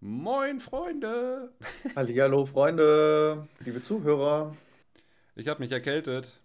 Moin, 0.00 0.60
Freunde! 0.60 1.52
Hallihallo, 1.96 2.44
Freunde, 2.44 3.48
liebe 3.60 3.82
Zuhörer. 3.82 4.54
Ich 5.34 5.48
habe 5.48 5.60
mich 5.60 5.72
erkältet, 5.72 6.38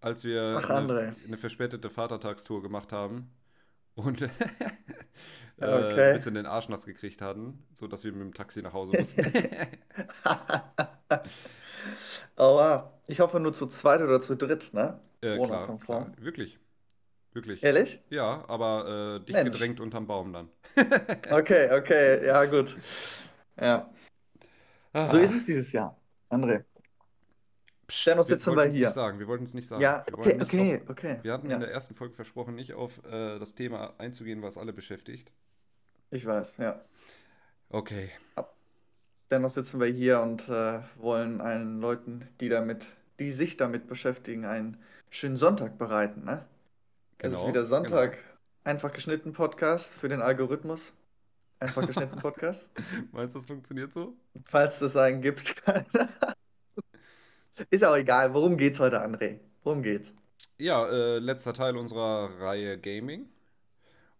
als 0.00 0.22
wir 0.22 0.60
Ach, 0.62 0.70
eine, 0.70 1.16
eine 1.26 1.36
verspätete 1.36 1.90
Vatertagstour 1.90 2.62
gemacht 2.62 2.92
haben 2.92 3.30
und 3.96 4.22
äh, 4.22 4.28
ein 5.58 6.14
bisschen 6.14 6.34
den 6.34 6.46
Arsch 6.46 6.68
nass 6.68 6.86
gekriegt 6.86 7.20
hatten, 7.20 7.64
sodass 7.74 8.04
wir 8.04 8.12
mit 8.12 8.22
dem 8.22 8.34
Taxi 8.34 8.62
nach 8.62 8.72
Hause 8.72 8.96
mussten. 8.96 9.26
Aua. 12.36 12.92
Ich 13.08 13.18
hoffe 13.18 13.40
nur 13.40 13.54
zu 13.54 13.66
zweit 13.66 14.02
oder 14.02 14.20
zu 14.20 14.36
dritt, 14.36 14.72
ne? 14.72 15.00
Äh, 15.20 15.38
klar, 15.38 15.78
klar, 15.80 16.12
wirklich, 16.18 16.58
wirklich. 17.32 17.62
Ehrlich? 17.62 18.00
Ja, 18.10 18.44
aber 18.48 19.18
äh, 19.22 19.24
dicht 19.24 19.42
Mensch. 19.42 19.44
gedrängt 19.44 19.80
unterm 19.80 20.06
Baum 20.06 20.32
dann. 20.32 20.50
Okay, 21.30 21.68
okay, 21.72 22.24
ja, 22.26 22.44
gut. 22.46 22.76
Ja. 23.60 23.90
So 25.06 25.16
ist 25.18 25.34
Ah, 25.34 25.36
es 25.36 25.46
dieses 25.46 25.72
Jahr. 25.72 26.00
André, 26.30 26.64
pst, 27.88 28.06
dennoch 28.06 28.24
wir 28.26 28.38
sitzen 28.38 28.46
wollten 28.46 28.64
wir 28.64 28.70
es 28.70 28.78
nicht 28.78 28.92
hier. 28.92 28.92
sagen, 28.92 29.18
wir 29.18 29.26
wollten 29.28 29.44
es 29.44 29.54
nicht 29.54 29.66
sagen. 29.66 29.94
Ja, 29.94 30.06
okay, 30.12 30.36
nicht 30.36 30.58
auf. 30.58 30.74
okay, 30.74 30.84
okay. 30.88 31.22
Wir 31.22 31.32
hatten 31.32 31.50
in 31.50 31.60
der 31.60 31.70
Ja, 31.70 31.72
ersten 31.72 31.94
Folge 31.94 32.14
versprochen, 32.14 32.54
nicht 32.54 32.74
auf 32.74 33.04
äh, 33.04 33.38
das 33.38 33.54
Thema 33.54 33.94
einzugehen, 33.98 34.42
was 34.42 34.58
alle 34.58 34.72
beschäftigt. 34.72 35.32
ich 36.10 36.26
weiß, 36.26 36.56
ja. 36.58 36.84
Okay. 37.72 38.12
Dennoch 39.30 39.48
sitzen 39.48 39.80
wir 39.80 39.86
hier 39.86 40.20
und 40.20 40.50
äh, 40.50 40.80
wollen 40.96 41.40
allen 41.40 41.80
Leuten, 41.80 42.28
die 42.40 42.50
damit, 42.50 42.84
die 43.18 43.30
sich 43.30 43.56
damit 43.56 43.86
beschäftigen, 43.86 44.44
einen 44.44 44.76
schönen 45.08 45.38
Sonntag 45.38 45.78
bereiten, 45.78 46.24
ne? 46.26 46.44
Es 47.20 47.32
ist 47.32 47.46
wieder 47.46 47.62
Genau, 47.62 47.82
genau. 47.82 48.04
Sonntag. 48.04 48.18
Einfach 48.64 48.92
geschnitten 48.92 49.32
Podcast 49.32 49.94
für 49.94 50.08
den 50.08 50.20
Algorithmus. 50.20 50.92
Einfach 51.60 51.86
geschnitten 51.86 52.16
Podcast. 52.20 52.68
Meinst 53.12 53.34
du, 53.34 53.38
das 53.40 53.46
funktioniert 53.46 53.92
so? 53.92 54.16
Falls 54.46 54.80
es 54.80 54.96
einen 54.96 55.20
gibt. 55.22 55.62
Ist 57.70 57.84
auch 57.84 57.96
egal. 57.96 58.34
Worum 58.34 58.56
geht's 58.56 58.80
heute, 58.80 59.00
André? 59.02 59.40
Worum 59.62 59.82
geht's? 59.82 60.14
Ja, 60.58 60.86
äh, 60.88 61.18
letzter 61.18 61.52
Teil 61.54 61.76
unserer 61.76 62.38
Reihe 62.40 62.78
Gaming. 62.78 63.28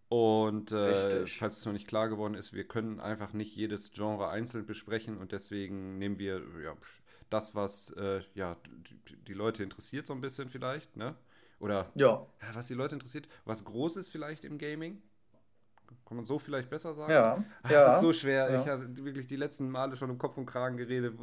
Und 0.08 0.72
äh, 0.72 1.26
falls 1.26 1.58
es 1.58 1.64
noch 1.66 1.72
nicht 1.74 1.86
klar 1.86 2.08
geworden 2.08 2.34
ist, 2.34 2.54
wir 2.54 2.66
können 2.66 2.98
einfach 3.00 3.32
nicht 3.34 3.54
jedes 3.54 3.92
Genre 3.92 4.28
einzeln 4.30 4.64
besprechen 4.66 5.18
und 5.18 5.32
deswegen 5.32 5.98
nehmen 5.98 6.18
wir 6.18 6.40
ja, 6.64 6.74
das, 7.28 7.54
was 7.54 7.90
äh, 7.90 8.22
ja, 8.34 8.56
die, 8.64 9.16
die 9.16 9.34
Leute 9.34 9.62
interessiert, 9.62 10.06
so 10.06 10.14
ein 10.14 10.22
bisschen 10.22 10.48
vielleicht, 10.48 10.96
ne? 10.96 11.14
Oder 11.60 11.92
Ja, 11.94 12.26
ja, 12.42 12.54
was 12.54 12.68
die 12.68 12.74
Leute 12.74 12.94
interessiert, 12.94 13.28
was 13.44 13.64
groß 13.64 13.96
ist 13.96 14.08
vielleicht 14.10 14.44
im 14.44 14.58
Gaming. 14.58 15.02
Kann 16.06 16.16
man 16.16 16.24
so 16.24 16.38
vielleicht 16.38 16.70
besser 16.70 16.94
sagen? 16.94 17.24
ja, 17.24 17.44
Ah, 17.62 17.74
es 17.74 17.86
ist 17.86 18.00
so 18.00 18.12
ja, 18.12 18.12
schwer. 18.12 18.54
Ich 18.54 18.66
ja, 18.66 18.66
habe 18.66 18.96
wirklich 19.04 19.26
die 19.26 19.36
letzten 19.36 19.70
Male 19.70 19.96
schon 19.96 20.10
um 20.10 20.18
Kopf 20.18 20.36
und 20.38 20.46
Kragen 20.46 20.76
geredet, 20.76 21.18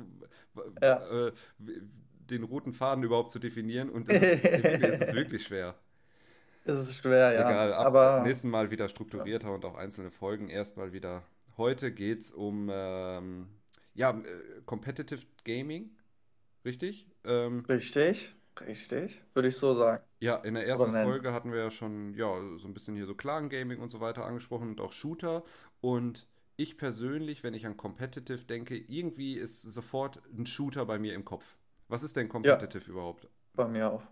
ja. 0.81 1.09
äh, 1.09 1.31
den 1.59 2.44
roten 2.44 2.73
Faden 2.73 3.03
überhaupt 3.03 3.31
zu 3.31 3.39
definieren 3.39 3.89
und 3.89 4.09
es 4.09 4.22
ist 4.22 4.44
wirklich, 4.44 4.81
es 4.83 5.00
ist 5.00 5.14
wirklich 5.14 5.44
schwer. 5.44 5.75
Es 6.64 6.77
ist 6.80 6.95
schwer, 6.97 7.33
ja. 7.33 7.42
Egal, 7.44 7.73
ab 7.73 7.88
Aber 7.88 8.17
nächsten 8.17 8.49
Mal 8.49 8.72
wieder 8.72 8.88
ja, 9.11 9.27
strukturierter 9.27 9.52
und 9.53 9.66
auch 9.66 9.75
einzelne 9.75 10.11
Folgen. 10.11 10.49
Erstmal 10.49 10.94
wieder. 10.94 11.23
Heute 11.58 11.92
geht 11.92 12.20
es 12.22 12.31
um 12.31 12.70
ähm, 12.72 13.49
ja, 13.94 14.11
äh, 14.11 14.61
Competitive 14.66 15.25
Gaming, 15.44 15.92
richtig? 16.66 17.08
Ähm, 17.25 17.67
richtig, 17.70 18.34
richtig, 18.61 19.22
würde 19.34 19.48
ich 19.50 19.58
so 19.58 19.73
sagen. 19.75 20.03
ja, 20.20 20.36
in 20.38 20.53
der 20.56 20.66
ersten. 20.67 20.92
Folge 20.94 21.34
hatten 21.34 21.52
wir 21.52 21.59
ja 21.59 21.72
schon 21.72 22.14
ja, 22.16 22.28
so 22.58 22.67
ein 22.67 22.73
bisschen 22.73 22.95
hier 22.95 23.06
so 23.06 23.16
Clan 23.16 23.50
Gaming 23.50 23.80
und 23.80 23.89
so 23.89 24.00
weiter 24.00 24.25
angesprochen 24.25 24.70
und 24.70 24.81
auch 24.81 24.92
Shooter. 24.92 25.44
Und 25.81 26.28
ich 26.58 26.78
persönlich, 26.78 27.44
wenn 27.44 27.53
ich 27.53 27.66
an 27.66 27.78
Competitive 27.78 28.45
denke, 28.45 28.78
irgendwie 28.78 29.36
ist 29.36 29.61
sofort 29.61 30.22
ein 30.38 30.45
Shooter 30.45 30.86
bei 30.86 31.00
mir 31.00 31.14
im 31.14 31.26
Kopf. 31.26 31.58
Was 31.88 32.03
ist 32.03 32.16
denn 32.16 32.30
Ja, 32.44 32.58
Competitive 32.58 32.89
überhaupt? 32.89 33.28
bei 33.56 33.67
mir 33.67 33.92
auch. 33.92 34.03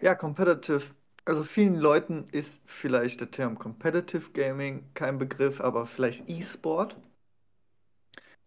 Ja, 0.00 0.14
Competitive. 0.14 0.82
Also 1.26 1.44
vielen 1.44 1.76
Leuten 1.76 2.26
ist 2.32 2.60
vielleicht 2.66 3.20
der 3.22 3.30
Term 3.32 3.58
Competitive 3.58 4.32
Gaming 4.32 4.90
kein 4.94 5.18
Begriff, 5.18 5.60
aber 5.60 5.86
vielleicht 5.86 6.28
E-Sport. 6.28 6.96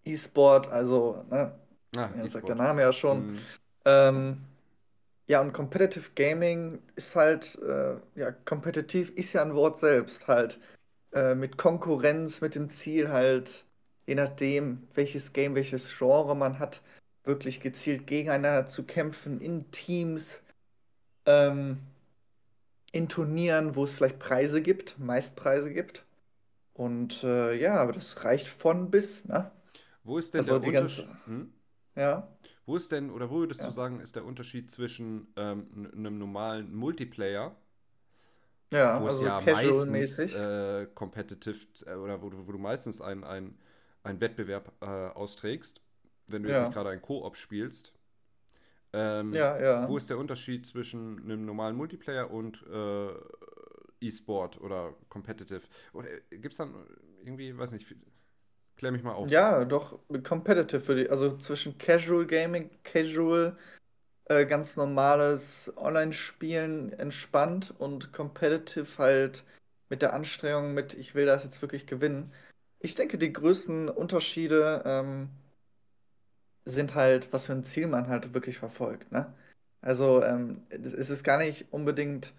E-Sport, 0.05 0.67
also, 0.67 1.23
ne, 1.29 1.53
Ah, 1.97 2.09
ja, 2.17 2.27
sagt 2.27 2.49
der. 2.49 2.55
Name 2.55 2.81
ja 2.81 2.91
schon. 2.93 3.25
Hm, 3.25 3.37
Ähm, 3.85 4.43
ja, 5.27 5.41
und 5.41 5.53
Competitive 5.53 6.11
Gaming 6.15 6.81
ist 6.95 7.15
halt, 7.15 7.57
äh, 7.61 7.95
ja, 8.15 8.31
kompetitiv 8.31 9.09
ist 9.11 9.33
ja 9.33 9.41
ein 9.41 9.53
Wort 9.55 9.77
selbst, 9.79 10.27
halt, 10.27 10.59
äh, 11.13 11.35
mit 11.35 11.57
Konkurrenz, 11.57 12.41
mit 12.41 12.55
dem 12.55 12.69
Ziel 12.69 13.09
halt, 13.11 13.65
je 14.07 14.15
nachdem, 14.15 14.87
welches 14.95 15.33
Game, 15.33 15.55
welches 15.55 15.97
Genre 15.97 16.35
man 16.35 16.59
hat, 16.59 16.81
wirklich 17.25 17.61
gezielt 17.61 18.07
gegeneinander 18.07 18.67
zu 18.67 18.85
kämpfen 18.85 19.41
in 19.41 19.71
Teams, 19.71 20.41
ähm, 21.25 21.79
in 22.91 23.07
Turnieren, 23.09 23.75
wo 23.75 23.83
es 23.83 23.93
vielleicht 23.93 24.19
Preise 24.19 24.61
gibt, 24.61 24.97
meist 24.99 25.35
Preise 25.35 25.71
gibt. 25.73 26.03
Und 26.73 27.23
äh, 27.23 27.55
ja, 27.55 27.75
aber 27.75 27.93
das 27.93 28.23
reicht 28.23 28.47
von 28.49 28.91
bis, 28.91 29.25
ne? 29.25 29.51
Wo 30.03 30.17
ist 30.17 30.33
denn 30.33 30.41
Also 30.41 30.53
der 30.53 30.59
die 30.59 30.71
ganze, 30.71 31.01
Unterschied? 31.01 31.25
Hm? 31.25 31.53
ja, 31.95 32.27
Wo 32.67 32.77
ist 32.77 32.91
denn, 32.91 33.09
oder 33.09 33.31
wo 33.31 33.37
würdest 33.39 33.65
du 33.65 33.65
ja, 33.65 33.71
sagen, 33.71 33.99
ist 34.01 34.15
der 34.15 34.25
Unterschied 34.25 34.69
zwischen 34.69 35.33
ähm, 35.37 35.89
einem 35.93 36.19
normalen 36.19 36.75
Multiplayer, 36.75 37.55
ja, 38.71 38.99
wo 39.01 39.07
es 39.07 39.15
also 39.15 39.25
ja 39.25 39.41
meistens 39.41 40.19
äh, 40.33 40.87
competitive 40.93 41.59
äh, 41.85 41.95
oder 41.95 42.21
wo 42.21 42.29
du, 42.29 42.47
wo 42.47 42.51
du 42.51 42.57
meistens 42.57 43.01
einen 43.01 43.57
ein 44.03 44.21
Wettbewerb 44.21 44.71
äh, 44.81 44.85
austrägst, 44.85 45.81
wenn 46.27 46.43
du 46.43 46.49
jetzt 46.49 46.61
nicht 46.61 46.71
Ja, 46.71 46.73
gerade 46.73 46.89
einen 46.91 47.01
Koop 47.01 47.35
spielst, 47.37 47.93
ähm, 48.93 49.33
ja, 49.33 49.57
wo 49.87 49.97
ja. 49.97 49.97
ist 49.97 50.09
der 50.09 50.17
Unterschied 50.17 50.65
zwischen 50.65 51.19
einem 51.23 51.45
normalen 51.45 51.75
Multiplayer 51.75 52.31
und 52.31 52.65
äh, 52.67 53.09
E-Sport 54.01 54.61
oder 54.61 54.93
competitive? 55.09 55.63
Oder 55.93 56.07
gibt 56.29 56.53
es 56.53 56.57
dann 56.57 56.73
irgendwie, 57.23 57.57
weiß 57.57 57.71
nicht, 57.73 57.95
klär 58.77 58.91
mich 58.91 59.03
mal 59.03 59.13
auf. 59.13 59.29
Ja, 59.29 59.65
doch, 59.65 59.99
competitive 60.23 60.79
für 60.79 60.95
die, 60.95 61.09
also 61.09 61.37
zwischen 61.37 61.77
Casual 61.77 62.25
Gaming, 62.25 62.69
Casual, 62.83 63.57
äh, 64.25 64.45
ganz 64.45 64.77
normales 64.77 65.73
Online-Spielen 65.77 66.93
entspannt 66.93 67.73
und 67.77 68.13
Competitive 68.13 68.97
halt 68.97 69.43
mit 69.89 70.01
der 70.01 70.13
Anstrengung, 70.13 70.73
mit 70.73 70.93
ich 70.93 71.15
will 71.15 71.25
das 71.25 71.43
jetzt 71.43 71.61
wirklich 71.61 71.87
gewinnen. 71.87 72.31
Ich 72.79 72.95
denke, 72.95 73.17
die 73.17 73.33
größten 73.33 73.89
Unterschiede 73.89 74.83
ähm, 74.85 75.29
sind 76.65 76.95
halt, 76.95 77.31
was 77.33 77.45
für 77.47 77.53
ein 77.53 77.63
Ziel 77.63 77.87
man 77.87 78.07
halt 78.07 78.33
wirklich 78.33 78.57
verfolgt, 78.57 79.11
ne? 79.11 79.33
Also, 79.81 80.23
ähm, 80.23 80.63
es 80.69 81.09
ist 81.09 81.23
gar 81.23 81.37
nicht 81.37 81.67
unbedingt 81.71 82.33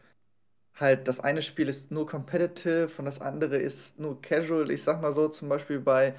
halt, 0.80 1.08
das 1.08 1.20
eine 1.20 1.42
Spiel 1.42 1.68
ist 1.68 1.90
nur 1.90 2.06
competitive 2.06 2.90
und 2.98 3.04
das 3.04 3.20
andere 3.20 3.58
ist 3.58 3.98
nur 3.98 4.20
casual. 4.22 4.70
Ich 4.70 4.82
sag 4.82 5.00
mal 5.02 5.12
so, 5.12 5.28
zum 5.28 5.48
Beispiel 5.48 5.80
bei 5.80 6.14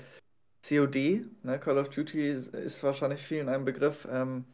COD, 0.67 1.25
ne, 1.43 1.59
Call 1.59 1.77
of 1.77 1.89
Duty 1.89 2.31
ist, 2.31 2.83
wahrscheinlich 2.83 3.21
vielen 3.21 3.49
ein 3.49 3.65
Begriff. 3.65 4.07
Ähm, 4.11 4.45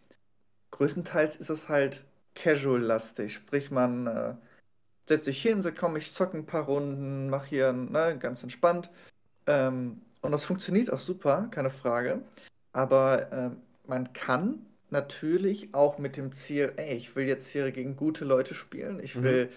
größtenteils 0.71 1.37
ist 1.37 1.49
es 1.49 1.69
halt 1.69 2.03
casual-lastig, 2.35 3.33
sprich 3.33 3.71
man 3.71 4.07
äh, 4.07 4.35
setzt 5.07 5.25
sich 5.25 5.41
hin, 5.41 5.61
sagt, 5.61 5.77
komm, 5.77 5.95
ich 5.95 6.13
zocke 6.13 6.37
ein 6.37 6.45
paar 6.45 6.65
Runden, 6.65 7.29
mach 7.29 7.45
hier, 7.45 7.73
ne, 7.73 8.17
ganz 8.19 8.43
entspannt. 8.43 8.89
Ähm, 9.47 10.01
und 10.21 10.31
das 10.31 10.43
funktioniert 10.43 10.91
auch 10.91 10.99
super, 10.99 11.47
keine 11.51 11.69
Frage. 11.69 12.21
Aber 12.73 13.31
ähm, 13.31 13.57
man 13.87 14.11
kann 14.13 14.65
natürlich 14.89 15.73
auch 15.73 15.97
mit 15.97 16.17
dem 16.17 16.31
Ziel, 16.31 16.73
ey, 16.77 16.95
ich 16.95 17.15
will 17.15 17.25
jetzt 17.27 17.47
hier 17.49 17.71
gegen 17.71 17.95
gute 17.95 18.25
Leute 18.25 18.53
spielen, 18.53 18.99
ich 18.99 19.15
Mhm. 19.15 19.49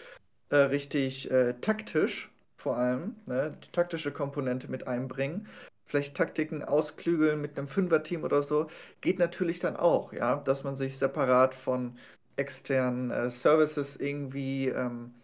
Äh, 0.50 0.56
richtig 0.56 1.30
äh, 1.30 1.54
taktisch 1.60 2.30
vor 2.56 2.76
allem, 2.76 3.16
ne, 3.26 3.56
die 3.64 3.70
taktische 3.70 4.12
Komponente 4.12 4.68
mit 4.70 4.86
einbringen. 4.86 5.46
Vielleicht 5.84 6.16
Taktiken 6.16 6.62
ausklügeln 6.64 7.40
mit 7.40 7.56
einem 7.58 7.68
Fünfer-Team 7.68 8.24
oder 8.24 8.42
so. 8.42 8.68
Geht 9.00 9.18
natürlich 9.18 9.58
dann 9.60 9.76
auch, 9.76 10.12
ja, 10.12 10.36
dass 10.36 10.64
man 10.64 10.76
sich 10.76 10.98
separat 10.98 11.54
von 11.54 11.96
externen 12.36 13.10
äh, 13.10 13.30
Services 13.30 13.96
irgendwie 13.96 14.68
ähm, 14.68 15.14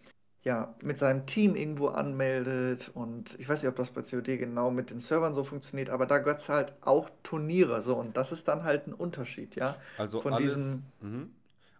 ja, 0.43 0.75
mit 0.81 0.97
seinem 0.99 1.25
Team 1.25 1.55
irgendwo 1.55 1.87
anmeldet. 1.89 2.89
Und 2.93 3.35
ich 3.39 3.49
weiß 3.49 3.61
nicht, 3.61 3.69
ob 3.69 3.75
das 3.75 3.91
bei 3.91 4.01
COD 4.03 4.37
genau 4.37 4.71
mit 4.71 4.91
den 4.91 4.99
Servern 5.01 5.33
so 5.33 5.43
funktioniert, 5.43 5.89
aber 5.89 6.05
da 6.05 6.19
gibt's 6.19 6.49
halt 6.49 6.73
auch 6.81 7.09
Turniere 7.23 7.81
so. 7.81 7.95
Und 7.95 8.15
das 8.17 8.31
ist 8.31 8.47
dann 8.47 8.63
halt 8.63 8.87
ein 8.87 8.93
Unterschied, 8.93 9.55
ja, 9.55 9.81
Also 9.97 10.21
von 10.21 10.33
alles, 10.33 10.43
diesem, 10.55 10.83
mhm. 10.99 11.31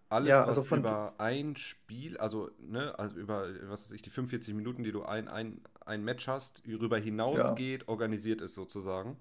Alles, 0.08 0.28
ja, 0.30 0.44
also 0.44 0.62
was 0.62 0.72
über 0.72 1.14
ein 1.18 1.56
Spiel, 1.56 2.16
also, 2.18 2.50
ne, 2.60 2.96
also 2.98 3.16
über, 3.18 3.48
was 3.68 3.82
weiß 3.82 3.92
ich, 3.92 4.02
die 4.02 4.10
45 4.10 4.54
Minuten, 4.54 4.84
die 4.84 4.92
du 4.92 5.04
ein, 5.04 5.28
ein, 5.28 5.60
ein 5.84 6.04
Match 6.04 6.28
hast, 6.28 6.62
darüber 6.66 6.98
ja. 6.98 7.02
hinausgeht, 7.04 7.88
organisiert 7.88 8.40
ist 8.40 8.54
sozusagen. 8.54 9.16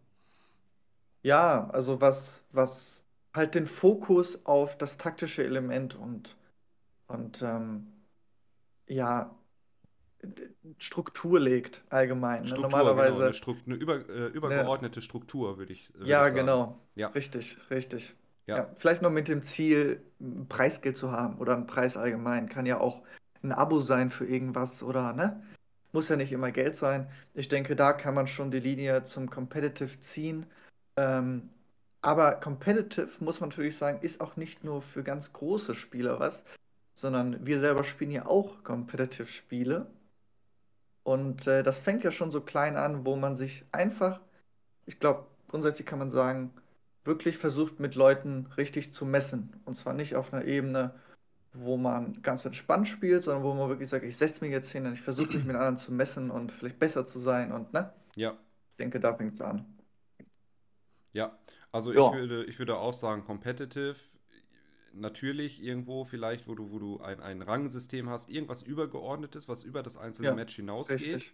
Ja, 1.23 1.69
also 1.71 1.99
was, 2.01 2.45
was 2.51 3.03
halt 3.33 3.55
den 3.55 3.67
Fokus 3.67 4.45
auf 4.45 4.77
das 4.77 4.97
taktische 4.97 5.43
Element 5.43 5.95
und, 5.95 6.37
und 7.07 7.41
ähm, 7.43 7.87
ja, 8.87 9.35
Struktur 10.77 11.39
legt, 11.39 11.83
allgemein. 11.89 12.47
Ne? 12.49 12.49
Struktur, 12.49 12.95
genau, 12.95 13.17
eine, 13.17 13.33
Normalerweise, 13.33 13.33
Strukt 13.33 13.65
eine 13.67 13.75
über, 13.75 14.07
äh, 14.09 14.27
ne, 14.27 14.27
übergeordnete 14.27 15.01
Struktur, 15.01 15.57
würde 15.57 15.73
ich, 15.73 15.91
ich 15.99 16.09
ja, 16.09 16.29
sagen. 16.29 16.35
genau. 16.35 16.79
Ja, 16.95 17.13
Richtig, 17.13 17.57
richtig. 17.69 18.15
Ja, 18.47 18.57
Ja, 18.57 18.69
vielleicht 18.77 19.01
noch 19.01 19.11
mit 19.11 19.27
dem 19.27 19.43
Ziel, 19.43 20.01
ein 20.19 20.47
Preisgeld 20.47 20.97
zu 20.97 21.11
haben 21.11 21.37
oder 21.37 21.55
ein 21.55 21.67
Preis 21.67 21.97
allgemein. 21.97 22.49
Kann 22.49 22.65
ja 22.65 22.79
auch 22.79 23.01
ein 23.43 23.51
Abo 23.51 23.81
sein 23.81 24.11
für 24.11 24.25
irgendwas 24.25 24.83
oder, 24.83 25.13
ne? 25.13 25.41
Muss 25.91 26.09
ja 26.09 26.15
nicht 26.17 26.31
immer 26.31 26.51
Geld 26.51 26.75
sein. 26.75 27.09
Ich 27.33 27.47
denke, 27.47 27.75
da 27.75 27.93
kann 27.93 28.15
man 28.15 28.27
schon 28.27 28.51
die 28.51 28.59
Linie 28.59 29.03
zum 29.03 29.29
Competitive 29.29 29.99
ziehen. 29.99 30.45
Ähm, 30.97 31.49
aber 32.01 32.35
Competitive, 32.35 33.23
muss 33.23 33.39
man 33.39 33.49
natürlich 33.49 33.77
sagen, 33.77 33.99
ist 34.01 34.21
auch 34.21 34.35
nicht 34.35 34.63
nur 34.63 34.81
für 34.81 35.03
ganz 35.03 35.33
große 35.33 35.73
Spieler 35.75 36.19
was, 36.19 36.43
sondern 36.93 37.45
wir 37.45 37.59
selber 37.59 37.83
spielen 37.83 38.11
ja 38.11 38.25
auch 38.27 38.63
Competitive-Spiele. 38.63 39.87
Und 41.03 41.47
äh, 41.47 41.63
das 41.63 41.79
fängt 41.79 42.03
ja 42.03 42.11
schon 42.11 42.31
so 42.31 42.41
klein 42.41 42.75
an, 42.77 43.05
wo 43.05 43.15
man 43.15 43.37
sich 43.37 43.65
einfach, 43.71 44.19
ich 44.85 44.99
glaube, 44.99 45.27
grundsätzlich 45.47 45.85
kann 45.87 45.99
man 45.99 46.09
sagen, 46.09 46.53
wirklich 47.05 47.37
versucht, 47.37 47.79
mit 47.79 47.95
Leuten 47.95 48.47
richtig 48.57 48.91
zu 48.93 49.05
messen. 49.05 49.55
Und 49.65 49.75
zwar 49.75 49.93
nicht 49.93 50.15
auf 50.15 50.33
einer 50.33 50.45
Ebene, 50.45 50.93
wo 51.53 51.77
man 51.77 52.21
ganz 52.21 52.43
entspannt 52.45 52.87
spielt, 52.87 53.23
sondern 53.23 53.43
wo 53.43 53.53
man 53.53 53.69
wirklich 53.69 53.89
sagt, 53.89 54.03
ich 54.03 54.17
setze 54.17 54.43
mich 54.43 54.51
jetzt 54.51 54.71
hin 54.71 54.85
und 54.85 54.93
ich 54.93 55.01
versuche 55.01 55.33
mich 55.33 55.45
mit 55.45 55.55
anderen 55.55 55.77
zu 55.77 55.93
messen 55.93 56.31
und 56.31 56.51
vielleicht 56.51 56.79
besser 56.79 57.05
zu 57.05 57.19
sein. 57.19 57.51
Und 57.51 57.73
ne, 57.73 57.93
ja, 58.15 58.31
ich 58.71 58.77
denke, 58.77 58.99
da 58.99 59.15
fängt 59.15 59.35
es 59.35 59.41
an. 59.41 59.65
ja. 61.13 61.37
Also 61.71 61.91
ich 61.91 61.97
würde, 61.97 62.45
ich 62.45 62.57
würde 62.57 62.77
auch 62.77 62.93
sagen, 62.93 63.25
competitive, 63.25 63.97
natürlich 64.93 65.61
irgendwo 65.61 66.05
vielleicht, 66.05 66.47
wo 66.47 66.55
du, 66.55 66.71
wo 66.71 66.79
du 66.79 67.01
ein, 67.01 67.19
ein 67.19 67.41
Rangsystem 67.41 68.09
hast, 68.09 68.29
irgendwas 68.29 68.61
Übergeordnetes, 68.61 69.49
was 69.49 69.63
über 69.63 69.83
das 69.83 69.97
einzelne 69.97 70.29
ja, 70.29 70.33
Match 70.35 70.55
hinausgeht, 70.55 71.33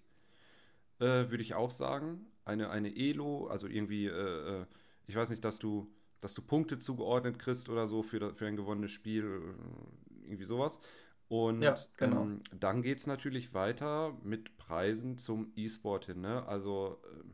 äh, 1.00 1.29
würde 1.29 1.41
ich 1.41 1.53
auch 1.53 1.71
sagen. 1.71 2.25
Eine, 2.44 2.71
eine 2.71 2.95
Elo, 2.95 3.47
also 3.47 3.68
irgendwie, 3.68 4.07
äh, 4.07 4.62
äh, 4.62 4.65
ich 5.11 5.17
weiß 5.17 5.29
nicht, 5.31 5.45
dass 5.45 5.59
du, 5.59 5.91
dass 6.21 6.33
du 6.33 6.41
Punkte 6.41 6.77
zugeordnet 6.79 7.39
kriegst 7.39 7.69
oder 7.69 7.87
so 7.87 8.03
für, 8.03 8.33
für 8.35 8.47
ein 8.47 8.55
gewonnenes 8.57 8.91
Spiel, 8.91 9.25
äh, 9.25 10.23
irgendwie 10.25 10.45
sowas. 10.45 10.79
Ja, 11.59 11.87
Und 11.87 11.89
genau. 11.97 12.33
ähm, 12.33 12.43
dann 12.53 12.81
geht 12.81 12.99
es 12.99 13.07
natürlich 13.07 13.53
weiter 13.53 14.17
mit 14.23 14.57
Preisen 14.57 15.17
zum 15.17 15.53
E-Sport 15.55 16.05
hin, 16.07 16.21
ne? 16.21 16.45
Also, 16.47 16.99
ähm, 17.13 17.33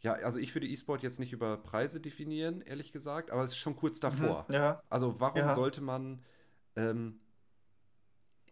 ja, 0.00 0.12
also 0.14 0.38
ich 0.38 0.54
würde 0.54 0.66
E-Sport 0.68 1.02
jetzt 1.02 1.18
nicht 1.18 1.32
über 1.32 1.56
Preise 1.56 2.00
definieren, 2.00 2.60
ehrlich 2.62 2.92
gesagt, 2.92 3.30
aber 3.30 3.42
es 3.44 3.52
ist 3.52 3.58
schon 3.58 3.76
kurz 3.76 4.00
Mhm, 4.08 4.36
davor. 4.40 4.46
ja, 4.48 4.82
Also 4.88 5.18
warum 5.20 5.50
ja, 5.50 5.50
sollte 5.50 5.80
man, 5.80 6.22
ähm, 6.76 7.20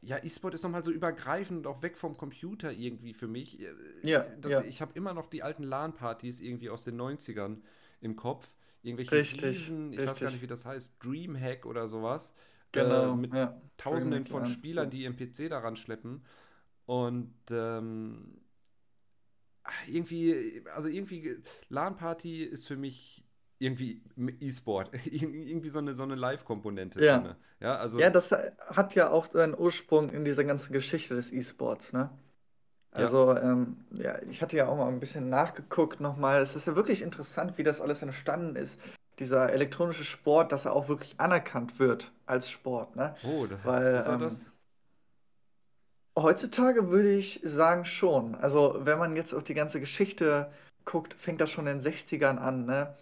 ja, 0.06 0.23
E-Sport 0.23 0.55
ist 0.55 0.62
nochmal 0.62 0.85
so 0.85 0.91
übergreifend 0.93 1.58
und 1.61 1.67
auch 1.67 1.82
weg 1.82 1.97
vom 1.97 2.17
Computer 2.17 2.73
irgendwie 2.73 3.14
für 3.14 3.29
mich. 3.29 3.61
Äh, 3.61 3.75
ja, 4.03 4.26
da- 4.41 4.50
ja, 4.50 4.62
Ich 4.62 4.81
habe 4.81 4.93
immer 4.94 5.14
noch 5.14 5.26
die 5.26 5.43
alten 5.43 5.64
LAN-Partys 5.64 6.41
irgendwie 6.41 6.70
aus 6.70 6.85
den 6.85 6.97
Neunzigern 6.97 7.62
im 8.00 8.17
Kopf. 8.17 8.49
Irgendwelche 8.82 9.17
richtig, 9.17 9.32
riesen, 9.32 9.93
ich 9.93 10.06
weiß 10.06 10.20
gar 10.20 10.31
nicht, 10.31 10.43
richtig. 10.43 10.43
wie 10.43 10.47
das 10.47 10.64
heißt, 10.64 11.03
Dreamhack 11.05 11.67
oder 11.67 11.88
sowas, 11.88 12.35
äh, 12.75 13.11
Genau, 13.11 13.14
mit 13.14 13.32
ja. 13.35 13.61
Tausenden 13.79 14.26
DreamHack 14.26 14.26
von 14.26 14.44
1, 14.44 14.47
Spielern, 14.47 14.91
die 14.91 15.03
ihren 15.03 15.17
PC 15.17 15.49
daran 15.49 15.76
schleppen. 15.76 16.25
Und 16.87 17.35
ähm, 17.50 18.38
irgendwie, 19.87 20.62
also 20.75 20.88
irgendwie, 20.88 21.37
LAN-Party 21.69 22.43
ist 22.44 22.67
für 22.67 22.76
mich 22.76 23.25
irgendwie 23.58 24.03
E-Sport. 24.41 24.91
irgendwie 25.06 25.69
so 25.70 25.79
eine, 25.79 25.94
so 25.94 26.03
eine 26.03 26.14
Live-Komponente 26.14 27.00
Ja, 27.00 27.03
drin. 27.03 27.35
Ja, 27.61 27.76
also, 27.76 28.06
ja, 28.06 28.11
das 28.11 28.32
hat 28.32 28.94
ja 28.94 29.11
auch 29.11 29.26
seinen 29.32 29.58
Ursprung 29.58 30.11
in 30.11 30.25
dieser 30.25 30.44
ganzen 30.44 30.73
Geschichte 30.73 31.14
des 31.14 31.32
E-Sports, 31.32 31.93
ne? 31.93 32.11
ja, 32.94 33.03
Also, 33.03 33.37
ähm, 33.37 33.87
ja, 33.93 34.20
ich 34.31 34.43
hatte 34.43 34.56
ja 34.58 34.69
auch 34.69 34.76
mal 34.79 34.88
ein 34.88 35.00
bisschen 35.00 35.31
nachgeguckt 35.31 36.00
nochmal. 36.00 36.43
Es 36.43 36.56
ist 36.56 36.67
ja 36.69 36.76
wirklich 36.76 37.03
interessant, 37.03 37.58
wie 37.58 37.64
das 37.64 37.81
alles 37.82 38.03
entstanden 38.03 38.56
ist. 38.56 38.81
Dieser 39.20 39.53
elektronische 39.53 40.05
Sport, 40.05 40.52
dass 40.52 40.67
er 40.67 40.75
auch 40.75 40.88
wirklich 40.88 41.20
anerkannt 41.20 41.79
wird 41.81 42.12
als 42.26 42.50
Sport, 42.50 42.97
ne? 42.97 43.17
oh, 43.23 43.47
da, 43.47 43.59
Weil 43.64 43.87
ist 43.93 44.09
er 44.09 44.17
ähm, 44.17 44.19
das? 44.19 44.52
heutzutage 46.19 46.91
würde 46.91 47.12
ich 47.14 47.41
sagen 47.44 47.85
schon. 47.85 48.35
Also, 48.35 48.76
wenn 48.85 48.99
man 48.99 49.17
jetzt 49.17 49.35
auf 49.35 49.44
die 49.44 49.55
ganze 49.55 49.81
Geschichte 49.81 50.52
guckt, 50.85 51.14
fängt 51.14 51.41
das 51.41 51.50
schon 51.50 51.67
in 51.67 51.76
den 51.76 51.81
Sechzigern 51.81 52.38
an, 52.38 52.64
ne? 52.67 52.97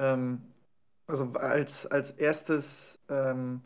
Ähm, 0.00 0.42
also 1.06 1.32
als, 1.34 1.86
als 1.86 2.12
erstes 2.12 2.98
ähm, 3.08 3.62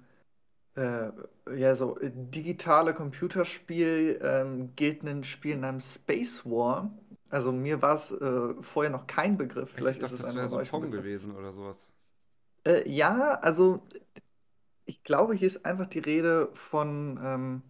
äh, 0.76 1.10
ja, 1.56 1.74
so 1.76 1.98
äh, 2.00 2.10
digitale 2.12 2.94
Computerspiel 2.94 4.20
ähm, 4.22 4.74
gilt 4.76 5.02
ein 5.02 5.24
Spiel 5.24 5.56
namens 5.56 5.94
Space 5.96 6.44
War. 6.44 6.90
Also 7.30 7.52
mir 7.52 7.82
war 7.82 7.94
es 7.94 8.10
äh, 8.12 8.54
vorher 8.62 8.90
noch 8.90 9.06
kein 9.06 9.36
Begriff, 9.36 9.70
Ich 9.70 9.76
vielleicht 9.76 10.02
ist 10.02 10.12
dachte, 10.12 10.14
es 10.14 10.20
das 10.22 10.30
einfach 10.30 10.42
wäre 10.42 10.48
so 10.48 10.56
ein 10.56 10.66
Pong 10.66 10.90
gewesen 10.90 11.36
oder 11.36 11.52
sowas. 11.52 11.88
Äh, 12.64 12.88
ja, 12.88 13.34
also 13.34 13.80
ich 14.84 15.02
glaube, 15.02 15.34
hier 15.34 15.46
ist 15.46 15.64
einfach 15.64 15.86
die 15.86 15.98
Rede 15.98 16.50
von 16.54 17.20
ähm, 17.22 17.62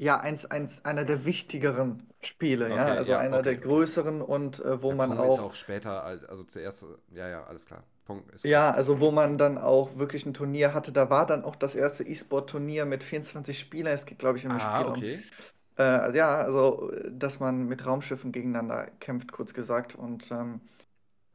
ja, 0.00 0.20
eins, 0.20 0.46
eins, 0.46 0.84
einer 0.84 1.04
der 1.04 1.24
wichtigeren 1.24 2.08
Spiele, 2.22 2.72
ja, 2.72 2.86
Okay, 2.86 2.94
also 2.94 3.14
ja, 3.14 3.16
einer 3.16 3.42
der 3.42 3.56
okay, 3.56 3.66
okay. 3.66 3.68
größeren 3.68 4.22
und 4.22 4.60
äh, 4.64 4.82
wo 4.82 4.90
Ja, 4.90 4.94
man 4.94 5.12
Pong 5.12 5.22
ist 5.22 5.38
auch 5.38 5.40
auch 5.40 5.54
später, 5.54 6.02
al- 6.04 6.26
also 6.26 6.44
zuerst, 6.44 6.84
ja, 7.12 7.28
ja, 7.28 7.44
alles 7.44 7.64
klar. 7.66 7.84
Pong 8.04 8.28
ist 8.30 8.44
okay. 8.46 8.62
Ja, 8.62 8.70
also 8.70 9.00
wo 9.00 9.10
man 9.10 9.36
dann 9.36 9.58
auch 9.58 9.96
wirklich 9.98 10.24
ein 10.24 10.32
Turnier 10.32 10.72
hatte. 10.72 10.92
Da 10.92 11.10
war 11.10 11.26
dann 11.26 11.44
auch 11.44 11.56
das 11.56 11.74
erste 11.74 12.04
E-Sport-Turnier 12.04 12.86
mit 12.86 13.02
24 13.04 13.58
Spielern. 13.58 13.92
Es 13.92 14.06
geht, 14.06 14.18
glaube 14.18 14.38
ich, 14.38 14.44
dem 14.44 14.58
Ah, 14.58 14.60
Spiel 14.60 14.88
um. 14.88 15.04
okay. 15.04 15.24
Äh, 15.78 16.16
ja, 16.16 16.36
also, 16.38 16.90
äh, 16.92 17.10
dass 17.12 17.40
man 17.40 17.66
mit 17.66 17.86
Raumschiffen 17.86 18.32
gegeneinander 18.32 18.88
kämpft, 19.00 19.32
kurz 19.32 19.54
gesagt. 19.54 19.94
Und 19.96 20.30
ähm, 20.32 20.60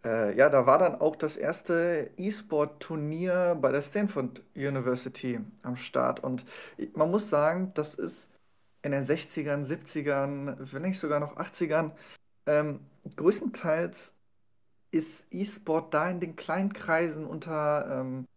äh, 0.06 0.36
ja, 0.38 0.50
da 0.50 0.66
war 0.68 0.80
dann 0.80 0.96
auch 1.02 1.16
das 1.16 1.38
erste 1.38 2.12
E-Sport-Turnier 2.18 3.58
bei 3.62 3.72
der 3.72 3.82
Stanford 3.84 4.44
University 4.56 5.40
am 5.64 5.76
Start. 5.78 6.24
Und 6.24 6.46
man 6.96 7.12
muss 7.12 7.30
sagen, 7.30 7.72
das 7.76 7.96
ist 7.96 8.32
in 8.86 8.92
den 8.92 9.04
60ern, 9.04 9.66
70ern, 9.66 10.58
wenn 10.74 10.84
nicht 10.84 11.00
sogar 11.00 11.20
noch 11.20 11.38
80ern, 11.38 11.94
ähm, 12.48 12.82
größtenteils 13.16 14.16
ist 14.92 15.28
E-Sport 15.32 15.94
da 15.94 16.10
in 16.10 16.20
den 16.20 16.36
kleinen 16.36 16.74
Kreisen 16.74 17.26
unter 17.26 18.02
ähm, 18.02 18.28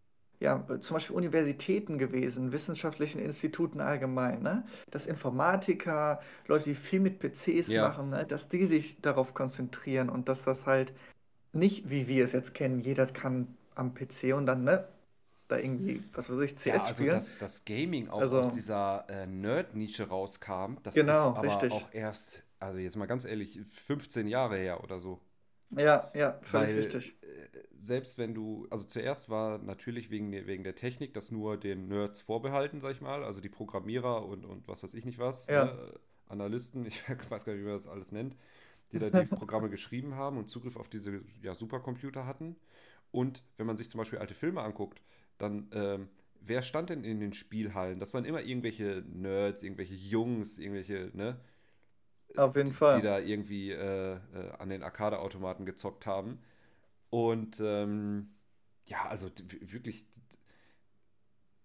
ja, 0.41 0.65
zum 0.81 0.95
Beispiel 0.95 1.17
Universitäten 1.17 1.99
gewesen, 1.99 2.53
wissenschaftlichen 2.53 3.21
Instituten 3.21 3.81
allgemein, 3.81 4.43
ne? 4.43 4.65
Dass 4.91 5.07
Informatiker, 5.07 6.21
Leute, 6.47 6.65
die 6.65 6.75
viel 6.77 7.01
mit 7.01 7.19
PCs 7.21 7.69
Ja. 7.69 7.83
machen, 7.89 8.11
ne? 8.11 8.25
Dass 8.27 8.49
die 8.49 8.65
sich 8.65 9.01
darauf 9.01 9.35
konzentrieren 9.35 10.09
und 10.09 10.29
dass 10.29 10.45
das 10.45 10.67
halt 10.67 10.93
nicht, 11.53 11.91
wie 11.91 12.09
wir 12.09 12.25
es 12.25 12.33
jetzt 12.33 12.55
kennen, 12.55 12.81
jeder 12.81 13.07
kann 13.07 13.57
am 13.75 13.95
PC 13.95 14.35
und 14.35 14.47
dann, 14.47 14.65
ne, 14.65 14.87
da 15.49 15.59
irgendwie, 15.59 16.09
was 16.13 16.31
weiß 16.31 16.39
ich, 16.41 16.57
Ja, 16.65 16.83
CS 16.83 16.85
also 16.85 17.05
spielen. 17.05 17.07
dass 17.07 17.39
das 17.39 17.65
Gaming 17.65 18.09
auch 18.09 18.31
aus 18.33 18.51
Also, 18.51 18.51
dieser 18.51 19.07
äh, 19.09 19.27
Nerd-Nische 19.27 20.09
rauskam, 20.09 20.77
das 20.83 21.01
ist 21.01 21.29
genau, 21.29 21.33
aber 21.35 21.71
richtig. 21.73 21.73
auch 21.73 21.93
erst, 21.93 22.45
also 22.59 22.79
jetzt 22.79 22.97
mal 22.97 23.07
ganz 23.07 23.25
ehrlich, 23.25 23.61
15 23.71 24.27
Jahre 24.29 24.57
her 24.59 24.83
oder 24.85 25.01
so. 25.01 25.21
Ja, 25.71 26.11
ja, 26.15 26.39
völlig 26.43 26.77
Weil 26.77 26.77
richtig. 26.77 27.17
äh, 27.23 27.59
selbst 27.77 28.19
wenn 28.19 28.35
du, 28.35 28.67
also 28.71 28.87
zuerst 28.87 29.29
war 29.29 29.59
natürlich 29.59 30.11
wegen 30.11 30.31
der, 30.33 30.47
wegen 30.47 30.65
der 30.65 30.75
Technik 30.75 31.13
das 31.15 31.31
nur 31.31 31.57
den 31.59 31.89
Nerds 31.89 32.21
vorbehalten, 32.21 32.81
sag 32.81 32.93
ich 32.93 33.01
mal, 33.01 33.25
also 33.25 33.41
die 33.41 33.49
Programmierer 33.49 34.25
und, 34.27 34.45
und 34.45 34.67
was 34.69 34.83
weiß 34.83 34.95
ich 34.95 35.05
nicht 35.05 35.19
was, 35.19 35.49
Ja. 35.49 35.49
ne? 35.53 35.93
Analysten, 36.29 36.87
ich 36.87 37.03
weiß 37.09 37.45
gar 37.45 37.53
nicht, 37.53 37.61
wie 37.63 37.67
man 37.67 37.75
das 37.75 37.87
alles 37.89 38.13
nennt, 38.13 38.37
die 38.93 38.99
da 38.99 39.11
die 39.11 39.27
Programme 39.27 39.69
geschrieben 39.71 40.15
haben 40.17 40.39
und 40.39 40.49
Zugriff 40.49 40.77
auf 40.77 40.89
diese 40.89 41.23
ja, 41.43 41.55
Supercomputer 41.55 42.27
hatten. 42.27 42.57
Und 43.13 43.43
wenn 43.57 43.67
man 43.67 43.77
sich 43.77 43.91
zum 43.91 43.99
Beispiel 43.99 44.19
alte 44.19 44.35
Filme 44.35 44.63
anguckt, 44.63 45.03
dann 45.39 45.69
ähm, 45.73 46.09
wer 46.41 46.63
stand 46.63 46.91
denn 46.91 47.05
in 47.05 47.21
den 47.21 47.33
Spielhallen? 47.33 48.01
Das 48.01 48.15
waren 48.15 48.25
immer 48.25 48.43
irgendwelche 48.43 49.05
Nerds, 49.09 49.63
irgendwelche 49.63 49.95
Jungs, 49.95 50.59
irgendwelche, 50.59 51.11
ne, 51.15 51.41
Auf 52.37 52.57
jeden 52.57 52.73
die, 52.73 52.91
die 52.91 53.01
Fall. 53.01 53.03
da 53.03 53.19
irgendwie 53.19 53.73
äh, 53.73 54.15
äh, 54.15 54.19
an 54.59 54.69
den 54.71 54.83
Arcade-Automaten 54.83 55.67
gezockt 55.67 56.07
haben. 56.07 56.41
Und 57.11 57.61
ähm, 57.61 58.31
ja, 58.87 59.07
also 59.09 59.31
wirklich 59.61 60.07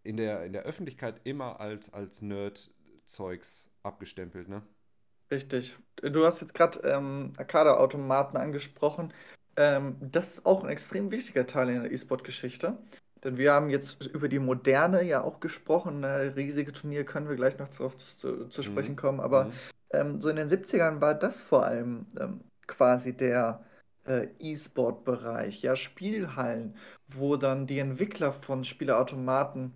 in 0.04 0.18
der, 0.18 0.46
in 0.46 0.54
der 0.54 0.64
Öffentlichkeit 0.64 1.22
immer 1.26 1.60
als, 1.60 1.92
als 1.94 2.22
Nerd-Zeugs 2.22 3.70
abgestempelt, 3.84 4.48
ne? 4.48 4.64
Richtig. 5.32 5.76
Du 5.98 6.26
hast 6.26 6.42
jetzt 6.42 6.54
gerade 6.54 6.80
ähm, 6.80 7.34
Arcade-Automaten 7.38 8.38
angesprochen. 8.38 9.14
Ähm, 9.56 9.98
das 10.00 10.34
ist 10.36 10.46
auch 10.46 10.64
ein 10.64 10.70
extrem 10.70 11.12
wichtiger 11.12 11.46
Teil 11.48 11.70
in 11.70 11.82
der 11.84 11.92
E-Sport-Geschichte. 11.92 12.78
Denn 13.24 13.38
wir 13.38 13.54
haben 13.54 13.70
jetzt 13.70 14.02
über 14.08 14.28
die 14.28 14.40
Moderne 14.40 15.04
ja 15.04 15.22
auch 15.24 15.40
gesprochen. 15.40 16.02
Ne? 16.02 16.34
Riesige 16.36 16.72
Turniere 16.74 17.06
können 17.06 17.30
wir 17.30 17.36
gleich 17.36 17.58
noch 17.58 17.70
darauf 17.70 17.98
zu, 17.98 18.48
zu 18.48 18.64
sprechen 18.64 18.96
Mhm. 18.96 18.98
kommen. 18.98 19.20
Aber 19.20 19.46
Mhm. 19.46 19.52
ähm, 19.92 20.22
so 20.22 20.30
in 20.30 20.36
den 20.36 20.50
70ern 20.50 21.02
war 21.02 21.16
das 21.16 21.42
vor 21.42 21.66
allem 21.66 22.08
ähm, 22.20 22.42
quasi 22.68 23.16
der 23.16 23.64
äh, 24.06 24.28
E-Sport-Bereich. 24.40 25.62
Ja, 25.62 25.76
Spielhallen, 25.76 26.76
wo 27.08 27.38
dann 27.38 27.68
die 27.68 27.80
Entwickler 27.80 28.34
von 28.34 28.64
Spieleautomaten 28.66 29.74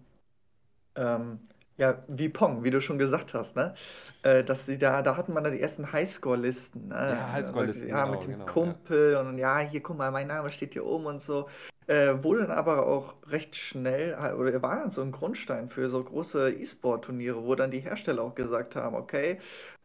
ähm, 0.95 1.39
Ja, 1.77 2.03
wie 2.07 2.29
Pong, 2.29 2.63
wie 2.63 2.71
du 2.71 2.81
schon 2.81 2.97
gesagt 2.97 3.33
hast, 3.35 3.55
ne? 3.55 3.75
Äh, 4.23 4.43
dass 4.43 4.65
die 4.65 4.77
da, 4.79 5.01
da 5.03 5.15
hatten 5.15 5.33
wir 5.33 5.41
dann 5.41 5.53
die 5.53 5.61
ersten 5.61 5.91
Highscore-Listen, 5.91 6.87
Ja, 7.07 7.31
ne? 7.35 7.35
Sagte 7.37 7.67
sie, 7.67 7.87
Highscore-Listen, 7.87 7.89
ja, 7.89 8.05
mit 8.07 8.23
genau, 8.23 8.25
dem 8.25 8.43
genau, 8.43 8.55
ja. 8.59 8.75
Kumpel 8.75 9.15
und 9.17 9.37
ja, 9.37 9.59
hier 9.59 9.81
guck 9.83 9.97
mal, 9.97 10.11
mein 10.11 10.27
Name 10.27 10.51
steht 10.51 10.73
hier 10.73 10.85
oben 10.85 11.05
und 11.05 11.21
so. 11.21 11.47
Äh, 11.88 12.22
wurde 12.22 12.41
dann 12.41 12.51
aber 12.51 12.86
auch 12.88 13.15
recht 13.27 13.56
schnell, 13.56 14.17
halt- 14.17 14.36
oder 14.38 14.62
war 14.62 14.75
dann 14.77 14.91
so 14.91 15.01
ein 15.01 15.12
Grundstein 15.13 15.70
für 15.70 15.89
so 15.89 16.03
große 16.03 16.51
E-Sport-Turniere, 16.51 17.44
wo 17.46 17.56
dann 17.56 17.72
die 17.72 17.79
Hersteller 17.79 18.24
auch 18.24 18.36
gesagt 18.36 18.75
haben, 18.75 18.96
okay, 18.96 19.39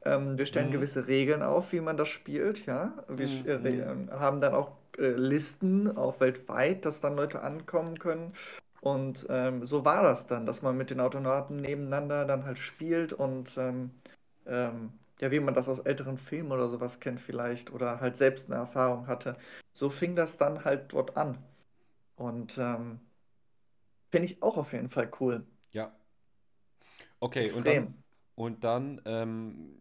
ähm, 0.05 0.37
wir 0.37 0.47
stellen 0.47 0.71
Mhm. 0.71 0.73
gewisse 0.73 1.07
Regeln 1.07 1.43
auf, 1.43 1.73
wie 1.73 1.81
man 1.81 1.97
das 1.97 2.09
spielt, 2.09 2.67
ja. 2.67 2.93
Wir 3.09 3.27
Mhm. 3.27 3.47
äh, 3.47 3.53
Mhm. 3.53 3.93
ähm, 3.93 4.11
haben 4.11 4.41
dann 4.41 4.53
auch 4.55 4.73
äh, 4.99 5.11
Listen, 5.13 5.97
auch 5.97 6.19
weltweit, 6.21 6.85
dass 6.85 7.01
dann 7.01 7.15
Leute 7.17 7.41
ankommen 7.43 7.99
können. 7.99 8.33
Und 8.81 9.27
ähm, 9.31 9.65
so 9.65 9.85
war 9.85 10.03
das 10.03 10.27
dann, 10.27 10.45
dass 10.47 10.61
man 10.63 10.77
mit 10.77 10.91
den 10.91 10.99
Automaten 11.01 11.57
nebeneinander 11.57 12.25
dann 12.25 12.45
halt 12.45 12.59
spielt 12.59 13.13
und 13.13 13.57
ähm, 13.57 13.91
ähm, 14.47 14.93
ja, 15.21 15.31
wie 15.31 15.39
man 15.41 15.55
das 15.55 15.69
aus 15.69 15.79
älteren 15.79 16.19
Filmen 16.19 16.51
oder 16.53 16.69
sowas 16.69 16.99
kennt 17.01 17.21
vielleicht 17.21 17.73
oder 17.73 18.01
halt 18.01 18.17
selbst 18.17 18.47
eine 18.51 18.57
Erfahrung 18.57 19.07
hatte. 19.07 19.37
So 19.73 19.89
fing 19.89 20.17
das 20.17 20.37
dann 20.37 20.65
halt 20.65 20.93
dort 20.93 21.17
an. 21.17 21.39
Und 22.16 22.57
ähm, 22.59 23.00
finde 24.12 24.26
ich 24.26 24.42
auch 24.45 24.57
auf 24.59 24.73
jeden 24.73 24.90
Fall 24.90 25.11
cool. 25.21 25.45
Ja, 25.73 25.92
okay, 27.21 27.50
und 27.50 27.66
dann, 27.66 27.85
Extrem. 27.85 28.02
und 28.35 28.64
dann 28.64 29.00
ähm, 29.04 29.76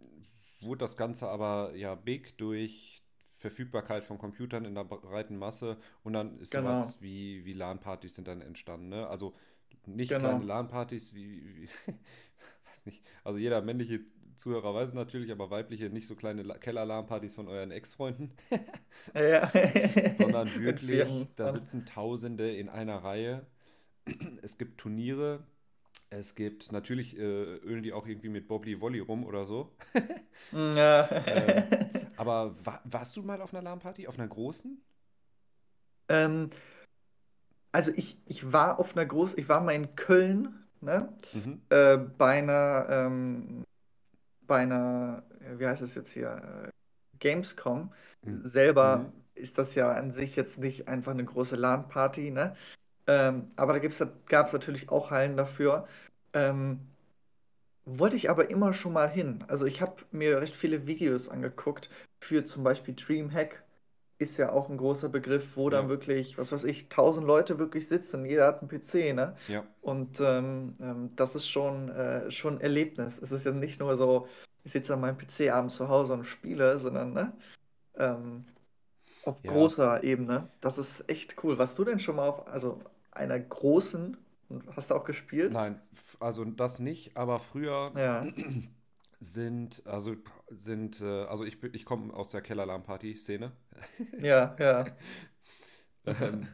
wurde 0.62 0.80
das 0.80 0.98
Ganze 0.98 1.28
aber 1.28 1.76
ja 1.76 1.96
big 1.96 2.38
durch 2.38 3.04
Verfügbarkeit 3.38 4.04
von 4.04 4.18
Computern 4.20 4.66
in 4.66 4.76
der 4.76 4.84
breiten 4.84 5.38
Masse 5.38 5.78
und 6.04 6.14
dann 6.14 6.40
ist 6.40 6.52
Genau, 6.52 6.94
sowas 6.94 7.02
wie, 7.02 7.44
wie 7.46 7.54
LAN-Partys 7.54 8.16
sind 8.16 8.28
dann 8.28 8.42
entstanden, 8.42 8.90
ne? 8.90 9.08
Also 9.08 9.34
nicht 9.86 10.20
kleine 10.20 10.44
genau. 10.44 10.46
LAN-Partys 10.46 11.14
wie, 11.16 11.44
wie 11.44 11.70
weiß 12.70 12.86
nicht, 12.86 13.04
also 13.24 13.40
jeder 13.40 13.62
männliche 13.62 14.02
Zuhörer 14.42 14.74
weiß 14.74 14.90
es 14.90 14.94
natürlich, 14.96 15.32
aber 15.32 15.52
weibliche 15.52 15.90
nicht 15.92 16.08
so 16.08 16.16
kleine 16.16 16.42
La- 16.42 16.58
Keller-LAN-Partys 16.58 17.36
von 17.36 17.48
euren 17.48 17.70
Ex-Freunden, 17.70 18.32
Ja, 19.14 19.52
sondern 20.18 20.54
wirklich, 20.60 21.28
da 21.36 21.52
sitzen 21.52 21.86
Tausende 21.86 22.52
in 22.52 22.68
einer 22.68 23.04
Reihe. 23.04 23.46
Es 24.42 24.58
gibt 24.58 24.80
Turniere, 24.80 25.44
es 26.10 26.34
gibt, 26.34 26.72
natürlich 26.72 27.18
äh, 27.18 27.22
ölen 27.22 27.84
die 27.84 27.94
auch 27.94 28.08
irgendwie 28.08 28.30
mit 28.30 28.48
Bobbly 28.48 28.82
Wolly 28.82 29.00
rum 29.00 29.26
oder 29.26 29.46
so. 29.46 29.72
Ja. 30.52 31.08
Ähm, 31.28 31.64
aber 32.18 32.56
wa 32.66 32.82
warst 32.86 33.16
du 33.16 33.22
mal 33.22 33.42
auf 33.42 33.54
einer 33.54 33.62
LAN-Party? 33.62 34.08
Auf 34.08 34.18
einer 34.18 34.28
großen? 34.28 34.82
Ähm, 36.10 36.50
also 37.72 37.92
ich, 37.96 38.18
ich 38.26 38.52
war 38.52 38.80
auf 38.80 38.96
einer 38.96 39.06
großen, 39.06 39.40
ich 39.40 39.48
war 39.48 39.62
mal 39.62 39.74
in 39.74 39.96
Köln, 39.96 40.54
ne? 40.82 41.14
Mhm. 41.34 41.62
Äh, 41.70 41.98
bei 41.98 42.40
einer, 42.40 42.88
ähm, 42.90 43.64
bei 44.52 44.58
einer, 44.58 45.24
äh, 45.40 45.60
wie 45.60 45.66
heißt 45.66 45.82
es 45.82 45.96
jetzt 45.96 46.12
hier, 46.12 46.68
äh, 46.68 46.70
Gamescom. 47.20 47.94
Mhm. 48.26 48.42
Selber 48.44 48.98
Mhm. 48.98 49.14
ist 49.34 49.58
das 49.58 49.76
ja 49.76 49.94
an 49.94 50.12
sich 50.12 50.36
jetzt 50.36 50.60
nicht 50.60 50.90
einfach 50.90 51.14
eine 51.14 51.24
große 51.24 51.56
LAN-Party, 51.56 52.32
ne? 52.32 52.56
Ähm, 53.08 53.52
aber 53.56 53.74
da 53.74 53.80
gab 54.28 54.48
es 54.48 54.54
natürlich 54.54 54.90
auch 54.90 55.10
Hallen 55.12 55.38
dafür. 55.38 55.88
Ähm, 56.34 56.82
wollte 57.86 58.18
ich 58.18 58.30
aber 58.30 58.50
immer 58.50 58.74
schon 58.74 58.94
mal 58.94 59.10
hin. 59.10 59.44
Also 59.48 59.66
ich 59.66 59.82
habe 59.82 60.04
mir 60.12 60.42
recht 60.42 60.56
viele 60.56 60.86
Videos 60.88 61.30
angeguckt 61.30 61.90
für 62.20 62.44
zum 62.44 62.64
Beispiel 62.64 62.94
DreamHack. 62.96 63.64
Ist 64.22 64.38
ja 64.38 64.52
auch 64.52 64.70
ein 64.70 64.78
großer 64.78 65.10
Begriff, 65.10 65.58
wo 65.58 65.70
dann 65.72 65.88
Ja, 65.88 65.90
wirklich, 65.90 66.38
was 66.38 66.52
weiß 66.52 66.64
ich, 66.66 66.90
tausend 66.90 67.26
Leute 67.26 67.58
wirklich 67.60 67.88
sitzen. 67.88 68.26
Jeder 68.26 68.46
hat 68.48 68.60
einen 68.62 68.70
PC, 68.70 69.14
ne? 69.14 69.36
ja, 69.48 69.66
Und 69.82 70.20
ähm, 70.22 70.76
ähm, 70.80 71.16
das 71.16 71.36
ist 71.36 71.50
schon, 71.50 71.90
äh, 71.90 72.30
schon 72.30 72.56
ein 72.58 72.62
Erlebnis. 72.62 73.18
Es 73.20 73.32
ist 73.32 73.46
ja 73.46 73.52
nicht 73.52 73.80
nur 73.80 73.98
so, 73.98 74.28
ich 74.64 74.72
sitze 74.74 74.94
an 74.94 75.02
meinem 75.02 75.18
PC 75.18 75.50
abends 75.50 75.76
zu 75.76 75.90
Hause 75.90 76.14
und 76.14 76.26
spiele, 76.26 76.78
sondern 76.78 77.14
ne, 77.14 77.34
ähm, 77.98 78.46
auf 79.24 79.44
ja. 79.44 79.48
großer 79.48 80.04
Ebene. 80.04 80.50
Das 80.62 80.78
ist 80.80 81.10
echt 81.10 81.44
cool. 81.44 81.58
Warst 81.60 81.80
du 81.80 81.86
denn 81.86 82.00
schon 82.00 82.18
mal 82.18 82.30
auf, 82.30 82.48
also 82.48 82.80
einer 83.12 83.40
großen, 83.40 84.18
hast 84.76 84.92
du 84.92 84.96
auch 84.96 85.06
gespielt? 85.06 85.60
Nein, 85.60 85.82
also 86.20 86.46
das 86.46 86.80
nicht, 86.80 87.16
aber 87.18 87.38
früher 87.40 87.92
Ja, 87.94 88.34
sind, 89.22 89.84
also 89.86 90.16
sind, 90.50 91.00
äh, 91.02 91.24
also 91.26 91.46
ich, 91.46 91.64
ich 91.64 91.86
komme 91.86 92.14
aus 92.14 92.30
der 92.32 92.42
Keller-LAN-Party-Szene. 92.42 93.54
ja, 94.22 94.56
ja. 94.60 94.86
Ähm, 96.06 96.48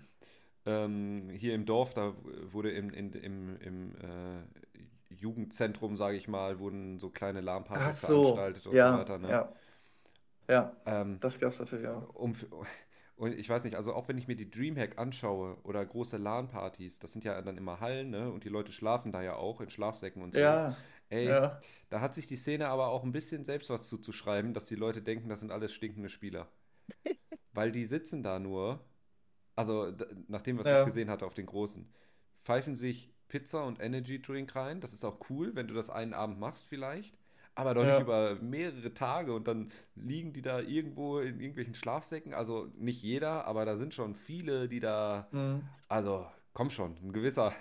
ähm, 0.66 1.30
hier 1.32 1.56
im 1.56 1.66
Dorf, 1.66 1.94
da 1.94 2.16
wurde 2.52 2.72
im, 2.72 2.92
in, 2.92 3.14
im, 3.14 3.58
im 3.62 3.96
äh, 3.98 5.16
Jugendzentrum, 5.16 5.98
sage 5.98 6.18
ich 6.18 6.28
mal, 6.28 6.60
wurden 6.60 7.00
so 7.00 7.10
kleine 7.10 7.42
Ach 7.74 7.94
LAN-Partys 7.94 8.02
so, 8.06 8.24
veranstaltet 8.24 8.68
und 8.68 8.78
so 8.78 8.78
ja, 8.78 8.92
weiter, 8.92 9.18
ne? 9.20 9.30
ja, 9.30 9.54
ja. 10.48 10.76
Ähm, 10.86 11.22
Das 11.22 11.40
gab's 11.40 11.60
natürlich 11.60 11.88
auch. 11.88 12.14
um, 12.14 12.36
und 13.16 13.34
ich 13.34 13.50
weiß 13.50 13.64
nicht, 13.66 13.76
also 13.76 13.94
auch 13.94 14.08
wenn 14.08 14.18
ich 14.18 14.28
mir 14.28 14.36
die 14.36 14.50
Dreamhack 14.52 14.98
anschaue 15.00 15.58
oder 15.64 15.86
große 15.86 16.18
LAN-Partys, 16.18 17.00
das 17.00 17.14
sind 17.14 17.24
ja 17.26 17.42
dann 17.42 17.58
immer 17.58 17.80
Hallen, 17.80 18.12
ne? 18.12 18.32
Und 18.32 18.44
die 18.44 18.50
Leute 18.50 18.72
schlafen 18.72 19.12
da 19.12 19.22
ja 19.24 19.36
auch 19.36 19.62
in 19.62 19.70
Schlafsäcken 19.70 20.22
und 20.22 20.34
so. 20.34 20.40
Ja, 20.40 20.76
Ey, 21.10 21.28
ja. 21.30 21.60
da 21.90 22.02
hat 22.02 22.14
sich 22.14 22.28
die 22.28 22.36
Szene 22.36 22.68
aber 22.68 22.88
auch 22.90 23.04
ein 23.04 23.12
bisschen 23.12 23.46
selbst 23.46 23.70
was 23.70 23.88
zuzuschreiben, 23.90 24.54
dass 24.54 24.66
die 24.66 24.76
Leute 24.76 25.02
denken, 25.02 25.30
das 25.30 25.40
sind 25.42 25.52
alles 25.52 25.74
stinkende 25.74 26.10
Spieler. 26.10 26.50
Weil 27.54 27.72
die 27.72 27.86
sitzen 27.86 28.24
da 28.24 28.40
nur, 28.40 28.86
also 29.56 29.94
nach 30.28 30.42
dem, 30.44 30.58
was 30.60 30.72
ich 30.72 30.72
Ja. 30.72 30.86
gesehen 30.86 31.10
hatte 31.10 31.26
auf 31.26 31.34
den 31.36 31.46
Großen, 31.48 31.88
pfeifen 32.44 32.76
sich 32.76 33.12
Pizza 33.30 33.66
und 33.66 33.80
Energy 33.82 34.22
Drink 34.22 34.56
rein. 34.56 34.82
Das 34.82 34.94
ist 34.94 35.06
auch 35.06 35.20
cool, 35.30 35.56
wenn 35.56 35.68
du 35.68 35.74
das 35.74 35.90
einen 35.90 36.14
Abend 36.14 36.40
machst 36.40 36.68
vielleicht. 36.68 37.18
Aber 37.56 37.74
doch 37.76 37.86
nicht 37.86 38.00
Ja. 38.00 38.00
über 38.00 38.36
mehrere 38.38 38.94
Tage 38.94 39.34
und 39.36 39.48
dann 39.48 39.72
liegen 39.96 40.34
die 40.34 40.42
da 40.44 40.60
irgendwo 40.62 41.20
in 41.20 41.40
irgendwelchen 41.40 41.76
Schlafsäcken. 41.76 42.34
Also 42.34 42.68
nicht 42.78 43.04
jeder, 43.04 43.46
aber 43.48 43.66
da 43.66 43.78
sind 43.78 43.94
schon 43.96 44.16
viele, 44.16 44.70
die 44.70 44.80
da, 44.80 45.30
Hm. 45.32 45.62
also 45.90 46.28
komm 46.54 46.70
schon, 46.72 46.96
ein 47.04 47.14
gewisser, 47.14 47.54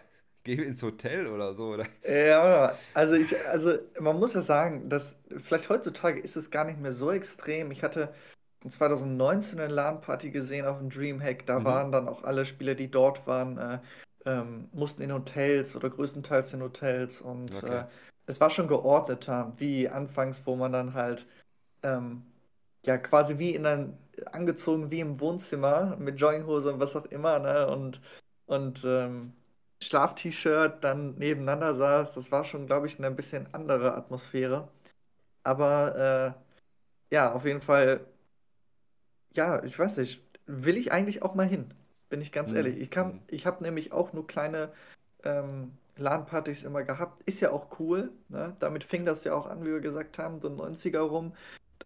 geh 0.47 0.63
ins 0.63 0.83
Hotel 0.83 1.27
oder 1.27 1.55
so. 1.55 1.75
Oder? 1.75 1.87
Ja, 2.05 2.79
also 2.95 3.15
ich, 3.15 3.35
also 3.49 3.79
man 4.01 4.19
muss 4.19 4.35
ja 4.35 4.41
sagen, 4.41 4.89
dass 4.89 5.19
vielleicht 5.43 5.69
heutzutage 5.69 6.21
ist 6.21 6.37
es 6.37 6.51
gar 6.51 6.65
nicht 6.65 6.79
mehr 6.79 6.93
so 6.93 7.11
extrem. 7.11 7.71
Ich 7.73 7.83
hatte 7.83 8.15
in 8.63 8.71
2019 8.71 9.59
eine 9.59 9.73
LAN-Party 9.73 10.31
gesehen 10.31 10.67
auf 10.67 10.79
dem 10.79 10.89
Dreamhack. 10.89 11.47
Da 11.47 11.65
Mhm, 11.65 11.65
waren 11.65 11.91
dann 11.91 12.09
auch 12.09 12.23
alle 12.23 12.45
Spieler, 12.47 12.75
die 12.77 12.89
dort 12.91 13.27
waren, 13.27 13.59
äh, 13.59 13.81
ähm, 14.25 14.69
mussten 14.73 15.03
in 15.03 15.13
Hotels 15.13 15.75
oder 15.75 15.91
größtenteils 15.91 16.53
in 16.55 16.63
Hotels 16.63 17.23
und 17.23 17.63
okay. 17.63 17.63
äh, 17.65 17.87
es 18.27 18.41
war 18.41 18.51
schon 18.51 18.69
geordneter, 18.69 19.53
wie 19.59 19.89
anfangs, 19.89 20.47
wo 20.47 20.57
man 20.57 20.73
dann 20.73 20.95
halt 20.95 21.27
ähm, 21.83 22.23
ja 22.85 22.99
quasi 22.99 23.39
wie 23.39 23.55
in 23.55 23.67
ein, 23.67 23.99
angezogen 24.33 24.91
wie 24.91 25.01
im 25.01 25.21
Wohnzimmer 25.21 25.97
mit 25.99 26.21
Jogginghose 26.21 26.73
und 26.73 26.81
was 26.81 26.97
auch 26.97 27.07
immer, 27.07 27.39
ne? 27.39 27.67
Und, 27.69 28.01
und 28.47 28.85
ähm, 28.85 29.33
Schlaf-T-Shirt 29.83 30.83
dann 30.85 31.15
nebeneinander 31.17 31.75
saß. 31.75 32.15
Das 32.15 32.33
war 32.33 32.45
schon, 32.45 32.67
glaube 32.67 32.87
ich, 32.87 32.99
eine 32.99 33.11
bisschen 33.11 33.53
andere 33.55 33.95
Atmosphäre. 33.97 34.69
Aber 35.45 36.37
äh, 37.13 37.15
ja, 37.15 37.33
auf 37.35 37.45
jeden 37.47 37.63
Fall, 37.63 38.07
ja, 39.35 39.63
ich 39.65 39.79
weiß 39.79 39.99
nicht, 39.99 40.23
will 40.47 40.77
ich 40.77 40.93
eigentlich 40.93 41.23
auch 41.23 41.35
mal 41.35 41.47
hin, 41.47 41.73
bin 42.09 42.21
ich 42.21 42.33
ganz 42.33 42.53
ehrlich. 42.53 42.77
Mhm, 42.77 42.81
Ich 42.81 42.91
kann, 42.91 43.15
mhm. 43.15 43.21
ich 43.29 43.47
habe 43.47 43.63
nämlich 43.63 43.93
auch 43.93 44.13
nur 44.13 44.27
kleine 44.27 44.73
ähm, 45.25 45.73
LAN-Partys 45.97 46.65
immer 46.65 46.85
gehabt. 46.85 47.23
Ist 47.25 47.41
ja 47.41 47.53
auch 47.53 47.81
cool, 47.81 48.13
ne? 48.29 48.57
Damit 48.61 48.85
fing 48.85 49.05
das 49.07 49.25
ja 49.25 49.35
auch 49.35 49.47
an, 49.49 49.63
wie 49.65 49.71
wir 49.73 49.81
gesagt 49.81 50.19
haben, 50.19 50.41
so 50.41 50.49
90er 50.51 51.01
rum, 51.01 51.35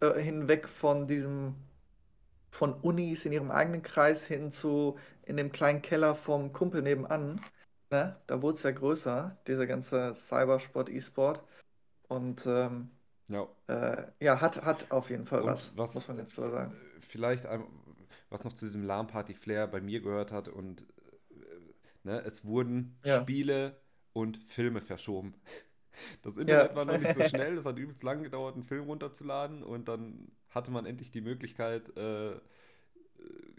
äh, 0.01 0.21
hinweg 0.21 0.69
von 0.69 1.07
diesem, 1.09 1.57
von 2.51 2.75
Unis 2.75 3.25
in 3.27 3.33
ihrem 3.33 3.51
eigenen 3.51 3.83
Kreis 3.83 4.25
hin 4.25 4.53
zu 4.53 4.99
in 5.25 5.37
dem 5.37 5.53
kleinen 5.53 5.83
Keller 5.83 6.15
vom 6.15 6.53
Kumpel 6.53 6.83
nebenan. 6.83 7.41
Ne? 7.91 8.17
Da 8.27 8.43
wurde 8.43 8.57
es 8.57 8.63
ja 8.63 8.71
größer, 8.71 9.37
dieser 9.47 9.67
ganze 9.67 10.15
Cybersport, 10.15 10.89
E-Sport. 10.89 11.43
Und 12.09 12.47
ähm, 12.47 12.91
Ja. 13.29 13.49
äh, 13.69 14.05
ja, 14.21 14.41
hat, 14.43 14.65
hat 14.65 14.91
auf 14.93 15.11
jeden 15.11 15.27
Fall 15.27 15.45
Und 15.45 15.73
was, 15.75 15.75
muss 15.93 15.95
was 15.95 16.09
man 16.09 16.19
äh, 16.19 16.21
jetzt 16.21 16.35
so 16.35 16.51
sagen. 16.51 16.77
vielleicht, 17.01 17.47
ein, 17.47 17.65
was 18.31 18.45
noch 18.45 18.53
zu 18.55 18.65
diesem 18.67 18.85
LAN-Party-Flair 18.85 19.67
bei 19.69 19.81
mir 19.81 20.01
gehört 20.01 20.33
hat 20.33 20.49
und 20.49 20.83
äh, 20.83 21.45
ne, 22.05 22.21
es 22.25 22.45
wurden 22.45 22.99
Ja, 23.03 23.31
Spiele 23.31 23.81
und 24.13 24.39
Filme 24.39 24.81
verschoben. 24.81 25.35
Das 26.23 26.39
ja, 26.47 26.69
Internet 26.69 26.75
war 26.75 26.87
noch 26.87 26.97
nicht 26.99 27.13
so 27.13 27.23
schnell, 27.25 27.59
es 27.59 27.67
hat 27.67 27.79
übelst 27.79 28.03
lang 28.05 28.23
gedauert, 28.23 28.55
einen 28.55 28.65
Film 28.65 28.85
runterzuladen 28.87 29.63
und 29.63 29.89
dann 29.89 30.33
hatte 30.51 30.71
man 30.71 30.87
endlich 30.87 31.11
die 31.11 31.21
Möglichkeit, 31.21 31.97
äh, 31.97 32.33
äh, 32.33 32.41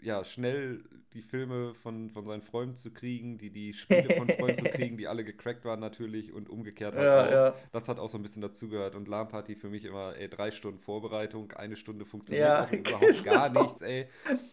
ja, 0.02 0.24
schnell 0.24 0.82
die 1.14 1.22
Filme 1.22 1.74
von, 1.74 2.10
von 2.10 2.24
seinen 2.26 2.42
Freunden 2.42 2.76
zu 2.76 2.90
kriegen, 2.90 3.38
die, 3.38 3.50
die 3.50 3.74
Spiele 3.74 4.16
von 4.16 4.28
Freunden 4.28 4.56
zu 4.56 4.64
kriegen, 4.64 4.96
die 4.96 5.06
alle 5.06 5.24
gecrackt 5.24 5.64
waren 5.64 5.80
natürlich 5.80 6.32
und 6.32 6.48
umgekehrt 6.48 6.94
halt 6.94 7.04
ja, 7.04 7.30
ja, 7.30 7.54
Das 7.72 7.88
hat 7.88 7.98
auch 7.98 8.08
so 8.08 8.18
ein 8.18 8.22
bisschen 8.22 8.42
dazugehört. 8.42 8.94
Und 8.94 9.08
LAN-Party 9.08 9.56
für 9.56 9.68
mich 9.68 9.84
immer, 9.84 10.16
ey, 10.16 10.28
drei 10.28 10.50
Stunden 10.50 10.78
Vorbereitung, 10.78 11.52
eine 11.52 11.76
Stunde 11.76 12.04
funktioniert 12.04 12.46
ja, 12.46 12.64
auch 12.64 12.72
überhaupt 12.72 13.24
gar 13.24 13.48
genau. 13.48 13.62
nichts, 13.64 13.82
ey. 13.82 14.08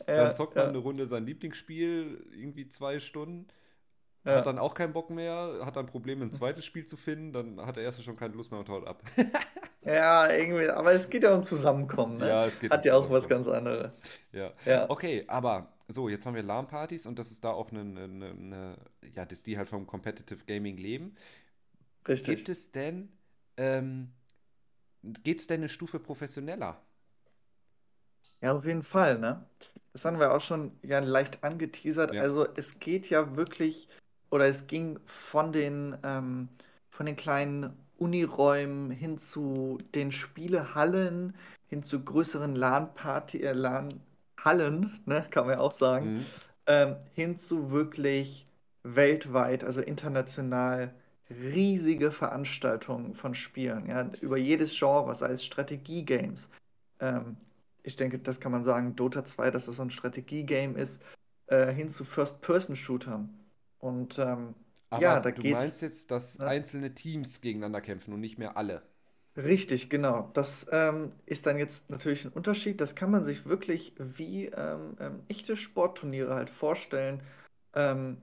Dann 0.05 0.33
zockt 0.33 0.55
man 0.55 0.69
eine 0.69 0.77
Runde 0.79 1.07
sein 1.07 1.25
Lieblingsspiel, 1.25 2.25
irgendwie 2.33 2.67
zwei 2.67 2.99
Stunden. 2.99 3.47
Hat 4.25 4.45
dann 4.45 4.59
auch 4.59 4.73
keinen 4.73 4.93
Bock 4.93 5.09
mehr, 5.09 5.61
hat 5.63 5.75
dann 5.75 5.85
Probleme, 5.85 6.25
ein 6.25 6.31
zweites 6.31 6.65
Spiel 6.65 6.85
zu 6.85 6.97
finden, 6.97 7.33
dann 7.33 7.65
hat 7.65 7.77
der 7.77 7.83
erste 7.83 8.03
schon 8.03 8.17
keine 8.17 8.35
Lust 8.35 8.51
mehr 8.51 8.59
und 8.59 8.69
haut 8.69 8.87
ab. 8.87 9.03
Ja, 9.81 10.29
irgendwie, 10.29 10.69
aber 10.69 10.91
es 10.91 11.09
geht 11.09 11.23
ja 11.23 11.33
um 11.33 11.43
Zusammenkommen, 11.43 12.17
ne? 12.17 12.27
Ja, 12.27 12.45
es 12.45 12.59
geht 12.59 12.69
Hat 12.69 12.81
um 12.81 12.87
ja 12.87 12.95
auch 12.95 13.09
was 13.09 13.27
ganz 13.29 13.47
anderes. 13.47 13.91
Ja. 14.33 14.51
Ja, 14.65 14.89
Okay, 14.89 15.23
aber 15.27 15.71
so, 15.87 16.09
jetzt 16.09 16.25
haben 16.25 16.35
wir 16.35 16.43
LAN-Partys 16.43 17.05
und 17.05 17.17
das 17.17 17.31
ist 17.31 17.43
da 17.43 17.51
auch 17.51 17.71
eine, 17.71 17.79
eine, 17.79 18.05
eine, 18.05 18.77
ja, 19.13 19.25
dass 19.25 19.41
die 19.41 19.57
halt 19.57 19.69
vom 19.69 19.87
Competitive 19.87 20.45
Gaming 20.45 20.77
leben. 20.77 21.15
Gibt 22.03 22.27
richtig. 22.27 22.49
es 22.49 22.71
denn, 22.71 23.11
ähm, 23.57 24.11
geht 25.01 25.39
es 25.39 25.47
denn 25.47 25.61
eine 25.61 25.69
Stufe 25.69 25.99
professioneller? 25.99 26.81
Ja, 28.41 28.53
auf 28.53 28.65
jeden 28.65 28.83
Fall, 28.83 29.17
ne? 29.17 29.45
Das 29.93 30.05
haben 30.05 30.19
wir 30.19 30.33
auch 30.33 30.41
schon 30.41 30.77
ja 30.83 30.99
leicht 30.99 31.43
angeteasert. 31.43 32.13
Ja. 32.13 32.21
Also 32.21 32.47
es 32.55 32.79
geht 32.79 33.09
ja 33.09 33.35
wirklich, 33.35 33.89
oder 34.29 34.47
es 34.47 34.67
ging 34.67 34.99
von 35.05 35.51
den, 35.51 35.97
ähm, 36.03 36.49
von 36.89 37.05
den 37.05 37.15
kleinen 37.15 37.73
Uniräumen 37.97 38.91
hin 38.91 39.17
zu 39.17 39.77
den 39.95 40.11
Spielehallen, 40.11 41.35
hin 41.67 41.83
zu 41.83 42.03
größeren 42.03 42.55
LAN-Party, 42.55 43.41
äh, 43.43 43.53
LAN-Hallen, 43.53 44.99
ne, 45.05 45.25
kann 45.29 45.45
man 45.45 45.55
ja 45.55 45.59
auch 45.59 45.71
sagen, 45.71 46.17
Mhm. 46.19 46.25
ähm, 46.67 46.95
hin 47.13 47.37
zu 47.37 47.71
wirklich 47.71 48.47
weltweit, 48.83 49.63
also 49.63 49.81
international 49.81 50.93
riesige 51.29 52.11
Veranstaltungen 52.11 53.13
von 53.15 53.35
Spielen, 53.35 53.87
ja, 53.87 54.09
über 54.21 54.37
jedes 54.37 54.71
Genre, 54.77 55.13
sei 55.15 55.31
es 55.31 55.45
Strategie-Games. 55.45 56.49
Ähm, 56.99 57.37
ich 57.83 57.95
denke, 57.95 58.19
das 58.19 58.39
kann 58.39 58.51
man 58.51 58.63
sagen, 58.63 58.95
Dota 58.95 59.23
2, 59.25 59.51
dass 59.51 59.65
das 59.65 59.75
so 59.77 59.83
ein 59.83 59.89
Strategie-Game 59.91 60.75
ist, 60.75 61.01
äh, 61.47 61.71
hin 61.73 61.89
zu 61.89 62.03
First-Person-Shootern. 62.05 63.29
Und 63.79 64.19
ähm, 64.19 64.55
ja, 64.93 65.19
Aber 65.19 65.21
da 65.21 65.31
du 65.33 65.41
geht's, 65.41 65.41
meinst 65.43 65.81
jetzt, 65.81 66.11
dass 66.11 66.39
ne? 66.39 66.45
einzelne 66.45 66.93
Teams 66.93 67.41
gegeneinander 67.41 67.81
kämpfen 67.81 68.13
und 68.13 68.19
nicht 68.21 68.37
mehr 68.37 68.55
alle? 68.57 68.83
Richtig, 69.37 69.89
genau. 69.89 70.29
Das 70.33 70.67
ähm, 70.71 71.13
ist 71.25 71.45
dann 71.45 71.57
jetzt 71.57 71.89
natürlich 71.89 72.25
ein 72.25 72.31
Unterschied. 72.33 72.81
Das 72.81 72.95
kann 72.95 73.11
man 73.11 73.23
sich 73.23 73.45
wirklich 73.45 73.93
wie 73.97 74.47
ähm, 74.47 74.97
ähm, 74.99 75.23
echte 75.29 75.55
Sportturniere 75.55 76.35
halt 76.35 76.49
vorstellen. 76.49 77.21
Ähm, 77.73 78.17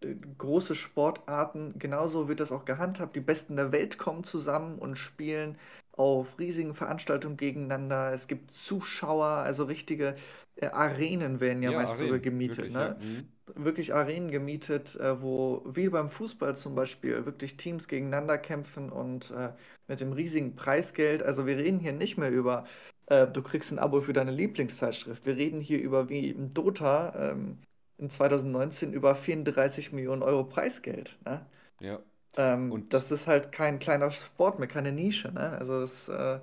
äh, 0.00 0.14
große 0.38 0.74
Sportarten, 0.74 1.78
genauso 1.78 2.28
wird 2.28 2.40
das 2.40 2.52
auch 2.52 2.64
gehandhabt. 2.64 3.16
Die 3.16 3.20
Besten 3.20 3.56
der 3.56 3.72
Welt 3.72 3.98
kommen 3.98 4.24
zusammen 4.24 4.78
und 4.78 4.96
spielen 4.96 5.58
auf 5.92 6.38
riesigen 6.38 6.74
Veranstaltungen 6.74 7.36
gegeneinander. 7.36 8.12
Es 8.14 8.26
gibt 8.26 8.50
Zuschauer, 8.52 9.26
also 9.26 9.64
richtige 9.64 10.16
äh, 10.56 10.66
Arenen 10.68 11.40
werden 11.40 11.62
ja 11.62 11.70
Ja, 11.70 11.72
meist 11.72 11.98
sogar 11.98 12.18
Arenen, 12.18 12.18
gemietet, 12.18 12.70
wirklich, 12.70 12.76
ja. 12.78 12.88
ne? 12.88 12.96
Mhm. 12.98 13.31
Wirklich 13.46 13.94
Arenen 13.94 14.30
gemietet, 14.30 14.96
äh, 14.96 15.20
wo 15.22 15.62
wie 15.66 15.88
beim 15.88 16.08
Fußball 16.10 16.56
zum 16.56 16.74
Beispiel 16.74 17.26
wirklich 17.26 17.56
Teams 17.56 17.88
gegeneinander 17.88 18.38
kämpfen 18.38 18.90
und 18.90 19.30
äh, 19.32 19.52
mit 19.88 20.00
dem 20.00 20.12
riesigen 20.12 20.54
Preisgeld. 20.56 21.22
Also 21.22 21.46
wir 21.46 21.56
reden 21.58 21.80
hier 21.80 21.92
nicht 21.92 22.16
mehr 22.18 22.30
über, 22.30 22.64
äh, 23.06 23.26
du 23.26 23.42
kriegst 23.42 23.72
ein 23.72 23.78
Abo 23.78 24.00
für 24.00 24.12
deine 24.12 24.30
Lieblingszeitschrift. 24.30 25.26
Wir 25.26 25.36
reden 25.36 25.60
hier 25.60 25.80
über 25.80 26.08
wie 26.08 26.30
im 26.30 26.54
Dota 26.54 27.32
ähm, 27.32 27.58
in 27.98 28.10
2019 28.10 28.92
über 28.92 29.14
34 29.14 29.92
Millionen 29.92 30.22
Euro 30.22 30.44
Preisgeld. 30.44 31.18
Ne? 31.24 31.46
Ja. 31.80 32.02
Ähm, 32.36 32.70
Und 32.70 32.92
das 32.94 33.10
ist 33.12 33.26
halt 33.26 33.52
kein 33.52 33.78
kleiner 33.78 34.10
Sport 34.10 34.58
mehr, 34.58 34.68
keine 34.68 34.92
Nische. 34.92 35.32
Ne? 35.32 35.50
Also 35.58 35.80
das, 35.80 36.08
äh, 36.08 36.40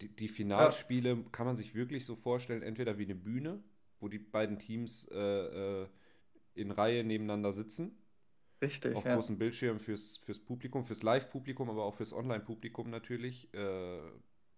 die, 0.00 0.08
die 0.08 0.26
ja, 0.50 0.66
Finalspiele 0.66 1.24
kann 1.32 1.46
man 1.46 1.56
sich 1.56 1.74
wirklich 1.74 2.04
so 2.04 2.16
vorstellen, 2.16 2.62
entweder 2.62 2.98
wie 2.98 3.04
eine 3.04 3.14
Bühne, 3.14 3.62
wo 4.00 4.08
die 4.08 4.18
beiden 4.18 4.58
Teams 4.58 5.08
äh, 5.12 5.82
äh, 5.82 5.88
in 6.54 6.70
Reihe 6.70 7.04
nebeneinander 7.04 7.52
sitzen, 7.52 7.96
richtig, 8.62 8.94
auf 8.94 9.06
ja. 9.06 9.14
großem 9.14 9.38
Bildschirm 9.38 9.80
fürs, 9.80 10.18
fürs 10.18 10.40
Publikum, 10.40 10.84
fürs 10.84 11.02
Live-Publikum, 11.02 11.70
aber 11.70 11.84
auch 11.84 11.94
fürs 11.94 12.12
Online-Publikum 12.12 12.90
natürlich 12.90 13.52
äh, 13.54 14.00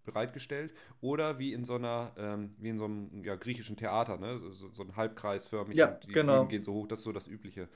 bereitgestellt. 0.03 0.75
Oder 1.01 1.39
wie 1.39 1.53
in 1.53 1.63
so 1.65 1.75
einer, 1.75 2.13
ähm, 2.17 2.55
wie 2.59 2.69
in 2.69 2.77
so 2.77 2.85
einem 2.85 3.23
ja, 3.23 3.35
griechischen 3.35 3.77
Theater, 3.77 4.17
ne? 4.17 4.39
So, 4.53 4.69
so 4.71 4.83
ein 4.83 4.95
Halbkreisförmig 4.95 5.77
Ja, 5.77 5.99
und 6.03 6.03
die 6.03 6.19
Bühnen 6.19 6.23
genau. 6.27 6.47
gehen 6.47 6.63
so 6.63 6.73
hoch, 6.73 6.87
das 6.87 6.99
ist 6.99 7.05
so 7.05 7.11
das 7.11 7.27
Übliche. 7.27 7.69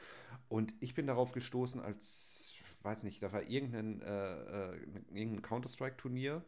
Und 0.50 0.74
ich 0.82 0.94
bin 0.94 1.08
darauf 1.08 1.32
gestoßen, 1.32 1.82
als, 1.82 2.56
weiß 2.84 3.04
nicht, 3.04 3.24
da 3.24 3.32
war 3.34 3.44
irgendein, 3.44 4.02
äh, 4.02 4.74
äh, 4.74 4.78
irgendein 5.14 5.42
Counter-Strike-Turnier 5.42 6.44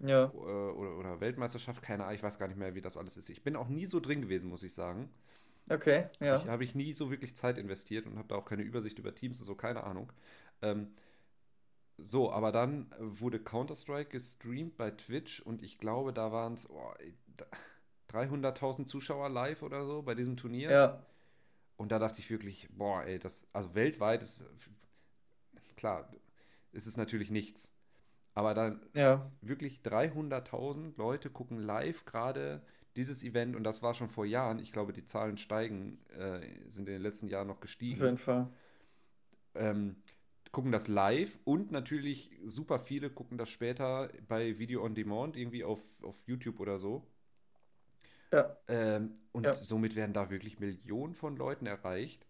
Ja, 0.00 0.32
äh, 0.32 0.36
oder, 0.36 0.98
oder 0.98 1.20
Weltmeisterschaft, 1.20 1.82
keine 1.82 2.04
Ahnung, 2.04 2.16
ich 2.16 2.22
weiß 2.22 2.38
gar 2.38 2.48
nicht 2.48 2.58
mehr, 2.58 2.74
wie 2.74 2.80
das 2.80 2.96
alles 2.96 3.16
ist. 3.16 3.28
Ich 3.28 3.42
bin 3.44 3.56
auch 3.56 3.68
nie 3.68 3.86
so 3.86 4.00
drin 4.00 4.22
gewesen, 4.22 4.50
muss 4.50 4.62
ich 4.62 4.74
sagen. 4.74 5.10
Okay, 5.70 6.08
Habe 6.20 6.36
ich, 6.36 6.46
ja. 6.46 6.48
habe 6.48 6.64
ich 6.64 6.74
nie 6.74 6.94
so 6.94 7.10
wirklich 7.10 7.36
Zeit 7.36 7.58
investiert 7.58 8.06
und 8.06 8.18
habe 8.18 8.28
da 8.28 8.36
auch 8.36 8.44
keine 8.44 8.62
Übersicht 8.62 8.98
über 8.98 9.14
Teams 9.14 9.40
und 9.40 9.46
so, 9.46 9.54
keine 9.54 9.84
Ahnung. 9.84 10.12
Ähm, 10.62 10.88
so, 11.98 12.30
aber 12.32 12.52
dann 12.52 12.92
wurde 12.98 13.40
Counter-Strike 13.40 14.10
gestreamt 14.10 14.76
bei 14.76 14.90
Twitch 14.90 15.40
und 15.40 15.62
ich 15.62 15.78
glaube, 15.78 16.12
da 16.12 16.30
waren 16.32 16.54
es 16.54 16.68
oh, 16.70 16.92
ey, 16.98 17.14
da- 17.36 17.46
300.000 18.08 18.88
Zuschauer 18.88 19.28
live 19.28 19.62
oder 19.62 19.84
so 19.84 20.02
bei 20.02 20.14
diesem 20.14 20.36
Turnier. 20.36 20.70
Ja, 20.70 21.04
Und 21.76 21.92
da 21.92 21.98
dachte 21.98 22.20
ich 22.20 22.30
wirklich, 22.30 22.68
boah, 22.72 23.04
ey, 23.04 23.18
das, 23.18 23.46
also 23.52 23.74
weltweit 23.74 24.22
ist, 24.22 24.44
klar, 25.76 26.08
ist 26.72 26.86
es 26.86 26.96
natürlich 26.96 27.30
nichts. 27.30 27.72
Aber 28.34 28.54
dann 28.54 28.82
ja, 28.94 29.30
wirklich 29.42 29.82
300.000 29.82 30.98
Leute 30.98 31.30
gucken 31.30 31.60
live 31.60 32.04
gerade 32.06 32.62
dieses 32.96 33.22
Event 33.22 33.56
und 33.56 33.64
das 33.64 33.82
war 33.82 33.94
schon 33.94 34.08
vor 34.08 34.26
Jahren. 34.26 34.58
Ich 34.58 34.72
glaube, 34.72 34.92
die 34.92 35.04
Zahlen 35.04 35.38
steigen, 35.38 35.98
äh, 36.10 36.40
sind 36.70 36.88
in 36.88 36.94
den 36.94 37.02
letzten 37.02 37.28
Jahren 37.28 37.46
noch 37.48 37.60
auf 37.90 38.00
jeden 38.00 38.16
gestiegen. 38.16 38.18
Fall. 38.18 38.48
Ähm, 39.54 39.96
gucken 40.52 40.72
das 40.72 40.88
live 40.88 41.38
und 41.44 41.70
natürlich 41.70 42.30
super 42.44 42.78
viele 42.78 43.10
gucken 43.10 43.36
das 43.38 43.50
später 43.50 44.10
bei 44.28 44.58
Video 44.58 44.82
on 44.84 44.94
Demand, 44.94 45.36
irgendwie 45.36 45.64
auf, 45.64 45.80
auf 46.02 46.16
YouTube 46.26 46.60
oder 46.60 46.78
so. 46.78 47.06
Ja, 48.32 48.56
Ähm, 48.68 49.16
und 49.32 49.44
ja. 49.46 49.54
somit 49.54 49.96
werden 49.96 50.12
da 50.12 50.30
wirklich 50.30 50.60
Millionen 50.60 51.14
von 51.14 51.36
Leuten 51.36 51.66
erreicht 51.66 52.26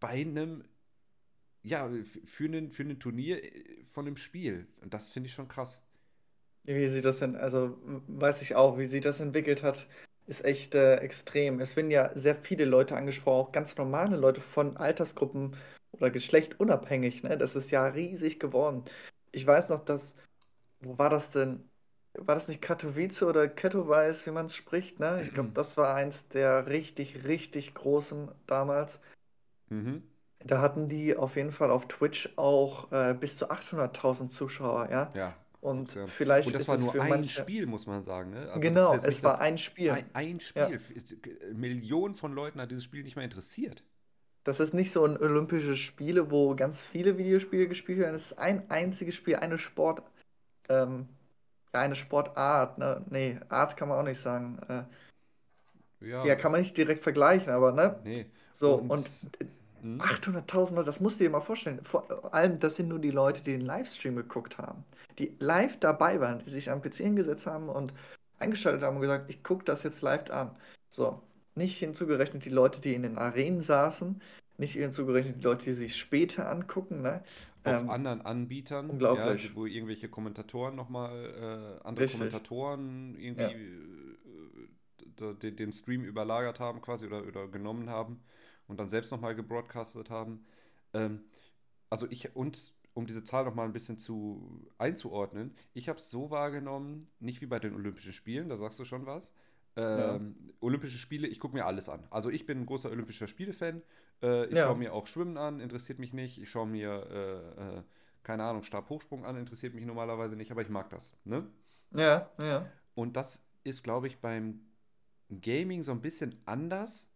bei 0.00 0.20
einem, 0.20 0.64
ja, 1.62 1.90
für 2.26 2.44
einen, 2.46 2.70
für 2.72 2.82
ein 2.84 3.00
Turnier 3.00 3.42
äh, 3.44 3.84
von 3.86 4.06
einem 4.06 4.16
Spiel. 4.16 4.68
Und 4.82 4.94
das 4.94 5.10
finde 5.10 5.28
ich 5.28 5.34
schon 5.34 5.48
krass. 5.48 5.82
Wie 6.64 6.86
sie 6.86 7.02
das 7.02 7.18
denn, 7.18 7.36
also 7.36 7.76
weiß 8.06 8.42
ich 8.42 8.54
auch, 8.54 8.78
wie 8.78 8.86
sie 8.86 9.00
das 9.00 9.20
entwickelt 9.20 9.62
hat, 9.62 9.88
ist 10.26 10.44
echt 10.44 10.74
äh, 10.74 10.96
extrem. 10.96 11.60
Es 11.60 11.74
werden 11.76 11.90
ja 11.90 12.12
sehr 12.14 12.36
viele 12.36 12.64
Leute 12.64 12.96
angesprochen, 12.96 13.48
auch 13.48 13.52
ganz 13.52 13.76
normale 13.76 14.16
Leute 14.16 14.40
von 14.40 14.76
Altersgruppen 14.76 15.56
oder 15.92 16.10
Geschlecht 16.10 16.60
unabhängig, 16.60 17.22
ne? 17.24 17.36
Das 17.36 17.56
ist 17.56 17.70
ja 17.72 17.84
riesig 17.86 18.38
geworden. 18.38 18.84
Ich 19.32 19.46
weiß 19.46 19.70
noch, 19.70 19.80
dass, 19.80 20.14
wo 20.80 20.98
war 20.98 21.10
das 21.10 21.32
denn? 21.32 21.68
War 22.14 22.34
das 22.34 22.46
nicht 22.46 22.62
Katowice 22.62 23.22
oder 23.22 23.48
Katowice, 23.48 24.26
wie 24.26 24.32
man 24.32 24.46
es 24.46 24.54
spricht, 24.54 25.00
ne? 25.00 25.22
Ich 25.22 25.34
glaube, 25.34 25.50
das 25.54 25.76
war 25.76 25.94
eins 25.94 26.28
der 26.28 26.66
richtig, 26.68 27.24
richtig 27.24 27.74
großen 27.74 28.30
damals. 28.46 29.00
Mhm. 29.70 30.02
Da 30.44 30.60
hatten 30.60 30.88
die 30.88 31.16
auf 31.16 31.36
jeden 31.36 31.52
Fall 31.52 31.70
auf 31.70 31.88
Twitch 31.88 32.30
auch 32.36 32.90
äh, 32.92 33.14
bis 33.14 33.36
zu 33.36 33.50
800.000 33.50 34.30
Zuschauer, 34.30 34.88
ja? 34.90 35.12
Ja, 35.14 35.34
Und 35.62 35.90
Ozean. 35.90 36.08
vielleicht 36.08 36.48
Und 36.48 36.54
das 36.54 36.64
ist 36.64 36.68
war 36.68 36.74
es 36.74 36.82
nur 36.82 36.92
für 36.92 37.00
ein 37.00 37.08
manche. 37.08 37.30
Spiel, 37.30 37.66
muss 37.66 37.86
man 37.86 38.02
sagen, 38.02 38.30
ne? 38.30 38.50
Also 38.50 38.60
Genau, 38.60 38.94
es 38.94 39.22
war 39.22 39.40
ein 39.40 39.58
Spiel. 39.58 39.92
ein, 39.92 40.10
ein 40.12 40.40
Ja, 40.54 40.68
Spiel. 40.68 40.80
Millionen 41.54 42.14
von 42.14 42.32
Leuten 42.32 42.60
hat 42.60 42.70
dieses 42.70 42.84
Spiel 42.84 43.02
nicht 43.04 43.16
mehr 43.16 43.24
interessiert. 43.24 43.84
das 44.44 44.60
ist 44.60 44.74
nicht 44.74 44.90
so 44.92 45.04
ein 45.06 45.16
Olympische 45.16 45.76
Spiele, 45.76 46.30
wo 46.30 46.54
ganz 46.56 46.80
viele 46.82 47.18
Videospiele 47.18 47.68
gespielt 47.68 47.98
werden. 47.98 48.14
Es 48.14 48.32
ist 48.32 48.38
ein 48.38 48.68
einziges 48.70 49.14
Spiel, 49.14 49.36
eine 49.36 49.58
Sport, 49.58 50.02
ähm, 50.68 51.08
ja, 51.74 51.80
eine 51.82 51.96
Sportart, 51.96 52.78
ne? 52.78 53.04
Nee, 53.10 53.38
Art 53.50 53.76
kann 53.76 53.88
man 53.88 53.98
auch 54.00 54.04
nicht 54.04 54.20
sagen. 54.20 54.58
Äh, 54.68 54.84
ja, 56.00 56.24
Ja, 56.28 56.36
kann 56.36 56.52
man 56.52 56.60
nicht 56.60 56.76
direkt 56.76 57.02
vergleichen, 57.02 57.52
aber 57.52 57.72
ne? 57.72 57.96
nee. 58.04 58.26
So, 58.52 58.74
Und 58.74 58.88
und 58.88 59.08
hm? 59.82 59.98
800.000 59.98 60.76
Leute, 60.76 60.86
das 60.86 61.00
musst 61.00 61.20
du 61.20 61.24
dir 61.24 61.30
mal 61.30 61.40
vorstellen. 61.40 61.80
Vor 61.84 62.32
allem, 62.34 62.58
das 62.58 62.76
sind 62.76 62.88
nur 62.88 62.98
die 62.98 63.10
Leute, 63.10 63.42
die 63.42 63.52
den 63.52 63.60
Livestream 63.62 64.16
geguckt 64.16 64.58
haben. 64.58 64.84
Die 65.18 65.34
live 65.38 65.78
dabei 65.78 66.20
waren, 66.20 66.40
die 66.40 66.50
sich 66.50 66.70
am 66.70 66.82
PC 66.82 67.04
hingesetzt 67.04 67.46
haben 67.46 67.68
und 67.68 67.92
eingeschaltet 68.38 68.82
haben 68.82 68.96
und 68.96 69.02
gesagt, 69.02 69.30
ich 69.30 69.42
gucke 69.42 69.64
das 69.64 69.82
jetzt 69.82 70.02
live 70.02 70.30
an. 70.30 70.50
So, 70.88 71.20
nicht 71.54 71.78
hinzugerechnet 71.78 72.44
die 72.44 72.50
Leute, 72.50 72.80
die 72.80 72.94
in 72.94 73.02
den 73.02 73.18
Arenen 73.18 73.62
saßen, 73.62 74.20
nicht 74.58 74.72
hinzugerechnet 74.74 75.36
die 75.38 75.42
Leute, 75.44 75.64
die 75.64 75.72
sich 75.72 75.96
später 75.96 76.50
angucken, 76.50 77.02
ne? 77.02 77.22
auf 77.64 77.82
Ähm, 77.82 77.90
anderen 77.90 78.22
Anbietern, 78.22 78.86
ja, 78.86 78.92
unglaublich. 78.92 79.54
wo 79.54 79.66
irgendwelche 79.66 80.08
Kommentatoren 80.08 80.74
nochmal, 80.74 81.78
äh, 81.80 81.86
andere 81.86 82.02
Richtig. 82.04 82.18
Kommentatoren 82.18 83.16
irgendwie 83.18 83.42
Ja. 83.42 83.48
äh, 85.20 85.34
d- 85.34 85.50
den 85.52 85.72
Stream 85.72 86.04
überlagert 86.04 86.60
haben 86.60 86.80
quasi 86.82 87.06
oder, 87.06 87.24
oder 87.26 87.48
genommen 87.48 87.88
haben 87.88 88.20
und 88.72 88.78
dann 88.78 88.88
selbst 88.88 89.12
nochmal 89.12 89.34
gebroadcastet 89.36 90.10
haben. 90.10 90.44
Ähm, 90.94 91.24
also 91.90 92.06
ich, 92.10 92.34
und 92.36 92.74
um 92.94 93.06
diese 93.06 93.24
Zahl 93.24 93.44
nochmal 93.44 93.66
ein 93.66 93.72
bisschen 93.72 93.98
zu 93.98 94.66
einzuordnen, 94.78 95.54
ich 95.74 95.88
habe 95.88 95.98
es 95.98 96.10
so 96.10 96.30
wahrgenommen, 96.30 97.06
nicht 97.20 97.40
wie 97.40 97.46
bei 97.46 97.58
den 97.58 97.74
Olympischen 97.74 98.12
Spielen, 98.12 98.48
da 98.48 98.56
sagst 98.56 98.78
du 98.78 98.84
schon 98.84 99.06
was. 99.06 99.34
Ja. 99.76 100.16
Ähm, 100.16 100.34
Olympische 100.36 100.56
Olympische 100.60 100.98
Spiele, 100.98 101.26
ich 101.28 101.40
gucke 101.40 101.54
mir 101.56 101.64
alles 101.66 101.88
an. 101.88 102.06
Also 102.10 102.28
ich 102.30 102.46
bin 102.46 102.60
ein 102.60 102.66
großer 102.66 102.90
Olympischer 102.90 103.26
Spiele-Fan. 103.26 103.82
Äh, 104.22 104.46
ich 104.46 104.58
Ja. 104.58 104.66
schaue 104.66 104.76
mir 104.76 104.92
auch 104.92 105.06
Schwimmen 105.06 105.38
an, 105.38 105.60
interessiert 105.60 105.98
mich 105.98 106.12
nicht. 106.12 106.40
Ich 106.40 106.50
schaue 106.50 106.66
mir, 106.66 107.06
äh, 107.10 107.78
äh, 107.78 107.82
keine 108.22 108.44
Ahnung, 108.44 108.62
Stabhochsprung 108.62 109.24
an, 109.24 109.36
interessiert 109.36 109.74
mich 109.74 109.86
normalerweise 109.86 110.36
nicht, 110.36 110.50
aber 110.50 110.62
ich 110.62 110.68
mag 110.68 110.90
das. 110.90 111.16
Ne? 111.24 111.46
Ja, 111.94 112.30
ja. 112.38 112.66
Und 112.94 113.16
das 113.16 113.44
ist, 113.64 113.82
glaube 113.84 114.06
ich, 114.06 114.18
beim 114.20 114.60
Gaming 115.40 115.82
so 115.82 115.92
ein 115.92 116.02
bisschen 116.02 116.34
anders. 116.44 117.11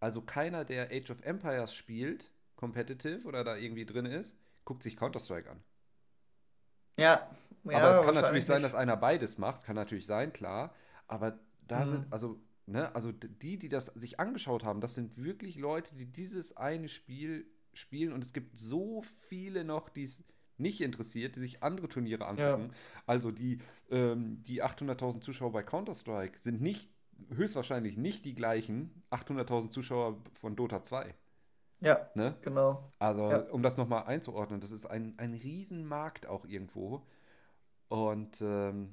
Also 0.00 0.22
keiner, 0.22 0.64
der 0.64 0.90
Age 0.90 1.10
of 1.10 1.22
Empires 1.22 1.72
spielt, 1.74 2.30
competitive 2.56 3.24
oder 3.26 3.44
da 3.44 3.56
irgendwie 3.56 3.86
drin 3.86 4.06
ist, 4.06 4.38
guckt 4.64 4.82
sich 4.82 4.96
Counter-Strike 4.96 5.50
an. 5.50 5.62
Ja, 6.96 7.30
Aber 7.70 7.88
ja, 7.88 7.90
es 7.90 8.00
kann 8.00 8.14
natürlich 8.14 8.46
sein, 8.46 8.62
dass 8.62 8.74
einer 8.74 8.96
beides 8.96 9.38
macht, 9.38 9.64
kann 9.64 9.76
natürlich 9.76 10.06
sein, 10.06 10.32
klar. 10.32 10.74
Aber 11.06 11.38
da 11.66 11.84
Mhm. 11.84 11.86
sind, 11.86 12.12
also, 12.12 12.40
ne, 12.66 12.94
also 12.94 13.12
die, 13.12 13.58
die 13.58 13.68
das 13.68 13.86
sich 13.86 14.18
angeschaut 14.20 14.64
haben, 14.64 14.80
das 14.80 14.94
sind 14.94 15.16
wirklich 15.22 15.56
Leute, 15.56 15.94
die 15.94 16.06
dieses 16.06 16.56
eine 16.56 16.88
Spiel 16.88 17.46
spielen 17.74 18.12
und 18.12 18.24
es 18.24 18.32
gibt 18.32 18.58
so 18.58 19.02
viele 19.28 19.64
noch, 19.64 19.88
die 19.90 20.04
es 20.04 20.24
nicht 20.56 20.80
interessiert, 20.80 21.36
die 21.36 21.40
sich 21.40 21.62
andere 21.62 21.88
Turniere 21.88 22.26
angucken. 22.26 22.72
Also 23.06 23.30
die, 23.30 23.60
ähm, 23.90 24.42
die 24.42 24.62
800.000 24.62 25.22
Zuschauer 25.22 25.52
bei 25.52 25.62
Counter-Strike 25.62 26.38
sind 26.38 26.60
nicht, 26.60 26.90
höchstwahrscheinlich 27.30 27.96
nicht 27.96 28.24
die 28.24 28.34
gleichen 28.34 29.02
800.000 29.10 29.70
Zuschauer 29.70 30.22
von 30.34 30.56
Dota 30.56 30.82
2. 30.82 31.14
Ja, 31.80 32.10
Ne? 32.14 32.36
genau. 32.42 32.92
Also, 32.98 33.30
Ja. 33.30 33.38
um 33.50 33.62
das 33.62 33.76
nochmal 33.76 34.04
einzuordnen, 34.04 34.60
das 34.60 34.72
ist 34.72 34.86
ein, 34.86 35.14
ein 35.18 35.32
Riesenmarkt 35.34 36.26
auch 36.26 36.44
irgendwo. 36.44 37.06
Und 37.88 38.40
ähm, 38.42 38.92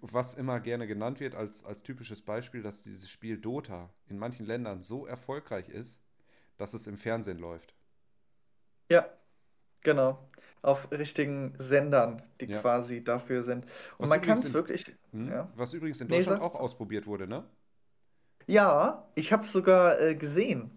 was 0.00 0.34
immer 0.34 0.60
gerne 0.60 0.86
genannt 0.86 1.20
wird 1.20 1.34
als, 1.34 1.64
als 1.64 1.82
typisches 1.82 2.22
Beispiel, 2.22 2.62
dass 2.62 2.82
dieses 2.82 3.10
Spiel 3.10 3.38
Dota 3.38 3.90
in 4.08 4.18
manchen 4.18 4.46
Ländern 4.46 4.82
so 4.82 5.06
erfolgreich 5.06 5.68
ist, 5.68 6.00
dass 6.56 6.74
es 6.74 6.86
im 6.86 6.96
Fernsehen 6.96 7.38
läuft. 7.38 7.74
Ja, 8.90 9.08
genau. 9.82 10.26
Auf 10.62 10.90
richtigen 10.92 11.54
Sendern, 11.58 12.22
die 12.40 12.46
Ja. 12.46 12.60
quasi 12.60 13.02
dafür 13.02 13.42
sind. 13.44 13.66
Und 13.98 14.08
Was 14.08 14.10
man 14.10 14.20
kann 14.20 14.38
es 14.38 14.52
wirklich, 14.52 14.84
hm, 15.12 15.28
ja. 15.28 15.48
was 15.54 15.72
übrigens 15.74 16.00
in 16.00 16.08
Nee, 16.08 16.08
Deutschland 16.08 16.24
sag, 16.24 16.40
auch 16.40 16.54
ausprobiert 16.54 17.06
wurde, 17.06 17.26
ne? 17.28 17.48
Ja, 18.46 19.08
ich 19.14 19.32
habe 19.32 19.44
es 19.44 19.52
sogar 19.52 19.98
äh, 20.00 20.14
gesehen. 20.14 20.70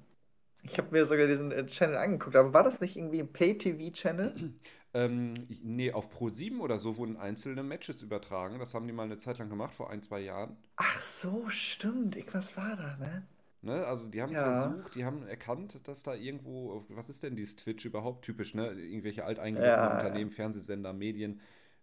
Ich 0.63 0.78
habe 0.80 0.92
mir 0.92 1.06
sogar 1.06 1.28
diesen 1.28 1.52
äh, 1.52 1.66
Channel 1.68 1.98
angeguckt. 1.98 2.36
Aber 2.38 2.54
war 2.54 2.63
das 2.63 2.82
nicht 2.82 2.98
irgendwie 2.98 3.20
ein 3.22 3.34
Pay-TV-Channel? 3.34 4.36
Ähm, 4.96 5.48
nee, 5.63 5.92
auf 5.92 6.10
Pro7 6.10 6.60
oder 6.60 6.78
so 6.80 6.98
wurden 6.98 7.18
einzelne 7.18 7.62
Matches 7.63 8.02
übertragen. 8.02 8.58
Das 8.60 8.74
haben 8.74 8.88
die 8.88 8.94
mal 8.94 9.04
eine 9.04 9.18
Zeit 9.18 9.38
lang 9.39 9.50
gemacht, 9.50 9.74
vor 9.76 9.89
ein, 9.92 10.02
zwei 10.02 10.20
Jahren. 10.22 10.58
Ach 10.76 11.02
so, 11.02 11.50
stimmt. 11.50 12.16
Irgendwas 12.16 12.56
war 12.58 12.76
da, 12.76 12.96
ne? 12.98 13.26
Ne, 13.63 13.86
also 13.88 14.08
die 14.10 14.21
haben 14.21 14.34
Ja, 14.34 14.43
versucht, 14.43 14.93
die 14.93 15.06
haben 15.06 15.26
erkannt, 15.26 15.88
dass 15.88 16.04
da 16.04 16.13
irgendwo, 16.13 16.84
was 16.89 17.08
ist 17.10 17.23
denn 17.23 17.38
dieses 17.38 17.56
Twitch 17.56 17.86
überhaupt 17.86 18.26
typisch, 18.26 18.54
ne? 18.54 18.73
Irgendwelche 18.73 19.23
alteingesessenen 19.23 19.89
ja, 19.89 19.95
Unternehmen, 19.95 20.32
Fernsehsender, 20.32 20.91
Medien, 20.91 21.39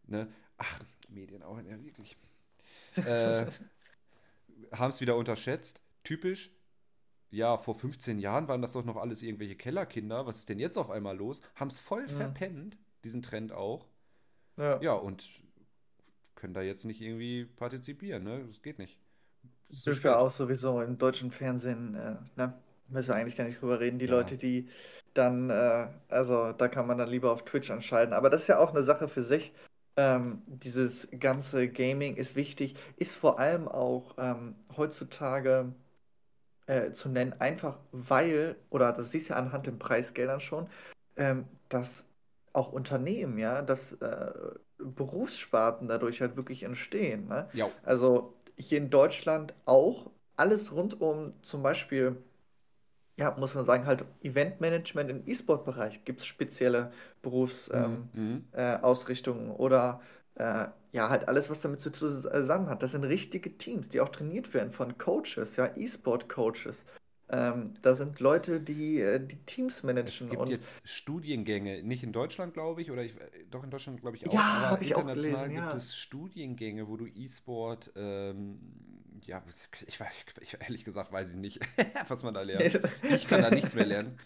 ne? 0.07 0.31
Ach, 0.59 0.81
Medien 1.09 1.43
auch, 1.43 1.59
ja, 1.59 1.83
wirklich. 1.83 2.19
Äh, 3.05 3.47
haben 4.73 4.90
es 4.90 5.01
wieder 5.01 5.16
unterschätzt. 5.16 5.81
Typisch, 6.05 6.53
ja, 7.31 7.57
vor 7.57 7.75
15 7.75 8.19
Jahren 8.19 8.49
waren 8.49 8.61
das 8.62 8.75
doch 8.75 8.85
noch 8.85 8.97
alles 8.97 9.23
irgendwelche 9.23 9.57
Kellerkinder. 9.57 10.27
Was 10.27 10.37
ist 10.37 10.49
denn 10.51 10.59
jetzt 10.59 10.77
auf 10.77 10.90
einmal 10.90 11.16
los? 11.16 11.40
Haben 11.55 11.69
es 11.69 11.79
voll 11.79 12.09
verpennt, 12.09 12.77
diesen 13.05 13.23
Trend 13.23 13.53
auch. 13.53 13.87
ja. 14.57 14.81
Ja, 14.83 14.93
und 14.95 15.31
können 16.35 16.55
da 16.55 16.62
jetzt 16.62 16.85
nicht 16.85 17.01
irgendwie 17.01 17.45
partizipieren, 17.45 18.25
ne? 18.25 18.45
Das 18.49 18.62
geht 18.62 18.79
nicht. 18.79 19.01
Ist 19.71 19.85
Sind 19.85 20.03
wir 20.05 20.11
spät. 20.11 20.19
auch 20.19 20.31
sowieso 20.31 20.81
im 20.83 20.99
deutschen 20.99 21.31
Fernsehen, 21.31 21.95
äh, 21.95 22.17
ne? 22.37 22.55
Müssen 22.89 23.09
wir 23.09 23.15
eigentlich 23.17 23.37
gar 23.37 23.45
nicht 23.45 23.61
drüber 23.61 23.79
reden. 23.81 23.99
Die 23.99 24.07
Ja. 24.07 24.13
Leute, 24.13 24.37
die 24.37 24.69
dann, 25.15 25.49
äh, 25.51 25.89
also 26.09 26.53
da 26.53 26.69
kann 26.69 26.87
man 26.87 26.99
dann 26.99 27.09
lieber 27.09 27.33
auf 27.33 27.45
Twitch 27.45 27.71
anschalten. 27.71 28.13
Aber 28.15 28.31
das 28.31 28.43
ist 28.43 28.49
ja 28.49 28.59
auch 28.59 28.71
eine 28.71 28.83
Sache 28.83 29.09
für 29.09 29.23
sich. 29.23 29.53
Ähm, 29.97 30.43
dieses 30.47 31.09
ganze 31.19 31.69
Gaming 31.69 32.17
ist 32.17 32.37
wichtig, 32.37 32.75
ist 32.97 33.15
vor 33.15 33.39
allem 33.39 33.69
auch 33.69 34.15
ähm, 34.19 34.57
heutzutage 34.77 35.73
äh, 36.67 36.93
zu 36.93 37.09
nennen, 37.09 37.35
einfach 37.41 37.79
weil, 37.93 38.57
oder 38.71 38.93
das 38.93 39.11
siehst 39.13 39.31
du 39.31 39.35
ja 39.35 39.39
anhand 39.41 39.67
den 39.67 39.79
Preisgeldern 39.79 40.41
schon, 40.41 40.69
ähm, 41.17 41.47
dass 41.69 42.09
auch 42.53 42.73
Unternehmen, 42.73 43.39
ja, 43.39 43.63
dass 43.63 43.93
äh, 43.95 44.33
Berufssparten 44.79 45.89
dadurch 45.89 46.21
halt 46.21 46.37
wirklich 46.37 46.63
entstehen, 46.63 47.29
ne? 47.29 47.49
Ja, 47.53 47.73
Also 47.83 48.35
hier 48.57 48.79
in 48.79 48.91
Deutschland 48.91 49.55
auch 49.65 50.11
alles 50.37 50.73
rund 50.73 51.01
um 51.01 51.33
zum 51.43 51.63
Beispiel, 51.63 52.17
ja, 53.17 53.35
muss 53.39 53.55
man 53.55 53.65
sagen, 53.65 53.87
halt 53.87 54.05
Eventmanagement 54.23 55.11
im 55.11 55.23
E-Sport-Bereich 55.27 56.05
gibt 56.05 56.21
es 56.21 56.27
spezielle 56.27 56.93
Berufsausrichtungen 57.23 59.47
mhm. 59.47 59.53
Mhm. 59.53 59.53
äh, 59.53 59.59
oder 59.59 60.01
äh, 60.37 60.67
ja, 60.93 61.09
halt 61.09 61.29
alles, 61.29 61.51
was 61.51 61.61
damit 61.61 61.81
zu 61.81 61.91
zusammen 61.91 62.69
hat. 62.69 62.83
Das 62.83 62.93
sind 62.93 63.05
richtige 63.05 63.57
Teams, 63.57 63.89
die 63.91 64.01
auch 64.01 64.09
trainiert 64.09 64.53
werden 64.55 64.73
von 64.73 64.99
Coaches, 64.99 65.57
ja, 65.57 65.71
E-Sport-Coaches. 65.77 66.85
Ähm, 67.31 67.75
da 67.83 67.95
sind 67.95 68.21
Leute, 68.21 68.61
die 68.61 69.01
äh, 69.01 69.25
die 69.25 69.45
Teams 69.47 69.83
Es 70.03 70.27
managen 70.27 70.29
gibt 70.29 70.49
und 70.49 70.51
jetzt 70.51 70.83
Studiengänge, 70.85 71.83
nicht 71.83 72.03
in 72.03 72.12
Deutschland, 72.12 72.55
glaube 72.55 72.81
ich, 72.81 72.90
oder 72.90 73.03
ich, 73.05 73.19
äh, 73.21 73.45
doch 73.51 73.62
in 73.64 73.71
Deutschland, 73.71 74.01
glaube 74.01 74.16
ich, 74.16 74.27
auch, 74.27 74.49
ja, 74.55 74.81
aber 74.81 74.81
international 74.81 75.11
gelesen, 75.12 75.51
gibt 75.51 75.75
ja. 75.75 75.75
es 75.75 75.95
Studiengänge, 75.95 76.88
wo 76.88 76.97
du 76.97 77.07
E-Sport, 77.07 77.93
ähm, 77.97 78.59
ja, 79.27 79.43
ich, 79.87 79.97
weiß- 80.01 80.40
ich, 80.40 80.57
ehrlich 80.61 80.85
gesagt 80.85 81.12
weiß 81.12 81.31
ich 81.31 81.37
nicht, 81.37 81.61
was 82.09 82.23
man 82.23 82.33
da 82.35 82.43
lernt. 82.43 82.81
Ich 83.09 83.27
kann 83.29 83.43
da 83.43 83.51
nichts 83.51 83.75
mehr 83.75 83.87
lernen. 83.87 84.19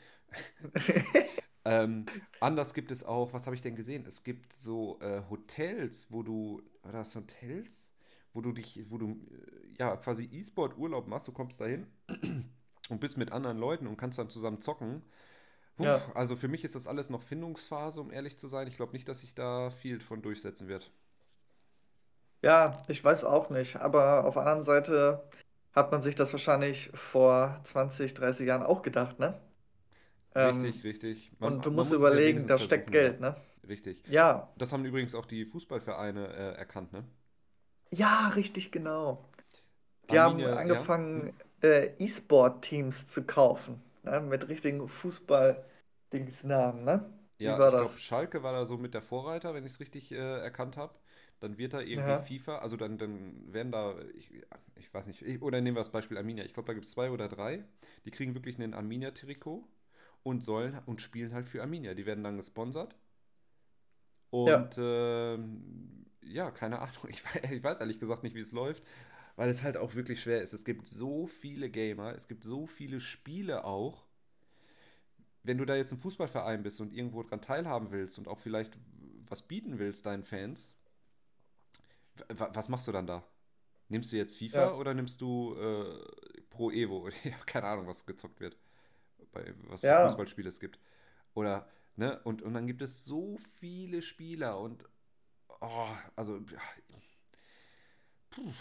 Ähm, 1.67 2.13
anders 2.41 2.75
gibt 2.75 2.91
es 2.91 3.05
auch, 3.05 3.33
was 3.33 3.47
habe 3.47 3.57
ich 3.57 3.63
denn 3.63 3.75
gesehen? 3.77 4.05
Es 4.07 4.23
gibt 4.23 4.53
so 4.53 4.99
äh, 5.01 5.23
Hotels, 5.31 6.09
wo 6.13 6.23
du, 6.23 6.63
war 6.83 6.93
das 6.93 7.15
Hotels? 7.17 7.93
Wo 8.35 8.41
du 8.43 8.53
dich, 8.53 8.85
wo 8.91 8.99
du 8.99 9.13
äh, 9.31 9.79
ja 9.79 9.97
quasi 9.97 10.29
E-Sport-Urlaub 10.31 11.07
machst, 11.09 11.29
du 11.29 11.33
kommst 11.33 11.61
dahin 11.61 11.87
und 12.91 13.01
bist 13.01 13.17
mit 13.19 13.33
anderen 13.33 13.59
Leuten 13.59 13.87
und 13.87 13.97
kannst 13.97 14.19
dann 14.19 14.31
zusammen 14.31 14.61
zocken. 14.61 15.03
Puh, 15.77 15.87
Ja. 15.87 16.13
also 16.15 16.37
für 16.37 16.49
mich 16.49 16.65
ist 16.65 16.75
das 16.77 16.87
alles 16.89 17.11
noch 17.11 17.23
Findungsphase, 17.23 18.01
um 18.01 18.13
ehrlich 18.13 18.39
zu 18.39 18.49
sein. 18.49 18.69
Ich 18.69 18.77
glaube 18.77 18.93
nicht, 18.95 19.09
dass 19.09 19.21
sich 19.21 19.35
da 19.35 19.71
viel 19.71 20.01
von 20.01 20.23
durchsetzen 20.23 20.69
wird. 20.69 20.91
Ja, 22.43 22.83
ich 22.89 23.03
weiß 23.03 23.25
auch 23.25 23.51
nicht, 23.51 23.77
aber 23.77 24.25
auf 24.27 24.35
der 24.35 24.43
anderen 24.43 24.63
Seite 24.63 25.25
hat 25.73 25.91
man 25.93 26.03
sich 26.03 26.15
das 26.15 26.33
wahrscheinlich 26.33 26.91
vor 26.95 27.61
20, 27.65 28.15
30 28.15 28.47
Jahren 28.47 28.63
auch 28.63 28.83
gedacht, 28.83 29.19
ne? 29.19 29.41
Ähm, 30.35 30.75
Richtig, 30.75 30.85
richtig. 30.85 31.33
Man, 31.41 31.61
und 31.61 31.67
du 31.67 31.71
musst 31.73 31.91
muss 31.91 31.93
überlegen, 31.93 32.47
da 32.49 32.59
steckt. 32.59 32.93
Geld, 32.93 33.21
ne? 33.21 33.37
Richtig. 33.69 34.05
Ja, 34.07 34.49
Das 34.57 34.73
haben 34.73 34.85
übrigens 34.87 35.15
auch 35.15 35.27
die 35.27 35.45
Fußballvereine 35.47 36.29
äh, 36.29 36.55
erkannt, 36.57 36.93
ne? 36.93 37.05
ja, 37.91 38.29
richtig 38.37 38.73
genau. 38.73 39.25
Die 40.11 40.19
haben 40.21 40.37
Arminia? 40.39 40.49
Hm? 40.59 40.59
angefangen, 40.59 41.35
äh, 41.65 41.95
E-Sport-Teams 41.99 43.09
zu 43.09 43.25
kaufen, 43.25 43.83
ne? 44.05 44.21
Mit 44.21 44.49
richtigen 44.49 44.89
Fußball-Dingsnamen, 44.89 46.85
ne? 46.85 47.11
Wie 47.43 47.53
Ja, 47.53 47.65
ich 47.67 47.77
glaube? 47.77 47.99
Schalke 47.99 48.43
war 48.43 48.53
da 48.53 48.65
so 48.65 48.77
mit 48.79 48.95
der 48.95 49.03
Vorreiter, 49.03 49.55
wenn 49.55 49.65
ich 49.67 49.73
es 49.75 49.81
richtig 49.81 50.13
äh, 50.13 50.17
erkannt 50.17 50.77
habe. 50.77 50.95
Dann 51.41 51.59
wird 51.59 51.73
da 51.75 51.81
irgendwie 51.81 52.17
Ja, 52.17 52.17
FIFA, 52.17 52.59
also 52.59 52.77
dann, 52.77 52.97
dann 52.97 53.53
werden 53.53 53.73
da, 53.73 53.97
ich, 54.17 54.31
ich 54.77 54.95
weiß 54.95 55.07
nicht, 55.09 55.21
ich, 55.23 55.43
oder 55.43 55.61
nehmen 55.61 55.77
wir 55.77 55.81
das 55.81 55.91
Beispiel 55.93 56.17
Arminia. 56.17 56.45
Ich 56.45 56.55
glaube, 56.55 56.67
da 56.69 56.73
gibt 56.75 56.87
es 56.87 56.93
zwei 56.93 57.11
oder 57.11 57.29
drei, 57.29 57.65
die 58.05 58.11
kriegen 58.13 58.35
wirklich 58.35 58.57
einen 58.59 58.73
Arminia-Trikot 58.75 59.67
und 60.23 60.43
sollen 60.43 60.79
und 60.87 61.01
spielen 61.03 61.35
halt 61.35 61.49
für 61.49 61.61
Arminia. 61.63 61.95
Die 61.95 62.07
werden 62.07 62.25
dann 62.25 62.37
gesponsert. 62.37 62.95
ja, 64.45 64.71
Und 64.71 64.77
ähm, 64.79 66.07
ja, 66.23 66.51
keine 66.51 66.81
Ahnung, 66.81 66.95
ich, 67.09 67.23
ich 67.51 67.63
weiß 67.63 67.81
ehrlich 67.81 68.01
gesagt 68.01 68.23
nicht, 68.23 68.35
wie 68.35 68.41
es 68.41 68.53
läuft, 68.53 68.83
weil 69.37 69.49
es 69.51 69.63
halt 69.63 69.77
auch 69.77 69.95
wirklich 69.95 70.21
schwer 70.21 70.43
ist. 70.43 70.53
Es 70.53 70.65
gibt 70.65 70.87
so 70.87 71.27
viele 71.27 71.71
Gamer, 71.71 72.15
es 72.15 72.29
gibt 72.29 72.45
so 72.45 72.67
viele 72.67 73.01
Spiele 73.01 73.65
auch. 73.65 74.05
Wenn 75.43 75.59
du 75.59 75.65
da 75.65 75.77
jetzt 75.77 75.93
ein 75.93 75.99
Fußballverein 75.99 76.63
bist 76.63 76.81
und 76.81 76.93
irgendwo 76.93 77.23
dran 77.23 77.43
teilhaben 77.43 77.91
willst 77.91 78.19
und 78.19 78.29
auch 78.29 78.41
vielleicht 78.41 78.79
was 79.29 79.43
bieten 79.43 79.79
willst 79.79 80.07
deinen 80.07 80.23
Fans, 80.25 80.71
was 82.29 82.69
machst 82.69 82.87
du 82.87 82.93
dann 82.93 83.07
da? 83.07 83.25
Nimmst 83.89 84.13
du 84.13 84.17
jetzt 84.17 84.37
FIFA 84.39 84.59
ja, 84.59 84.73
oder 84.75 84.95
nimmst 84.95 85.21
du 85.21 85.55
äh, 85.57 86.43
Pro 86.51 86.71
Evo? 86.71 87.09
Ich 87.25 87.33
habe 87.33 87.45
keine 87.45 87.67
Ahnung, 87.67 87.87
was 87.87 88.07
gezockt 88.07 88.41
wird, 88.41 88.57
bei, 89.33 89.55
was 89.69 89.81
für 89.81 89.89
ja, 89.89 90.07
Fußballspiele 90.07 90.49
es 90.49 90.61
gibt. 90.61 90.79
Oder, 91.35 91.69
ne, 91.97 92.21
und, 92.25 92.43
und 92.43 92.55
dann 92.55 92.67
gibt 92.67 92.83
es 92.83 93.05
so 93.05 93.37
viele 93.59 94.01
Spieler 94.03 94.59
und, 94.59 94.85
oh, 95.61 95.89
also, 96.17 96.41
puh. 98.31 98.53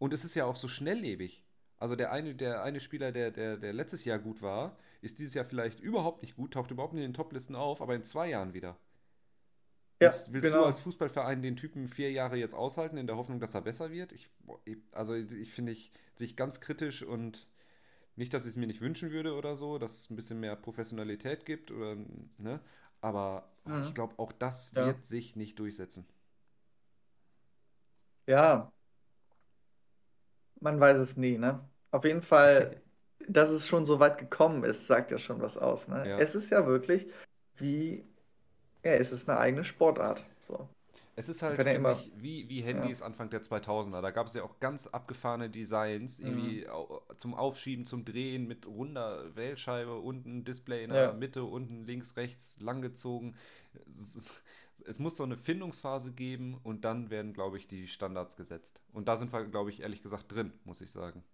Und 0.00 0.12
es 0.14 0.24
ist 0.24 0.34
ja 0.34 0.46
auch 0.46 0.56
so 0.56 0.68
schnelllebig. 0.68 1.44
Also 1.78 1.96
der 1.96 2.12
eine, 2.12 2.34
der 2.34 2.64
eine 2.64 2.80
Spieler, 2.80 3.12
der, 3.12 3.30
der, 3.32 3.56
der 3.58 3.72
letztes 3.74 4.04
Jahr 4.04 4.18
gut 4.20 4.42
war, 4.42 4.76
ist 5.02 5.20
dieses 5.20 5.34
Jahr 5.34 5.44
vielleicht 5.46 5.80
überhaupt 5.80 6.22
nicht 6.22 6.36
gut, 6.36 6.54
taucht 6.54 6.72
überhaupt 6.72 6.94
nicht 6.94 7.04
in 7.04 7.10
den 7.12 7.16
Toplisten 7.16 7.56
auf, 7.56 7.80
aber 7.82 7.94
in 7.96 8.02
zwei 8.02 8.28
Jahren 8.30 8.54
wieder. 8.54 8.78
Ja, 10.00 10.14
Willst, 10.14 10.32
willst 10.32 10.54
du 10.54 10.64
als 10.64 10.78
genau. 10.78 10.80
Fußballverein 10.80 11.42
den 11.42 11.56
Typen 11.56 11.86
vier 11.86 12.10
Jahre 12.10 12.36
jetzt 12.36 12.54
aushalten, 12.54 12.96
in 12.96 13.06
der 13.06 13.16
Hoffnung, 13.16 13.38
dass 13.38 13.54
er 13.54 13.60
besser 13.60 13.90
wird? 13.92 14.12
Ich, 14.12 14.28
also 14.92 15.14
ich 15.14 15.52
finde 15.52 15.72
ich, 15.72 15.92
sehe 16.14 16.26
ich 16.26 16.36
ganz 16.36 16.60
kritisch 16.60 17.02
und 17.02 17.46
nicht, 18.16 18.34
dass 18.34 18.44
ich 18.46 18.50
es 18.52 18.56
mir 18.56 18.66
nicht 18.68 18.80
wünschen 18.82 19.10
würde 19.12 19.34
oder 19.34 19.56
so, 19.56 19.78
dass 19.78 19.94
es 20.00 20.10
ein 20.10 20.16
bisschen 20.16 20.40
mehr 20.40 20.56
Professionalität 20.56 21.46
gibt 21.46 21.70
oder, 21.72 21.96
ne? 22.38 22.60
Aber 23.00 23.50
oh, 23.66 23.70
ich 23.82 23.94
Mhm. 23.94 23.94
glaube, 23.94 24.18
auch 24.18 24.32
das 24.32 24.76
Ja. 24.76 24.80
wird 24.80 25.04
sich 25.04 25.36
nicht 25.36 25.58
durchsetzen. 25.58 26.06
Ja, 28.26 28.72
man 30.60 30.80
weiß 30.80 30.98
es 30.98 31.16
nie, 31.16 31.38
ne? 31.38 31.60
Auf 31.90 32.04
jeden 32.04 32.22
Fall, 32.22 32.80
dass 33.28 33.50
es 33.50 33.66
schon 33.68 33.86
so 33.86 34.00
weit 34.00 34.18
gekommen 34.18 34.64
ist, 34.64 34.86
sagt 34.86 35.10
ja 35.10 35.18
schon 35.18 35.40
was 35.40 35.56
aus, 35.56 35.88
ne? 35.88 36.08
Ja. 36.08 36.18
Es 36.18 36.34
ist 36.34 36.50
ja 36.50 36.66
wirklich 36.66 37.06
wie, 37.56 38.04
ja, 38.84 38.92
es 38.92 39.12
ist 39.12 39.28
eine 39.30 39.38
eigene 39.40 39.64
Sportart. 39.64 40.24
So. 40.40 40.68
Es 41.16 41.28
ist 41.28 41.42
halt, 41.42 41.58
ja 41.66 41.72
immer, 41.72 41.92
ich, 41.92 42.10
wie, 42.16 42.48
wie 42.48 42.60
ja. 42.60 42.66
Handys 42.66 43.02
Anfang 43.02 43.28
der 43.30 43.42
2000er. 43.42 44.00
Da 44.00 44.10
gab 44.10 44.26
es 44.28 44.34
ja 44.34 44.42
auch 44.42 44.58
ganz 44.58 44.86
abgefahrene 44.86 45.50
Designs, 45.50 46.18
Mhm. 46.22 46.26
irgendwie 46.28 46.68
au- 46.68 47.02
zum 47.18 47.34
Aufschieben, 47.34 47.84
zum 47.84 48.04
Drehen 48.04 48.46
mit 48.46 48.66
runder 48.66 49.34
Wählscheibe, 49.36 49.98
unten 49.98 50.44
Display 50.44 50.84
in 50.84 50.92
der 50.92 51.02
Ja. 51.02 51.12
Mitte, 51.12 51.44
unten 51.44 51.84
links, 51.84 52.16
rechts, 52.16 52.58
langgezogen. 52.60 53.36
Es, 54.86 54.98
muss 54.98 55.16
so 55.16 55.24
eine 55.24 55.36
Findungsphase 55.36 56.12
geben 56.12 56.58
und 56.62 56.84
dann 56.84 57.10
werden, 57.10 57.32
glaube 57.32 57.56
ich, 57.56 57.68
die 57.68 57.86
Standards 57.88 58.36
gesetzt. 58.36 58.80
Und 58.92 59.08
da 59.08 59.16
sind 59.16 59.32
wir, 59.32 59.44
glaube 59.44 59.70
ich, 59.70 59.80
ehrlich 59.82 60.02
gesagt 60.02 60.32
drin, 60.32 60.52
muss 60.64 60.80
ich 60.80 60.90
sagen. 60.90 61.24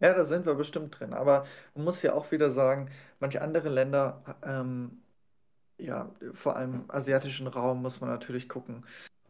Ja, 0.00 0.14
da 0.14 0.24
sind 0.24 0.46
wir 0.46 0.54
bestimmt 0.54 0.98
drin. 0.98 1.12
Aber 1.12 1.46
man 1.74 1.84
muss 1.84 2.02
ja 2.02 2.12
auch 2.14 2.30
wieder 2.32 2.50
sagen, 2.50 2.90
manche 3.20 3.40
andere 3.42 3.68
Länder, 3.68 4.22
ähm, 4.42 5.02
ja, 5.78 6.10
vor 6.34 6.56
allem 6.56 6.74
im 6.74 6.90
asiatischen 6.90 7.46
Raum 7.46 7.82
muss 7.82 8.00
man 8.00 8.10
natürlich 8.10 8.48
gucken. 8.48 8.84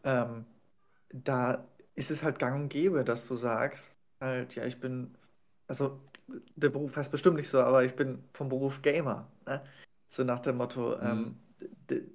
Ähm, 0.05 0.46
da 1.12 1.64
ist 1.94 2.11
es 2.11 2.22
halt 2.22 2.38
gang 2.38 2.62
und 2.62 2.68
gäbe, 2.70 3.05
dass 3.05 3.29
du 3.29 3.35
sagst, 3.35 3.98
halt, 4.20 4.55
ja, 4.55 4.64
ich 4.66 4.81
bin, 4.81 5.14
also 5.68 6.01
der 6.57 6.70
Beruf 6.70 6.96
heißt 6.96 7.11
bestimmt 7.11 7.37
nicht 7.37 7.48
so, 7.51 7.61
aber 7.61 7.85
ich 7.85 7.94
bin 7.96 8.25
vom 8.33 8.48
Beruf 8.48 8.83
Gamer, 8.83 9.29
ne? 9.46 9.62
So 10.09 10.25
nach 10.25 10.40
dem 10.40 10.57
Motto, 10.59 10.96
Mhm. 10.96 11.03
ähm, 11.03 11.42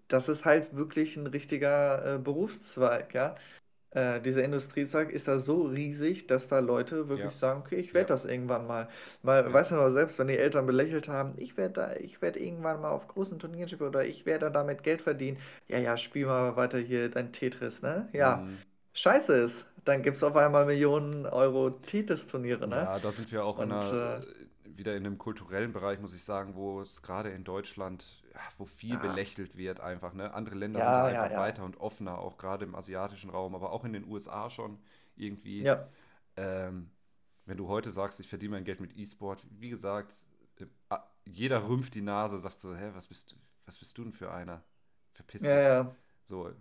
das 0.08 0.30
ist 0.30 0.46
halt 0.46 0.76
wirklich 0.76 1.18
ein 1.18 1.28
richtiger 1.28 2.16
äh, 2.16 2.20
Berufszweig, 2.20 3.14
ja. 3.14 3.36
Äh, 3.92 4.22
dieser 4.22 4.44
Industriezweig 4.44 5.12
ist 5.12 5.28
da 5.28 5.40
so 5.40 5.64
riesig, 5.64 6.28
dass 6.28 6.48
da 6.50 6.60
Leute 6.60 7.10
wirklich 7.10 7.36
Ja, 7.36 7.38
sagen, 7.38 7.62
okay, 7.62 7.78
ich 7.78 7.94
werde 7.94 8.08
ja, 8.08 8.14
das 8.14 8.26
irgendwann 8.26 8.68
mal. 8.68 8.90
Mal, 9.24 9.52
ja. 9.52 9.54
weißt 9.54 9.72
du 9.72 9.76
noch 9.76 9.90
selbst, 9.92 10.20
wenn 10.20 10.28
die 10.28 10.38
Eltern 10.38 10.66
belächelt 10.68 11.08
haben, 11.10 11.34
ich 11.38 11.58
werde 11.58 11.74
da, 11.76 11.96
ich 11.96 12.22
werde 12.22 12.40
irgendwann 12.40 12.82
mal 12.82 12.92
auf 12.92 13.08
großen 13.08 13.40
Turnieren 13.40 13.70
spielen 13.70 13.90
oder 13.90 14.06
ich 14.06 14.26
werde 14.26 14.52
damit 14.52 14.84
Geld 14.84 15.02
verdienen. 15.04 15.40
Ja, 15.68 15.80
ja, 15.80 15.98
spiel 15.98 16.26
mal 16.28 16.56
weiter 16.58 16.80
hier 16.80 17.10
dein 17.10 17.34
Tetris, 17.34 17.82
ne? 17.82 18.10
Ja, 18.14 18.46
Mhm. 18.46 18.64
scheiße 18.94 19.34
ist. 19.34 19.66
Dann 19.86 20.04
gibt 20.04 20.18
es 20.18 20.24
auf 20.24 20.36
einmal 20.36 20.66
Millionen 20.66 21.26
Euro 21.26 21.70
Tetris-Turniere, 21.72 22.68
ne? 22.68 22.90
Ja, 22.90 23.00
da 23.00 23.12
sind 23.12 23.32
wir 23.32 23.46
auch 23.46 23.60
in 23.60 23.72
Und 23.72 23.72
einer, 23.72 23.94
äh, 23.94 24.26
wieder 24.66 24.96
in 24.96 25.06
einem 25.06 25.18
kulturellen 25.18 25.72
Bereich, 25.74 26.00
muss 26.00 26.14
ich 26.14 26.24
sagen, 26.24 26.56
wo 26.56 26.82
es 26.82 27.02
gerade 27.02 27.30
in 27.30 27.44
Deutschland, 27.44 28.24
wo 28.58 28.66
viel 28.66 28.98
ja, 29.00 29.00
belächelt 29.00 29.58
wird 29.58 29.80
einfach, 29.80 30.14
ne? 30.14 30.34
Andere 30.34 30.56
Länder 30.56 30.82
sind 30.82 31.00
da 31.00 31.08
ja, 31.08 31.10
ja, 31.10 31.24
einfach 31.24 31.32
ja. 31.32 31.40
weiter 31.40 31.64
und 31.66 31.78
offener, 31.80 32.20
auch 32.20 32.38
gerade 32.38 32.66
im 32.66 32.76
asiatischen 32.76 33.30
Raum, 33.30 33.56
aber 33.56 33.72
auch 33.72 33.86
in 33.86 33.94
den 33.94 34.06
USA 34.08 34.50
schon 34.50 34.80
irgendwie. 35.16 35.64
Ja, 35.64 35.88
Ähm, 36.36 36.92
wenn 37.46 37.58
du 37.58 37.68
heute 37.68 37.92
sagst, 37.92 38.20
ich 38.20 38.28
verdiene 38.28 38.52
mein 38.56 38.66
Geld 38.66 38.80
mit 38.82 38.96
E-Sport, 38.98 39.46
wie 39.50 39.70
gesagt, 39.70 40.26
ah, 40.90 41.04
jeder 41.26 41.68
rümpft 41.68 41.96
die 41.96 42.02
Nase, 42.02 42.40
sagt 42.40 42.60
so, 42.60 42.76
hä, 42.76 42.92
was 42.94 43.08
bist 43.08 43.32
du, 43.32 43.36
was 43.66 43.78
bist 43.78 43.98
du 43.98 44.04
denn 44.04 44.14
für 44.14 44.32
einer? 44.32 44.64
Verpiss 45.14 45.44
ja, 45.44 45.56
dich. 45.56 45.64
ja. 45.64 45.96
So, 46.26 46.52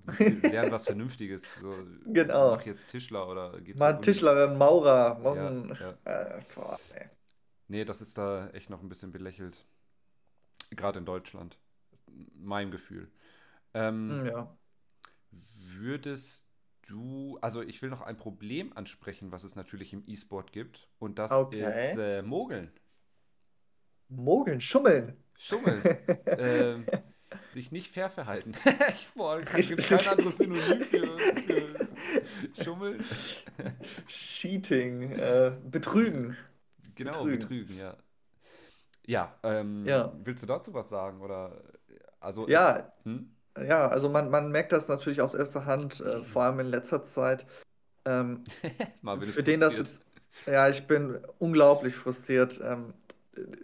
lern 0.42 0.70
was 0.70 0.84
Vernünftiges. 0.86 1.58
So, 1.58 1.86
mach 2.14 2.14
Genau. 2.14 2.56
jetzt 2.64 2.88
Tischler 2.88 3.28
oder 3.28 3.60
geh 3.60 3.74
Mal 3.74 3.76
zur 3.76 3.88
ein 3.88 3.96
Uni. 3.96 4.02
Tischler, 4.02 4.50
ein 4.50 4.58
Maurer, 4.58 5.20
Ja, 5.22 5.52
ja. 5.78 5.98
äh, 6.04 6.42
boah. 6.54 6.78
Nee, 7.68 7.84
das 7.84 8.00
ist 8.00 8.18
da 8.18 8.48
echt 8.50 8.70
noch 8.70 8.82
ein 8.82 8.88
bisschen 8.88 9.12
belächelt. 9.12 9.66
Gerade 10.70 10.98
in 11.00 11.06
Deutschland. 11.06 11.58
Mein 12.34 12.70
Gefühl. 12.70 13.10
Ähm, 13.74 14.10
Hm, 14.10 14.26
ja. 14.26 14.56
würdest 15.54 16.48
du, 16.88 17.38
also 17.42 17.62
ich 17.62 17.82
will 17.82 17.90
noch 17.90 18.00
ein 18.02 18.16
Problem 18.16 18.76
ansprechen, 18.76 19.32
was 19.32 19.44
es 19.44 19.56
natürlich 19.56 19.92
im 19.92 20.04
E-Sport 20.06 20.52
gibt. 20.52 20.88
Und 20.98 21.18
das 21.18 21.32
ist 21.32 21.42
Okay. 21.42 21.98
äh, 21.98 22.22
Mogeln. 22.22 22.70
Mogeln, 24.08 24.60
schummeln. 24.60 25.16
Schummeln. 25.38 25.82
Ähm, 26.38 26.86
sich 27.48 27.72
nicht 27.72 27.90
fair 27.90 28.10
verhalten. 28.10 28.54
Ich, 29.56 29.68
gibt 29.68 29.82
kein 29.88 30.06
anderes 30.06 30.36
Synonym 30.38 30.80
für, 30.82 31.18
für 31.46 31.88
Schummeln? 32.62 33.04
Cheating, 34.06 35.12
äh, 35.12 35.52
Betrügen. 35.70 36.36
Genau, 36.94 37.12
Betrügen. 37.12 37.38
betrügen, 37.38 37.76
ja. 37.76 37.96
Ja, 39.06 39.38
ähm, 39.42 39.84
Ja. 39.86 40.12
willst 40.24 40.42
du 40.42 40.46
dazu 40.46 40.74
was 40.74 40.88
sagen? 40.88 41.20
Oder, 41.20 41.62
also 42.26 42.48
Ja, 42.48 42.92
hm? 43.04 43.30
ja, 43.56 43.86
also 43.88 44.08
man, 44.08 44.30
man 44.30 44.50
merkt 44.50 44.72
das 44.72 44.88
natürlich 44.88 45.20
aus 45.20 45.32
erster 45.32 45.64
Hand, 45.64 46.00
äh, 46.00 46.24
vor 46.24 46.42
allem 46.42 46.58
in 46.58 46.66
letzter 46.66 47.02
Zeit. 47.02 47.46
Ähm, 48.04 48.42
für 49.22 49.44
den 49.44 49.60
das 49.60 49.78
jetzt, 49.78 50.02
ja, 50.46 50.68
ich 50.68 50.86
bin 50.88 51.20
unglaublich 51.38 51.94
frustriert. 51.94 52.60
Ähm, 52.62 52.94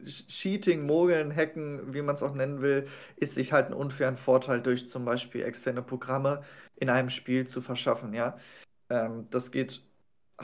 Cheating, 0.05 0.87
Mogeln, 0.87 1.35
Hacken, 1.35 1.93
wie 1.93 2.03
man 2.03 2.15
es 2.15 2.23
auch 2.23 2.35
nennen 2.35 2.61
will, 2.61 2.87
ist 3.17 3.35
sich 3.35 3.53
halt 3.53 3.67
einen 3.67 3.75
unfairen 3.75 4.17
Vorteil 4.17 4.61
durch 4.61 4.89
zum 4.89 5.05
Beispiel 5.05 5.43
externe 5.43 5.83
Programme 5.83 6.45
in 6.77 6.89
einem 6.89 7.09
Spiel 7.09 7.47
zu 7.47 7.61
verschaffen, 7.61 8.15
ja. 8.15 8.37
Ähm, 8.91 9.27
das 9.31 9.51
geht 9.51 9.83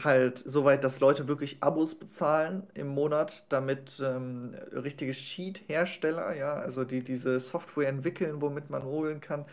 halt 0.05 0.39
so 0.39 0.65
weit, 0.65 0.85
dass 0.85 1.01
Leute 1.01 1.29
wirklich 1.29 1.59
Abos 1.63 1.95
bezahlen 1.95 2.67
im 2.75 2.89
Monat, 2.89 3.45
damit 3.51 4.01
ähm, 4.05 4.55
richtige 4.73 5.13
Cheat-Hersteller, 5.13 6.35
ja, 6.37 6.55
also 6.55 6.85
die 6.85 7.03
diese 7.03 7.41
Software 7.41 7.89
entwickeln, 7.89 8.41
womit 8.41 8.71
man 8.71 8.85
mogeln 8.85 9.21
kann, 9.21 9.45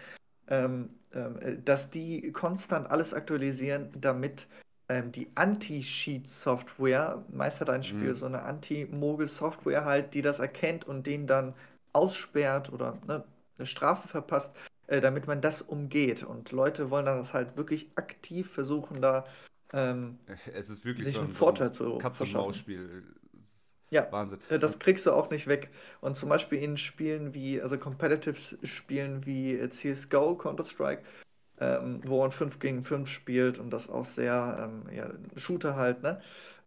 ähm, 0.48 0.90
ähm, 1.14 1.40
äh, 1.40 1.58
dass 1.64 1.90
die 1.90 2.32
konstant 2.32 2.90
alles 2.92 3.14
aktualisieren, 3.14 3.90
damit 4.00 4.48
ähm, 4.90 5.12
die 5.12 5.30
Anti-Cheat-Software, 5.36 7.24
meist 7.30 7.62
hat 7.62 7.70
ein 7.70 7.84
Spiel 7.84 8.10
Mhm. 8.10 8.16
so 8.16 8.26
eine 8.28 8.44
Anti-Mogel-Software 8.44 9.86
halt, 9.86 10.14
die 10.14 10.22
das 10.22 10.40
erkennt 10.40 10.86
und 10.88 11.08
den 11.08 11.28
dann 11.28 11.56
aussperrt 11.94 12.72
oder 12.72 12.98
ne, 13.08 13.24
eine 13.58 13.66
Strafe 13.68 14.08
verpasst, 14.08 14.56
äh, 14.88 15.02
damit 15.02 15.28
man 15.28 15.42
das 15.42 15.62
umgeht. 15.62 16.24
Und 16.24 16.52
Leute 16.52 16.90
wollen 16.92 17.06
dann 17.06 17.18
das 17.20 17.34
halt 17.34 17.58
wirklich 17.58 17.90
aktiv 17.96 18.52
versuchen, 18.52 19.02
da 19.02 19.26
ähm, 19.76 20.20
Es 20.54 20.70
ist 20.70 20.86
wirklich 20.86 21.08
sich 21.08 21.12
so 21.12 21.20
einen 21.20 21.30
ein, 21.30 21.36
so 21.36 21.50
ein 21.50 21.58
Vorteil 21.58 21.72
zu 21.74 22.12
verschaffen. 22.16 22.66
Katz-und-Maus-Spiel. 22.68 23.04
Es 23.40 23.48
ist 23.48 23.76
Ja, 23.90 24.12
Wahnsinn. 24.12 24.40
äh, 24.50 24.60
das 24.60 24.80
Und 24.80 24.80
kriegst 24.80 25.06
du 25.06 25.12
auch 25.14 25.30
nicht 25.30 25.48
weg. 25.48 25.70
Und 26.02 26.16
zum 26.18 26.30
Beispiel 26.30 26.62
in 26.62 26.78
Spielen 26.78 27.34
wie, 27.34 27.62
also 27.62 27.78
Competitive-Spielen 27.78 29.26
wie 29.26 29.54
äh, 29.56 29.70
CSGO, 29.70 30.36
Counter-Strike, 30.36 31.04
ähm, 31.60 32.02
wo 32.06 32.22
man 32.22 32.32
5 32.32 32.60
gegen 32.60 32.84
5 32.86 33.10
spielt 33.10 33.60
und 33.60 33.72
das 33.72 33.90
auch 33.90 34.06
sehr, 34.06 34.58
ähm, 34.62 34.94
ja, 34.96 35.06
ein 35.08 35.32
Shooter 35.38 35.76
halt, 35.76 36.04
ne? 36.04 36.22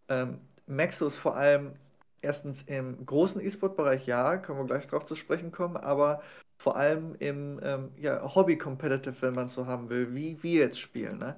Ähm, 0.08 0.40
merkst 0.66 1.00
du 1.02 1.06
es 1.06 1.16
vor 1.16 1.36
allem 1.36 1.74
erstens 2.22 2.62
im 2.62 3.04
großen 3.06 3.40
E-Sport-Bereich, 3.40 4.06
ja, 4.06 4.38
können 4.38 4.58
wir 4.60 4.66
gleich 4.66 4.86
drauf 4.88 5.04
zu 5.06 5.16
sprechen 5.16 5.52
kommen, 5.52 5.76
aber 5.76 6.22
vor 6.58 6.76
allem 6.76 7.16
im 7.20 7.60
ähm, 7.62 7.90
ja, 7.98 8.34
Hobby-Competitive, 8.34 9.22
wenn 9.22 9.34
man 9.34 9.46
es 9.46 9.54
so 9.54 9.66
haben 9.66 9.90
will, 9.90 10.14
wie 10.14 10.42
wir 10.42 10.60
jetzt 10.62 10.80
spielen, 10.80 11.18
ne? 11.18 11.36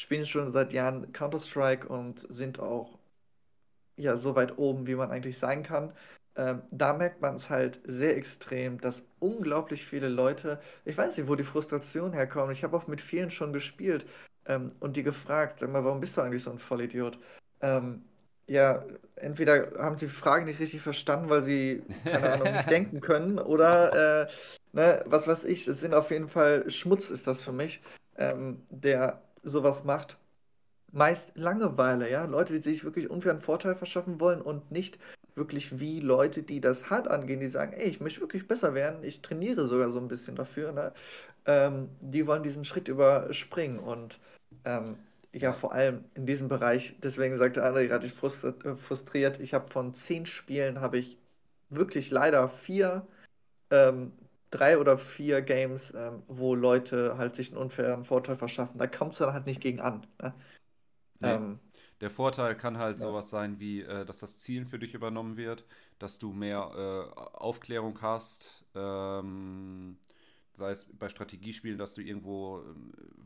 Spielen 0.00 0.24
schon 0.24 0.50
seit 0.50 0.72
Jahren 0.72 1.12
Counter-Strike 1.12 1.86
und 1.86 2.26
sind 2.30 2.58
auch 2.58 2.98
ja, 3.96 4.16
so 4.16 4.34
weit 4.34 4.56
oben, 4.56 4.86
wie 4.86 4.94
man 4.94 5.10
eigentlich 5.10 5.38
sein 5.38 5.62
kann. 5.62 5.92
Ähm, 6.36 6.62
da 6.70 6.94
merkt 6.94 7.20
man 7.20 7.34
es 7.34 7.50
halt 7.50 7.80
sehr 7.84 8.16
extrem, 8.16 8.80
dass 8.80 9.04
unglaublich 9.18 9.84
viele 9.84 10.08
Leute, 10.08 10.58
ich 10.86 10.96
weiß 10.96 11.18
nicht, 11.18 11.28
wo 11.28 11.34
die 11.34 11.44
Frustration 11.44 12.14
herkommt. 12.14 12.50
Ich 12.52 12.64
habe 12.64 12.78
auch 12.78 12.86
mit 12.86 13.02
vielen 13.02 13.30
schon 13.30 13.52
gespielt 13.52 14.06
ähm, 14.46 14.72
und 14.80 14.96
die 14.96 15.02
gefragt, 15.02 15.60
sag 15.60 15.70
mal, 15.70 15.84
warum 15.84 16.00
bist 16.00 16.16
du 16.16 16.22
eigentlich 16.22 16.44
so 16.44 16.50
ein 16.50 16.58
Vollidiot? 16.58 17.18
Ähm, 17.60 18.02
ja, 18.46 18.82
entweder 19.16 19.70
haben 19.78 19.98
sie 19.98 20.08
Fragen 20.08 20.46
nicht 20.46 20.60
richtig 20.60 20.80
verstanden, 20.80 21.28
weil 21.28 21.42
sie, 21.42 21.82
keine 22.04 22.32
Ahnung, 22.32 22.52
nicht 22.54 22.70
denken 22.70 23.02
können, 23.02 23.38
oder, 23.38 24.22
äh, 24.22 24.28
ne, 24.72 25.04
was 25.04 25.28
weiß 25.28 25.44
ich, 25.44 25.68
es 25.68 25.82
sind 25.82 25.94
auf 25.94 26.10
jeden 26.10 26.28
Fall 26.28 26.70
Schmutz 26.70 27.10
ist 27.10 27.26
das 27.26 27.44
für 27.44 27.52
mich, 27.52 27.82
ähm, 28.16 28.62
der 28.70 29.20
sowas 29.42 29.84
macht. 29.84 30.18
Meist 30.92 31.32
Langeweile, 31.36 32.10
ja. 32.10 32.24
Leute, 32.24 32.54
die 32.54 32.62
sich 32.62 32.84
wirklich 32.84 33.10
unfairen 33.10 33.40
Vorteil 33.40 33.76
verschaffen 33.76 34.20
wollen 34.20 34.42
und 34.42 34.70
nicht 34.72 34.98
wirklich 35.34 35.78
wie 35.78 36.00
Leute, 36.00 36.42
die 36.42 36.60
das 36.60 36.90
hart 36.90 37.08
angehen, 37.08 37.40
die 37.40 37.46
sagen, 37.46 37.72
ey, 37.72 37.88
ich 37.88 38.00
möchte 38.00 38.20
wirklich 38.20 38.48
besser 38.48 38.74
werden, 38.74 39.04
ich 39.04 39.22
trainiere 39.22 39.68
sogar 39.68 39.90
so 39.90 39.98
ein 40.00 40.08
bisschen 40.08 40.36
dafür, 40.36 40.72
ne? 40.72 40.92
Ähm, 41.46 41.88
die 42.00 42.26
wollen 42.26 42.42
diesen 42.42 42.64
Schritt 42.64 42.88
überspringen 42.88 43.78
und 43.78 44.20
ähm, 44.64 44.96
ja, 45.32 45.52
vor 45.52 45.72
allem 45.72 46.04
in 46.14 46.26
diesem 46.26 46.48
Bereich, 46.48 46.96
deswegen 47.02 47.36
sagte 47.38 47.64
André 47.64 47.86
gerade, 47.86 48.06
ich 48.06 48.12
äh, 48.12 48.76
frustriert, 48.76 49.40
ich 49.40 49.54
habe 49.54 49.70
von 49.70 49.94
zehn 49.94 50.26
Spielen, 50.26 50.80
habe 50.80 50.98
ich 50.98 51.18
wirklich 51.70 52.10
leider 52.10 52.48
vier 52.48 53.06
ähm, 53.70 54.12
drei 54.50 54.78
oder 54.78 54.98
vier 54.98 55.42
Games, 55.42 55.92
ähm, 55.94 56.22
wo 56.28 56.54
Leute 56.54 57.16
halt 57.18 57.36
sich 57.36 57.50
einen 57.50 57.62
unfairen 57.62 58.04
Vorteil 58.04 58.36
verschaffen. 58.36 58.78
Da 58.78 58.86
kommt 58.86 59.12
es 59.12 59.18
dann 59.18 59.32
halt 59.32 59.46
nicht 59.46 59.60
gegen 59.60 59.80
an. 59.80 60.06
Ne? 60.20 60.34
Nee. 61.20 61.28
Ähm, 61.28 61.60
der 62.00 62.10
Vorteil 62.10 62.56
kann 62.56 62.78
halt 62.78 62.98
ja. 62.98 63.06
sowas 63.06 63.30
sein 63.30 63.60
wie, 63.60 63.82
äh, 63.82 64.04
dass 64.04 64.20
das 64.20 64.38
Zielen 64.38 64.66
für 64.66 64.78
dich 64.78 64.94
übernommen 64.94 65.36
wird, 65.36 65.64
dass 65.98 66.18
du 66.18 66.32
mehr 66.32 66.70
äh, 66.74 67.20
Aufklärung 67.36 68.00
hast, 68.00 68.64
ähm, 68.74 69.98
sei 70.52 70.70
es 70.70 70.86
bei 70.98 71.08
Strategiespielen, 71.08 71.78
dass 71.78 71.94
du 71.94 72.00
irgendwo 72.00 72.60
äh, 72.60 72.64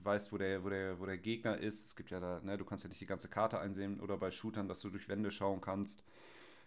weißt, 0.04 0.32
wo 0.32 0.38
der, 0.38 0.64
wo, 0.64 0.68
der, 0.68 0.98
wo 0.98 1.06
der 1.06 1.18
Gegner 1.18 1.56
ist. 1.56 1.86
Es 1.86 1.96
gibt 1.96 2.10
ja 2.10 2.20
da, 2.20 2.40
ne, 2.42 2.58
du 2.58 2.64
kannst 2.64 2.84
ja 2.84 2.88
nicht 2.88 3.00
die 3.00 3.06
ganze 3.06 3.28
Karte 3.28 3.60
einsehen 3.60 4.00
oder 4.00 4.16
bei 4.16 4.30
Shootern, 4.30 4.68
dass 4.68 4.80
du 4.80 4.90
durch 4.90 5.08
Wände 5.08 5.30
schauen 5.30 5.60
kannst. 5.60 6.04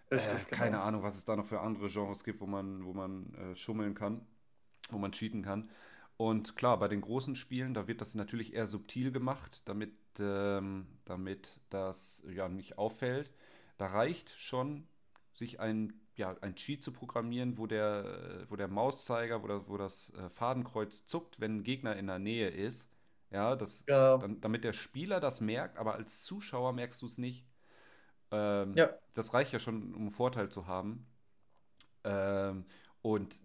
Richtig, 0.10 0.32
äh, 0.32 0.46
genau. 0.50 0.58
Keine 0.58 0.80
Ahnung, 0.80 1.04
was 1.04 1.18
es 1.18 1.26
da 1.26 1.36
noch 1.36 1.46
für 1.46 1.60
andere 1.60 1.90
Genres 1.90 2.24
gibt, 2.24 2.40
wo 2.40 2.48
man, 2.48 2.86
wo 2.86 2.94
man 2.94 3.34
äh, 3.36 3.56
schummeln 3.58 3.94
kann, 3.96 4.26
wo 4.90 4.98
man 4.98 5.12
cheaten 5.12 5.44
kann. 5.44 5.70
Und 6.18 6.56
klar, 6.56 6.80
bei 6.80 6.88
den 6.88 7.02
großen 7.02 7.36
Spielen, 7.36 7.74
da 7.74 7.88
wird 7.88 8.02
das 8.02 8.16
natürlich 8.16 8.54
eher 8.54 8.66
subtil 8.66 9.12
gemacht, 9.12 9.62
damit, 9.66 9.94
ähm, 10.20 10.88
damit 11.06 11.62
das 11.70 12.24
ja 12.28 12.50
nicht 12.50 12.78
auffällt. 12.80 13.30
Da 13.78 13.88
reicht 13.88 14.32
schon, 14.32 14.88
sich 15.36 15.60
ein, 15.60 15.94
ja, 16.16 16.36
ein 16.42 16.56
Cheat 16.56 16.82
zu 16.82 16.92
programmieren, 16.92 17.60
wo 17.60 17.68
der, 17.68 18.46
wo 18.50 18.56
der 18.56 18.68
Mauszeiger, 18.68 19.44
wo, 19.44 19.48
das, 19.48 19.62
wo 19.68 19.78
das 19.78 20.12
äh, 20.16 20.30
Fadenkreuz 20.30 21.06
zuckt, 21.06 21.40
wenn 21.40 21.58
ein 21.58 21.64
Gegner 21.64 21.96
in 21.96 22.08
der 22.08 22.18
Nähe 22.18 22.50
ist. 22.50 22.92
Ja, 23.30 23.56
das, 23.56 23.86
ja. 23.88 24.18
Dann, 24.18 24.42
damit 24.42 24.64
der 24.64 24.74
Spieler 24.74 25.20
das 25.20 25.42
merkt, 25.42 25.78
aber 25.78 25.94
als 25.96 26.24
Zuschauer 26.24 26.74
merkst 26.74 27.02
du 27.02 27.06
es 27.06 27.20
nicht. 27.20 27.46
Ähm, 28.32 28.74
ja. 28.76 28.90
Das 29.14 29.34
reicht 29.34 29.54
ja 29.54 29.60
schon, 29.60 29.94
um 29.94 30.02
einen 30.02 30.12
Vorteil 30.12 30.50
zu 30.50 30.66
haben. 30.66 31.06
Ähm, 32.04 32.66
und 33.02 33.42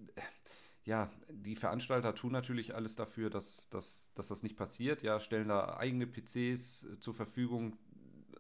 ja, 0.84 1.10
die 1.28 1.56
Veranstalter 1.56 2.14
tun 2.14 2.32
natürlich 2.32 2.74
alles 2.74 2.96
dafür, 2.96 3.30
dass, 3.30 3.68
dass, 3.68 4.12
dass 4.14 4.28
das 4.28 4.42
nicht 4.42 4.56
passiert. 4.56 5.02
Ja, 5.02 5.20
stellen 5.20 5.48
da 5.48 5.76
eigene 5.76 6.06
PCs 6.06 6.84
äh, 6.84 6.98
zur 6.98 7.14
Verfügung. 7.14 7.76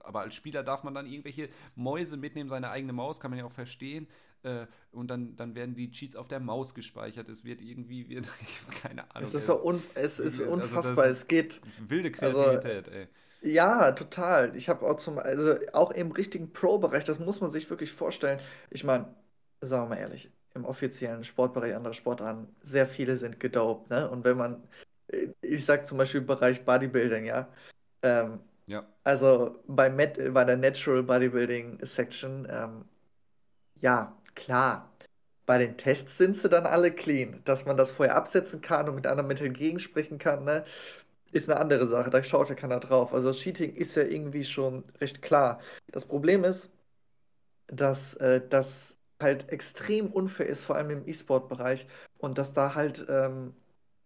Aber 0.00 0.20
als 0.20 0.34
Spieler 0.34 0.64
darf 0.64 0.82
man 0.82 0.94
dann 0.94 1.06
irgendwelche 1.06 1.48
Mäuse 1.76 2.16
mitnehmen, 2.16 2.48
seine 2.48 2.70
eigene 2.70 2.92
Maus, 2.92 3.20
kann 3.20 3.30
man 3.30 3.38
ja 3.38 3.44
auch 3.44 3.52
verstehen. 3.52 4.08
Äh, 4.42 4.66
und 4.90 5.08
dann, 5.08 5.36
dann 5.36 5.54
werden 5.54 5.76
die 5.76 5.92
Cheats 5.92 6.16
auf 6.16 6.26
der 6.26 6.40
Maus 6.40 6.74
gespeichert. 6.74 7.28
Es 7.28 7.44
wird 7.44 7.60
irgendwie, 7.60 8.08
wird, 8.08 8.26
keine 8.82 9.08
Ahnung. 9.14 9.28
Es 9.28 9.34
ist, 9.34 9.46
so 9.46 9.64
un, 9.64 9.80
es 9.94 10.18
ist 10.18 10.40
also 10.40 10.52
unfassbar. 10.52 11.06
es 11.06 11.28
geht. 11.28 11.60
Wilde 11.86 12.10
also 12.20 12.38
Kreativität, 12.38 12.88
also, 12.88 12.98
ey. 12.98 13.08
Ja, 13.42 13.92
total. 13.92 14.56
Ich 14.56 14.68
habe 14.68 14.86
auch 14.86 14.96
zum, 14.96 15.18
also 15.18 15.56
auch 15.72 15.90
im 15.92 16.12
richtigen 16.12 16.52
Pro-Bereich, 16.52 17.04
das 17.04 17.18
muss 17.20 17.40
man 17.40 17.50
sich 17.50 17.70
wirklich 17.70 17.92
vorstellen. 17.92 18.40
Ich 18.70 18.84
meine, 18.84 19.14
sagen 19.60 19.84
wir 19.84 19.96
mal 19.96 20.00
ehrlich, 20.00 20.30
im 20.54 20.64
offiziellen 20.64 21.24
Sportbereich 21.24 21.74
anderer 21.74 21.94
Sportarten, 21.94 22.48
sehr 22.62 22.86
viele 22.86 23.16
sind 23.16 23.40
gedopt, 23.40 23.90
ne? 23.90 24.10
Und 24.10 24.24
wenn 24.24 24.36
man, 24.36 24.62
ich 25.40 25.64
sag 25.64 25.86
zum 25.86 25.98
Beispiel 25.98 26.20
im 26.20 26.26
Bereich 26.26 26.64
Bodybuilding, 26.64 27.24
ja, 27.26 27.48
ähm, 28.02 28.40
ja. 28.66 28.86
Also 29.04 29.62
bei, 29.66 29.90
Met, 29.90 30.32
bei 30.32 30.44
der 30.44 30.56
Natural 30.56 31.02
Bodybuilding 31.02 31.84
Section, 31.84 32.46
ähm, 32.50 32.84
ja, 33.76 34.16
klar. 34.34 34.88
Bei 35.46 35.58
den 35.58 35.76
Tests 35.76 36.18
sind 36.18 36.36
sie 36.36 36.48
dann 36.48 36.66
alle 36.66 36.92
clean. 36.92 37.42
Dass 37.44 37.66
man 37.66 37.76
das 37.76 37.90
vorher 37.90 38.16
absetzen 38.16 38.60
kann 38.60 38.88
und 38.88 38.94
mit 38.94 39.06
anderen 39.06 39.26
Mitteln 39.28 39.52
gegensprechen 39.54 40.18
kann, 40.18 40.44
ne? 40.44 40.64
ist 41.32 41.50
eine 41.50 41.60
andere 41.60 41.88
Sache. 41.88 42.10
Da 42.10 42.22
schaut 42.22 42.48
ja 42.50 42.54
keiner 42.54 42.80
drauf. 42.80 43.12
Also 43.14 43.32
Cheating 43.32 43.74
ist 43.74 43.96
ja 43.96 44.04
irgendwie 44.04 44.44
schon 44.44 44.84
recht 45.00 45.22
klar. 45.22 45.60
Das 45.90 46.04
Problem 46.06 46.44
ist, 46.44 46.70
dass 47.68 48.14
äh, 48.16 48.40
das 48.48 48.98
halt 49.22 49.48
extrem 49.50 50.08
unfair 50.12 50.46
ist, 50.46 50.64
vor 50.64 50.76
allem 50.76 50.90
im 50.90 51.08
E-Sport-Bereich. 51.08 51.86
Und 52.18 52.38
dass 52.38 52.52
da 52.52 52.74
halt, 52.74 53.06
ähm, 53.08 53.54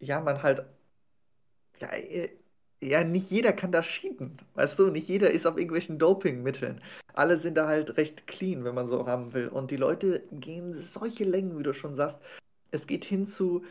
ja, 0.01 0.21
man 0.21 0.43
halt, 0.43 0.65
ja, 1.81 1.89
äh, 1.93 2.31
ja, 2.81 3.05
nicht 3.05 3.31
jeder 3.31 3.53
kann 3.53 3.73
da 3.73 3.83
cheaten. 3.83 4.37
Weißt 4.55 4.79
du, 4.79 4.89
nicht 4.91 5.09
jeder 5.09 5.31
ist 5.31 5.47
auf 5.47 5.57
irgendwelchen 5.57 5.99
Dopingmitteln. 5.99 6.81
Alle 7.15 7.39
sind 7.39 7.57
da 7.57 7.67
halt 7.69 7.97
recht 7.97 8.27
clean, 8.27 8.65
wenn 8.65 8.75
man 8.75 8.89
so 8.89 9.07
haben 9.07 9.33
will. 9.35 9.49
Und 9.49 9.71
die 9.71 9.77
Leute 9.77 10.23
gehen 10.33 10.75
solche 10.75 11.25
Längen, 11.25 11.59
wie 11.59 11.63
du 11.63 11.73
schon 11.75 11.95
sagst. 11.95 12.21
Es 12.71 12.87
geht 12.87 13.05
hin 13.05 13.27
zu, 13.27 13.65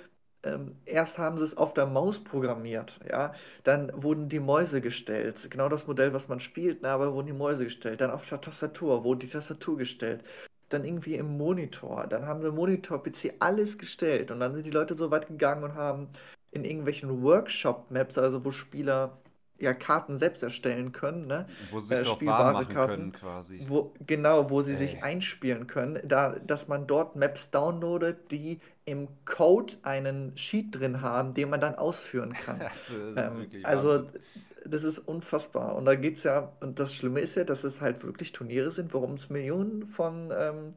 ähm, 0.46 0.76
erst 0.86 1.18
haben 1.18 1.38
sie 1.38 1.44
es 1.44 1.58
auf 1.58 1.74
der 1.74 1.86
Maus 1.86 2.24
programmiert, 2.24 3.00
ja, 3.10 3.34
dann 3.64 3.92
wurden 4.04 4.30
die 4.30 4.40
Mäuse 4.40 4.82
gestellt, 4.82 5.50
genau 5.50 5.70
das 5.70 5.88
Modell, 5.88 6.14
was 6.14 6.28
man 6.28 6.40
spielt, 6.40 6.80
na, 6.82 6.94
aber 6.94 7.14
wurden 7.14 7.28
die 7.28 7.34
Mäuse 7.34 7.66
gestellt, 7.66 8.02
dann 8.02 8.12
auf 8.12 8.28
der 8.30 8.42
Tastatur 8.42 9.04
wurde 9.04 9.26
die 9.26 9.32
Tastatur 9.32 9.78
gestellt, 9.78 10.24
dann 10.70 10.84
irgendwie 10.84 11.16
im 11.16 11.38
Monitor, 11.38 12.08
dann 12.08 12.26
haben 12.26 12.42
sie 12.42 12.52
Monitor-PC 12.52 13.36
alles 13.40 13.78
gestellt 13.78 14.32
und 14.32 14.40
dann 14.40 14.54
sind 14.54 14.66
die 14.66 14.72
Leute 14.72 14.96
so 14.96 15.12
weit 15.12 15.28
gegangen 15.28 15.64
und 15.64 15.76
haben 15.76 16.08
in 16.52 16.66
irgendwelchen 16.66 17.22
Workshop-Maps, 17.24 18.18
also 18.18 18.44
wo 18.44 18.52
Spieler 18.52 19.18
ja 19.58 19.74
Karten 19.74 20.18
selbst 20.18 20.44
erstellen 20.44 20.92
können, 20.92 21.28
ne? 21.28 21.46
Wo 21.72 21.80
sie 21.80 21.96
sich 21.96 22.22
äh, 22.22 22.26
machen 22.26 22.68
Karten, 22.68 22.96
können 22.96 23.12
quasi. 23.12 23.64
Wo, 23.68 23.94
genau, 24.06 24.50
wo 24.50 24.62
sie 24.62 24.72
Ey. 24.72 24.78
sich 24.78 25.04
einspielen 25.04 25.68
können, 25.68 26.00
da, 26.04 26.36
dass 26.46 26.68
man 26.68 26.88
dort 26.88 27.16
Maps 27.16 27.52
downloadet, 27.52 28.32
die 28.32 28.60
im 28.86 29.08
Code 29.26 29.74
einen 29.84 30.36
Sheet 30.38 30.76
drin 30.76 31.02
haben, 31.02 31.34
den 31.34 31.50
man 31.50 31.62
dann 31.62 31.76
ausführen 31.76 32.34
kann. 32.34 32.62
ähm, 33.16 33.48
also 33.64 34.08
das 34.68 34.84
ist 34.84 35.00
unfassbar. 35.00 35.76
Und 35.76 35.86
da 35.86 35.96
geht 35.96 36.18
es 36.18 36.24
ja, 36.24 36.54
und 36.62 36.80
das 36.80 36.94
Schlimme 36.94 37.20
ist 37.20 37.36
ja, 37.36 37.44
dass 37.44 37.64
es 37.64 37.82
halt 37.82 38.04
wirklich 38.04 38.32
Turniere 38.32 38.72
sind, 38.72 38.94
worum 38.94 39.14
es 39.14 39.30
Millionen 39.30 39.88
von 39.88 40.34
ähm, 40.36 40.74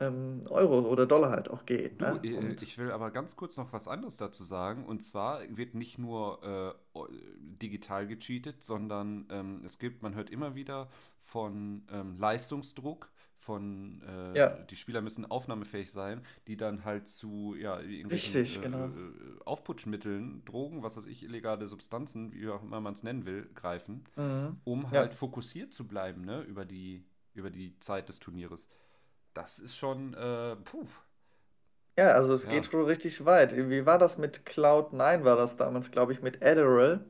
ähm, 0.00 0.42
Euro 0.48 0.80
oder 0.80 1.06
Dollar 1.06 1.30
halt 1.30 1.50
auch 1.50 1.64
geht. 1.66 2.00
Ne? 2.00 2.18
Du, 2.22 2.28
äh, 2.28 2.56
ich 2.60 2.78
will 2.78 2.90
aber 2.90 3.10
ganz 3.10 3.36
kurz 3.36 3.56
noch 3.56 3.72
was 3.72 3.88
anderes 3.88 4.16
dazu 4.16 4.44
sagen. 4.44 4.84
Und 4.84 5.02
zwar 5.02 5.40
wird 5.48 5.74
nicht 5.74 5.98
nur 5.98 6.76
äh, 6.94 7.00
digital 7.38 8.06
gecheatet, 8.06 8.62
sondern 8.62 9.26
ähm, 9.30 9.62
es 9.64 9.78
gibt, 9.78 10.02
man 10.02 10.14
hört 10.14 10.30
immer 10.30 10.54
wieder 10.54 10.88
von 11.18 11.86
ähm, 11.90 12.16
Leistungsdruck 12.18 13.10
von 13.46 14.02
äh, 14.06 14.38
ja. 14.38 14.48
die 14.48 14.76
Spieler 14.76 15.00
müssen 15.00 15.24
aufnahmefähig 15.24 15.90
sein, 15.90 16.22
die 16.46 16.56
dann 16.56 16.84
halt 16.84 17.08
zu 17.08 17.54
ja, 17.58 17.80
irgendwelchen 17.80 18.40
Richtig, 18.40 18.58
äh, 18.58 18.62
genau. 18.62 18.90
Aufputschmitteln, 19.44 20.44
Drogen, 20.44 20.82
was 20.82 20.96
weiß 20.96 21.06
ich, 21.06 21.22
illegale 21.22 21.68
Substanzen, 21.68 22.32
wie 22.32 22.48
auch 22.48 22.62
immer 22.62 22.80
man 22.80 22.94
es 22.94 23.02
nennen 23.02 23.24
will, 23.24 23.48
greifen, 23.54 24.04
mhm. 24.16 24.58
um 24.64 24.90
halt 24.90 25.12
ja. 25.12 25.16
fokussiert 25.16 25.72
zu 25.72 25.86
bleiben, 25.86 26.22
ne, 26.22 26.42
über 26.42 26.64
die, 26.64 27.04
über 27.34 27.50
die 27.50 27.78
Zeit 27.78 28.08
des 28.08 28.18
Turnieres 28.18 28.68
das 29.36 29.58
ist 29.58 29.76
schon, 29.76 30.14
äh, 30.14 30.56
puh. 30.56 30.86
Ja, 31.98 32.12
also 32.12 32.32
es 32.32 32.44
ja. 32.44 32.50
geht 32.50 32.66
schon 32.66 32.84
richtig 32.84 33.24
weit. 33.24 33.56
Wie 33.56 33.86
war 33.86 33.98
das 33.98 34.18
mit 34.18 34.40
Cloud9? 34.46 35.24
War 35.24 35.36
das 35.36 35.56
damals, 35.56 35.90
glaube 35.90 36.12
ich, 36.12 36.22
mit 36.22 36.42
Adderall? 36.42 37.04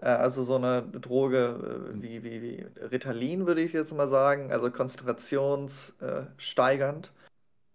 Äh, 0.00 0.06
also 0.06 0.42
so 0.42 0.56
eine 0.56 0.82
Droge 0.82 1.92
äh, 1.94 2.02
wie, 2.02 2.22
wie, 2.22 2.42
wie 2.42 2.66
Ritalin, 2.80 3.46
würde 3.46 3.62
ich 3.62 3.72
jetzt 3.72 3.94
mal 3.94 4.08
sagen, 4.08 4.52
also 4.52 4.70
konzentrationssteigernd 4.70 7.12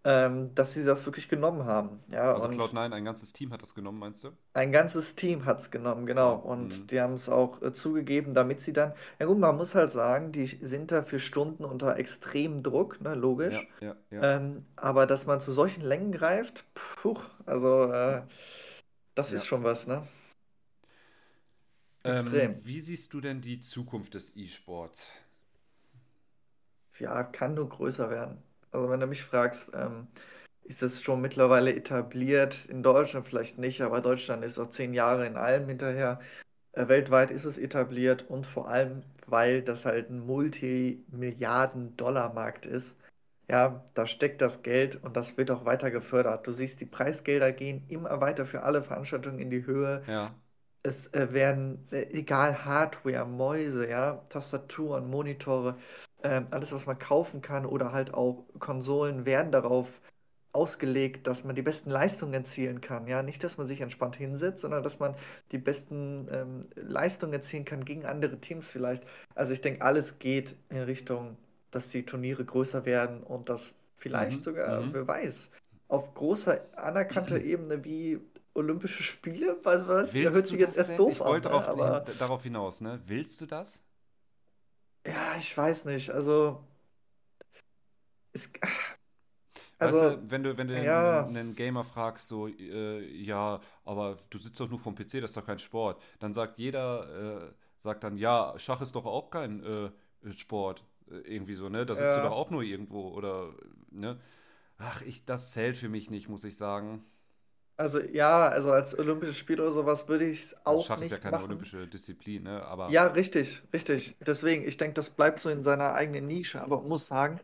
ähm, 0.05 0.53
dass 0.53 0.73
sie 0.73 0.83
das 0.83 1.05
wirklich 1.05 1.29
genommen 1.29 1.63
haben. 1.63 2.01
Ja, 2.11 2.33
also 2.33 2.47
Cloud9, 2.47 2.91
ein 2.91 3.05
ganzes 3.05 3.31
Team 3.31 3.53
hat 3.53 3.61
das 3.61 3.73
genommen, 3.73 3.99
meinst 3.99 4.23
du? 4.23 4.31
Ein 4.53 4.73
ganzes 4.73 5.15
Team 5.15 5.45
hat 5.45 5.59
es 5.59 5.71
genommen, 5.71 6.05
genau. 6.05 6.35
Und 6.35 6.79
mhm. 6.79 6.87
die 6.87 6.99
haben 6.99 7.13
es 7.13 7.29
auch 7.29 7.61
äh, 7.61 7.71
zugegeben, 7.71 8.33
damit 8.33 8.59
sie 8.59 8.73
dann, 8.73 8.93
ja 9.19 9.27
gut, 9.27 9.39
man 9.39 9.55
muss 9.55 9.75
halt 9.75 9.91
sagen, 9.91 10.33
die 10.33 10.45
sind 10.45 10.91
da 10.91 11.03
für 11.03 11.19
Stunden 11.19 11.63
unter 11.63 11.97
extremem 11.97 12.61
Druck, 12.61 12.99
ne, 12.99 13.15
logisch. 13.15 13.65
Ja, 13.79 13.87
ja, 13.87 13.95
ja. 14.11 14.35
Ähm, 14.35 14.65
aber 14.75 15.05
dass 15.05 15.25
man 15.25 15.39
zu 15.39 15.53
solchen 15.53 15.83
Längen 15.83 16.11
greift, 16.11 16.65
puh, 16.73 17.15
also 17.45 17.93
das 19.15 19.31
ist 19.31 19.47
schon 19.47 19.63
was, 19.63 19.87
ne? 19.87 20.05
Extrem. 22.03 22.51
Ähm, 22.51 22.65
wie 22.65 22.81
siehst 22.81 23.13
du 23.13 23.21
denn 23.21 23.41
die 23.41 23.59
Zukunft 23.59 24.13
des 24.13 24.35
E-Sports? 24.35 25.07
Ja, 26.99 27.23
kann 27.23 27.55
nur 27.55 27.69
größer 27.69 28.09
werden. 28.09 28.43
Also 28.71 28.89
wenn 28.89 28.99
du 28.99 29.07
mich 29.07 29.23
fragst, 29.23 29.71
ähm, 29.73 30.07
ist 30.63 30.83
es 30.83 31.01
schon 31.01 31.21
mittlerweile 31.21 31.75
etabliert, 31.75 32.65
in 32.65 32.83
Deutschland 32.83 33.27
vielleicht 33.27 33.57
nicht, 33.57 33.81
aber 33.81 34.01
Deutschland 34.01 34.43
ist 34.43 34.59
auch 34.59 34.69
zehn 34.69 34.93
Jahre 34.93 35.25
in 35.27 35.37
allem 35.37 35.67
hinterher. 35.67 36.19
Äh, 36.73 36.87
weltweit 36.87 37.31
ist 37.31 37.45
es 37.45 37.57
etabliert 37.57 38.29
und 38.29 38.45
vor 38.47 38.67
allem, 38.69 39.03
weil 39.27 39.61
das 39.63 39.85
halt 39.85 40.09
ein 40.09 40.25
Multimilliarden-Dollar-Markt 40.25 42.65
ist. 42.65 42.99
Ja, 43.49 43.83
da 43.93 44.07
steckt 44.07 44.41
das 44.41 44.63
Geld 44.63 45.03
und 45.03 45.17
das 45.17 45.37
wird 45.37 45.51
auch 45.51 45.65
weiter 45.65 45.91
gefördert. 45.91 46.47
Du 46.47 46.51
siehst, 46.51 46.81
die 46.81 46.85
Preisgelder 46.85 47.51
gehen 47.51 47.83
immer 47.89 48.21
weiter 48.21 48.45
für 48.45 48.63
alle 48.63 48.81
Veranstaltungen 48.83 49.39
in 49.39 49.49
die 49.49 49.65
Höhe. 49.65 50.03
Ja. 50.07 50.33
Es 50.83 51.07
äh, 51.13 51.33
werden, 51.33 51.87
äh, 51.91 52.03
egal 52.11 52.65
Hardware, 52.65 53.25
Mäuse, 53.25 53.89
ja, 53.89 54.21
Tastaturen, 54.29 55.09
Monitore, 55.09 55.77
ähm, 56.23 56.45
alles, 56.51 56.73
was 56.73 56.85
man 56.85 56.99
kaufen 56.99 57.41
kann 57.41 57.65
oder 57.65 57.91
halt 57.91 58.13
auch 58.13 58.45
Konsolen 58.59 59.25
werden 59.25 59.51
darauf 59.51 60.01
ausgelegt, 60.53 61.25
dass 61.25 61.43
man 61.43 61.55
die 61.55 61.61
besten 61.63 61.89
Leistungen 61.89 62.33
erzielen 62.33 62.79
kann. 62.79 63.07
Ja, 63.07 63.23
nicht, 63.23 63.43
dass 63.43 63.57
man 63.57 63.65
sich 63.67 63.81
entspannt 63.81 64.15
hinsetzt, 64.15 64.61
sondern 64.61 64.83
dass 64.83 64.99
man 64.99 65.15
die 65.51 65.57
besten 65.57 66.27
ähm, 66.31 66.61
Leistungen 66.75 67.33
erzielen 67.33 67.65
kann 67.65 67.83
gegen 67.83 68.05
andere 68.05 68.37
Teams 68.39 68.69
vielleicht. 68.69 69.03
Also 69.35 69.51
ich 69.51 69.61
denke, 69.61 69.81
alles 69.81 70.19
geht 70.19 70.55
in 70.69 70.83
Richtung, 70.83 71.37
dass 71.71 71.89
die 71.89 72.05
Turniere 72.05 72.45
größer 72.45 72.85
werden 72.85 73.23
und 73.23 73.49
dass 73.49 73.73
vielleicht 73.95 74.39
mhm. 74.39 74.43
sogar, 74.43 74.81
mhm. 74.81 74.93
wer 74.93 75.07
weiß, 75.07 75.51
auf 75.87 76.13
großer 76.13 76.61
anerkannter 76.75 77.41
Ebene 77.41 77.83
wie 77.83 78.19
Olympische 78.53 79.03
Spiele? 79.03 79.57
Was, 79.63 79.87
was? 79.87 80.13
Willst 80.13 80.33
hört 80.33 80.47
sich 80.47 80.59
jetzt 80.59 80.77
erst 80.77 80.89
denn? 80.89 80.97
doof 80.97 81.19
Ich 81.19 81.21
an, 81.21 81.27
wollte 81.27 81.49
ne? 81.49 81.49
darauf, 81.49 81.67
aber 81.67 82.05
hin, 82.05 82.17
darauf 82.17 82.43
hinaus, 82.43 82.81
ne? 82.81 83.01
Willst 83.05 83.41
du 83.41 83.45
das? 83.45 83.81
ja, 85.05 85.35
ich 85.37 85.57
weiß 85.57 85.85
nicht. 85.85 86.09
Also, 86.11 86.63
es, 88.33 88.51
Weißt 89.79 90.01
also, 90.01 90.15
du, 90.15 90.31
wenn 90.31 90.43
du, 90.43 90.57
wenn 90.57 90.67
du 90.67 90.77
einen, 90.77 90.83
ja, 90.83 91.25
einen 91.25 91.55
Gamer 91.55 91.83
fragst, 91.83 92.27
so, 92.29 92.47
äh, 92.47 93.05
ja, 93.21 93.59
aber 93.83 94.17
du 94.29 94.37
sitzt 94.37 94.59
doch 94.59 94.69
nur 94.69 94.79
vom 94.79 94.95
PC, 94.95 95.19
das 95.21 95.31
ist 95.31 95.37
doch 95.37 95.45
kein 95.45 95.59
Sport, 95.59 96.01
dann 96.19 96.33
sagt 96.33 96.57
jeder, 96.57 97.47
äh, 97.49 97.53
sagt 97.79 98.03
dann, 98.03 98.17
ja, 98.17 98.53
Schach 98.57 98.81
ist 98.81 98.95
doch 98.95 99.05
auch 99.05 99.29
kein 99.29 99.63
äh, 99.63 99.91
Sport, 100.33 100.85
äh, 101.09 101.15
irgendwie 101.17 101.55
so, 101.55 101.69
ne? 101.69 101.85
Da 101.85 101.95
sitzt 101.95 102.17
du 102.17 102.21
doch 102.21 102.31
ja, 102.31 102.35
auch 102.35 102.49
nur 102.49 102.63
irgendwo, 102.63 103.09
oder, 103.09 103.53
ne? 103.91 104.19
Ach, 104.77 105.01
ich, 105.03 105.25
das 105.25 105.51
zählt 105.51 105.77
für 105.77 105.89
mich 105.89 106.09
nicht, 106.09 106.29
muss 106.29 106.43
ich 106.45 106.57
sagen. 106.57 107.05
Also 107.77 107.99
ja, 108.01 108.47
also 108.47 108.71
als 108.71 108.97
Olympische 108.97 109.33
Spiele 109.33 109.63
oder 109.63 109.71
sowas 109.71 110.07
würde 110.07 110.25
ich 110.29 110.39
es 110.41 110.55
Also 110.65 110.79
auch 110.79 110.85
Schach 110.85 111.01
ist 111.01 111.11
ja 111.11 111.17
nicht 111.17 111.23
keine 111.23 111.37
machen. 111.37 111.45
olympische 111.45 111.87
Disziplin, 111.87 112.43
ne? 112.43 112.63
Aber 112.63 112.89
Ja, 112.89 113.05
richtig, 113.07 113.63
richtig. 113.73 114.15
Deswegen, 114.19 114.67
ich 114.67 114.77
denke, 114.77 114.93
das 114.95 115.09
bleibt 115.09 115.41
so 115.41 115.49
in 115.49 115.61
seiner 115.63 115.93
eigenen 115.93 116.27
Nische, 116.27 116.61
aber 116.61 116.81
muss 116.81 117.07
sagen, 117.07 117.39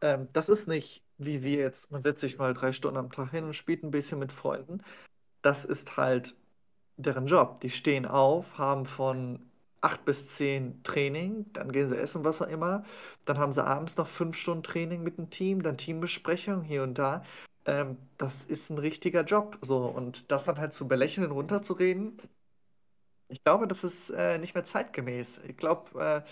ähm, 0.00 0.28
das 0.32 0.48
ist 0.48 0.68
nicht 0.68 1.02
wie 1.18 1.42
wir 1.42 1.58
jetzt, 1.58 1.90
man 1.90 2.02
setzt 2.02 2.20
sich 2.20 2.38
mal 2.38 2.52
drei 2.54 2.72
Stunden 2.72 2.98
am 2.98 3.10
Tag 3.10 3.30
hin 3.30 3.44
und 3.44 3.54
spielt 3.54 3.82
ein 3.82 3.90
bisschen 3.90 4.18
mit 4.18 4.32
Freunden. 4.32 4.82
Das 5.42 5.64
ist 5.64 5.96
halt 5.96 6.36
deren 6.96 7.26
Job. 7.26 7.60
Die 7.60 7.70
stehen 7.70 8.06
auf, 8.06 8.58
haben 8.58 8.86
von 8.86 9.40
8 9.80 10.04
bis 10.04 10.26
10 10.36 10.82
Training, 10.84 11.46
dann 11.52 11.72
gehen 11.72 11.88
sie 11.88 11.96
essen, 11.98 12.24
was 12.24 12.42
auch 12.42 12.48
immer. 12.48 12.84
Dann 13.26 13.38
haben 13.38 13.52
sie 13.52 13.64
abends 13.64 13.96
noch 13.96 14.06
5 14.08 14.36
Stunden 14.36 14.62
Training 14.64 15.02
mit 15.02 15.18
dem 15.18 15.30
Team, 15.30 15.62
dann 15.62 15.78
Teambesprechung 15.78 16.62
hier 16.64 16.82
und 16.82 16.98
da. 16.98 17.22
Ähm, 17.66 17.98
das 18.18 18.44
ist 18.46 18.70
ein 18.70 18.78
richtiger 18.78 19.24
Job. 19.24 19.58
So, 19.62 19.86
und 19.86 20.30
das 20.30 20.44
dann 20.44 20.58
halt 20.58 20.72
zu 20.74 20.88
belächeln 20.88 21.26
und 21.26 21.32
runterzureden, 21.32 22.20
ich 23.28 23.42
glaube, 23.44 23.66
das 23.68 23.84
ist 23.84 24.10
äh, 24.10 24.38
nicht 24.38 24.54
mehr 24.54 24.64
zeitgemäß. 24.64 25.38
Ich 25.48 25.56
glaube, 25.56 26.00
äh, 26.26 26.30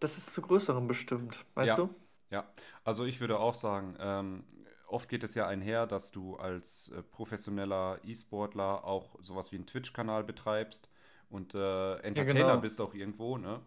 das 0.00 0.18
ist 0.18 0.32
zu 0.32 0.42
Größerem 0.42 0.88
bestimmt, 0.88 1.44
weißt 1.54 1.78
ja, 1.78 1.78
du? 1.78 1.94
ja. 2.30 2.46
Also 2.84 3.04
ich 3.04 3.20
würde 3.20 3.38
auch 3.38 3.54
sagen, 3.54 3.96
ähm, 4.00 4.44
oft 4.88 5.08
geht 5.08 5.24
es 5.24 5.34
ja 5.34 5.46
einher, 5.46 5.86
dass 5.86 6.12
du 6.12 6.36
als 6.36 6.88
äh, 6.90 7.02
professioneller 7.02 8.00
E-Sportler 8.04 8.84
auch 8.84 9.16
sowas 9.22 9.52
wie 9.52 9.56
einen 9.56 9.66
Twitch-Kanal 9.66 10.24
betreibst 10.24 10.88
und 11.30 11.54
äh, 11.54 11.96
Ja, 12.14 12.24
Entertainer 12.24 12.56
genau. 12.56 12.58
bist 12.58 12.80
auch 12.80 12.94
irgendwo, 12.94 13.38
ne? 13.38 13.60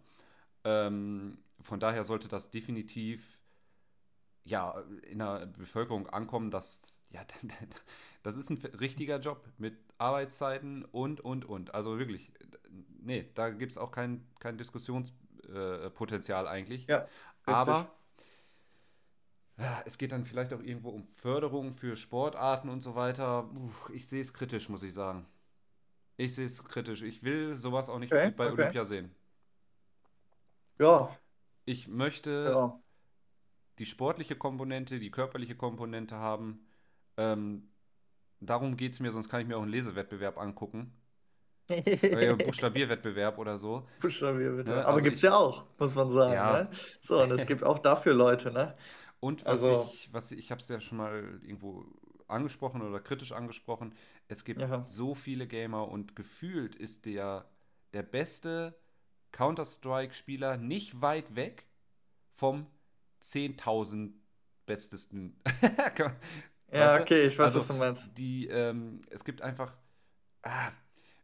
Ähm, 0.65 1.39
von 1.61 1.79
daher 1.79 2.03
sollte 2.05 2.27
das 2.29 2.51
definitiv 2.51 3.39
ja 4.43 4.83
in 5.03 5.19
der 5.19 5.45
Bevölkerung 5.47 6.07
ankommen, 6.07 6.51
dass 6.51 6.98
ja, 7.11 7.21
das 8.23 8.35
ist 8.35 8.49
ein 8.49 8.57
richtiger 8.79 9.19
Job 9.19 9.45
mit 9.57 9.77
Arbeitszeiten 9.97 10.85
und 10.85 11.21
und 11.21 11.45
und. 11.45 11.73
Also 11.73 11.97
wirklich, 11.99 12.31
nee, 13.01 13.29
da 13.35 13.49
gibt 13.49 13.71
es 13.71 13.77
auch 13.77 13.91
kein, 13.91 14.25
kein 14.39 14.57
Diskussionspotenzial 14.57 16.45
äh, 16.45 16.49
eigentlich. 16.49 16.87
Ja, 16.87 17.07
richtig. 17.47 17.55
Aber 17.55 17.91
ja, 19.57 19.81
es 19.85 19.97
geht 19.97 20.11
dann 20.11 20.25
vielleicht 20.25 20.53
auch 20.53 20.61
irgendwo 20.61 20.89
um 20.89 21.07
Förderung 21.15 21.73
für 21.73 21.95
Sportarten 21.95 22.69
und 22.69 22.81
so 22.81 22.95
weiter. 22.95 23.49
Ich 23.93 24.07
sehe 24.07 24.21
es 24.21 24.33
kritisch, 24.33 24.69
muss 24.69 24.83
ich 24.83 24.93
sagen. 24.93 25.25
Ich 26.17 26.35
sehe 26.35 26.45
es 26.45 26.63
kritisch. 26.65 27.01
Ich 27.03 27.23
will 27.23 27.57
sowas 27.57 27.89
auch 27.89 27.99
nicht 27.99 28.13
Okay, 28.13 28.31
bei 28.31 28.47
okay. 28.47 28.53
Olympia 28.53 28.85
sehen. 28.85 29.15
Ja, 30.79 31.19
Ich 31.65 31.87
möchte 31.87 32.29
ja. 32.51 32.79
die 33.79 33.87
sportliche 33.87 34.35
Komponente, 34.35 34.99
die 34.99 35.09
körperliche 35.11 35.55
Komponente 35.55 36.15
haben. 36.17 36.67
Ähm, 37.19 37.69
darum 38.39 38.77
geht 38.77 38.93
es 38.93 38.99
mir, 38.99 39.11
sonst 39.11 39.27
kann 39.29 39.41
ich 39.41 39.47
mir 39.47 39.57
auch 39.57 39.61
einen 39.61 39.71
Lesewettbewerb 39.71 40.37
angucken. 40.37 40.93
Äh, 41.69 42.33
Buchstabierwettbewerb 42.33 43.37
oder 43.37 43.59
so. 43.59 43.87
Buchstabier 43.99 44.53
bitte. 44.53 44.71
Ne? 44.71 44.85
Aber 44.85 44.93
Also 44.93 45.03
gibt's 45.03 45.17
ich, 45.17 45.23
ja 45.23 45.35
auch, 45.35 45.65
muss 45.77 45.93
man 45.93 46.11
sagen, 46.11 46.33
ja. 46.33 46.63
ne? 46.63 46.71
So, 46.99 47.21
und 47.21 47.29
es 47.29 47.45
gibt 47.45 47.63
auch 47.63 47.77
dafür 47.77 48.13
Leute, 48.13 48.51
ne? 48.51 48.75
Und 49.19 49.45
was 49.45 49.63
Also, 49.63 49.91
ich, 49.93 50.09
was 50.11 50.31
ich, 50.31 50.39
ich 50.39 50.51
habe 50.51 50.61
es 50.61 50.67
ja 50.67 50.79
schon 50.79 50.97
mal 50.97 51.39
irgendwo 51.43 51.85
angesprochen 52.27 52.81
oder 52.81 52.99
kritisch 52.99 53.33
angesprochen, 53.33 53.93
es 54.27 54.45
gibt 54.45 54.61
ja, 54.61 54.83
so 54.83 55.13
viele 55.13 55.45
Gamer 55.45 55.87
und 55.89 56.15
gefühlt 56.15 56.75
ist 56.75 57.05
der, 57.05 57.49
der 57.93 58.03
beste 58.03 58.79
Counter-Strike-Spieler 59.31 60.57
nicht 60.57 61.01
weit 61.01 61.35
weg 61.35 61.67
vom 62.31 62.65
10.000 63.21 64.13
bestesten. 64.65 65.39
Weißt 66.75 66.95
ja, 66.95 66.97
du? 66.97 67.03
okay, 67.03 67.27
ich 67.27 67.37
weiß, 67.37 67.55
was 67.55 67.67
Also 67.67 67.67
du 67.67 67.73
meinst. 67.73 68.09
die, 68.17 68.47
ähm, 68.47 69.01
es 69.09 69.23
gibt 69.23 69.41
einfach, 69.41 69.73
ah, 70.43 70.71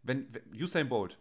wenn, 0.03 0.33
wenn 0.33 0.43
Usain 0.63 0.89
Bolt, 0.89 1.19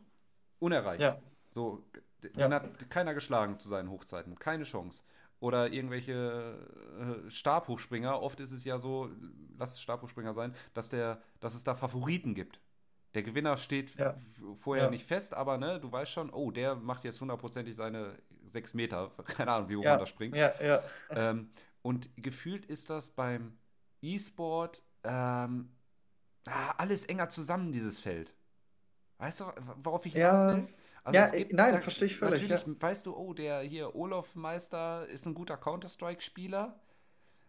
unerreicht. 0.60 1.02
Ja, 1.02 1.20
So, 1.50 1.84
den 2.22 2.34
ja, 2.36 2.50
hat 2.52 2.90
keiner 2.90 3.14
geschlagen 3.14 3.58
zu 3.58 3.68
seinen 3.68 3.90
Hochzeiten, 3.90 4.38
keine 4.38 4.64
Chance. 4.64 5.04
Oder 5.40 5.72
irgendwelche 5.72 7.24
äh, 7.26 7.30
Stabhochspringer, 7.30 8.20
oft 8.22 8.40
ist 8.40 8.52
es 8.52 8.64
ja 8.64 8.78
so, 8.78 9.10
lass 9.58 9.72
es 9.74 9.80
Stabhochspringer 9.80 10.32
sein, 10.32 10.54
dass 10.74 10.88
der, 10.90 11.22
dass 11.40 11.54
es 11.54 11.64
da 11.64 11.74
Favoriten 11.74 12.34
gibt. 12.34 12.60
Der 13.14 13.22
Gewinner 13.22 13.56
steht 13.56 13.98
ja, 13.98 14.16
vorher 14.60 14.86
ja, 14.86 14.90
nicht 14.90 15.06
fest, 15.06 15.34
aber 15.34 15.58
ne, 15.58 15.80
du 15.80 15.92
weißt 15.92 16.10
schon, 16.12 16.30
oh, 16.30 16.50
der 16.50 16.74
macht 16.76 17.04
jetzt 17.04 17.20
hundertprozentig 17.20 17.76
seine 17.76 18.18
sechs 18.46 18.74
Meter, 18.74 19.12
keine 19.26 19.52
Ahnung, 19.52 19.68
wie 19.68 19.76
hoch 19.76 19.88
man 19.88 19.98
da 19.98 20.06
ja, 20.06 20.06
springt. 20.06 20.36
ja, 20.36 20.54
ja, 20.60 20.82
Ähm, 21.14 21.50
und 21.82 22.10
gefühlt 22.16 22.66
ist 22.66 22.90
das 22.90 23.10
beim 23.10 23.58
E-Sport 24.04 24.82
ähm, 25.04 25.70
ah, 26.46 26.74
alles 26.76 27.04
enger 27.06 27.28
zusammen, 27.28 27.72
dieses 27.72 27.98
Feld. 27.98 28.34
Weißt 29.18 29.40
du, 29.40 29.44
worauf 29.82 30.04
ich 30.06 30.14
hinaus 30.14 30.42
ja, 30.42 30.56
will? 30.56 30.68
Also 31.04 31.18
ja, 31.18 31.24
es 31.24 31.32
äh, 31.32 31.38
gibt 31.38 31.52
nein, 31.52 31.74
da 31.74 31.80
verstehe 31.80 32.06
ich 32.06 32.16
völlig, 32.16 32.48
natürlich, 32.48 32.66
ja. 32.66 32.82
weißt 32.82 33.06
du, 33.06 33.14
oh, 33.14 33.34
der 33.34 33.60
hier 33.60 33.94
Olaf 33.94 34.34
Meister 34.34 35.06
ist 35.08 35.26
ein 35.26 35.34
guter 35.34 35.56
Counter-Strike-Spieler, 35.56 36.80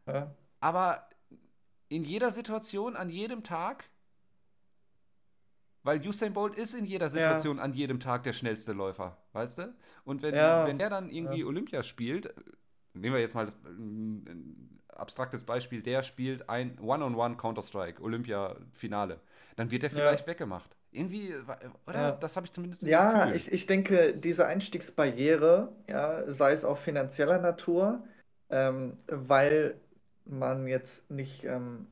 Ja, 0.07 0.35
aber 0.59 1.07
in 1.87 2.03
jeder 2.03 2.31
Situation, 2.31 2.95
an 2.95 3.09
jedem 3.09 3.43
Tag, 3.43 3.85
weil 5.83 6.05
Usain 6.05 6.33
Bolt 6.33 6.55
ist 6.55 6.73
in 6.73 6.85
jeder 6.85 7.05
ja, 7.05 7.11
Situation 7.11 7.59
an 7.59 7.73
jedem 7.73 7.99
Tag 7.99 8.23
der 8.23 8.33
schnellste 8.33 8.73
Läufer, 8.73 9.17
weißt 9.33 9.59
du? 9.59 9.75
Und 10.03 10.21
wenn, 10.21 10.33
wenn 10.33 10.39
ja, 10.39 10.73
der 10.73 10.89
dann 10.89 11.07
ja, 11.07 11.13
irgendwie 11.13 11.43
Olympia 11.43 11.83
spielt, 11.83 12.33
nehmen 12.93 13.13
wir 13.13 13.21
jetzt 13.21 13.35
mal 13.35 13.45
das, 13.45 13.55
ein 13.63 14.81
abstraktes 14.95 15.43
Beispiel, 15.43 15.81
der 15.81 16.03
spielt 16.03 16.49
ein 16.49 16.79
One-on-One 16.79 17.37
Counter-Strike, 17.37 18.01
Olympia-Finale, 18.01 19.19
dann 19.55 19.71
wird 19.71 19.83
der 19.83 19.89
vielleicht 19.89 20.21
ja. 20.21 20.27
weggemacht. 20.27 20.75
Irgendwie, 20.91 21.33
oder? 21.87 21.99
ja. 21.99 22.11
Das 22.13 22.35
habe 22.37 22.45
ich 22.45 22.53
zumindest 22.53 22.83
Ja, 22.83 23.25
Gefühl. 23.25 23.35
ich, 23.35 23.51
ich 23.51 23.65
denke, 23.65 24.13
diese 24.15 24.47
Einstiegsbarriere, 24.47 25.71
ja, 25.89 26.29
sei 26.31 26.53
es 26.53 26.63
auch 26.63 26.77
finanzieller 26.77 27.39
Natur, 27.39 28.03
ähm, 28.49 28.97
weil 29.07 29.75
man 30.25 30.67
jetzt 30.67 31.09
nicht, 31.11 31.43
ähm, 31.43 31.87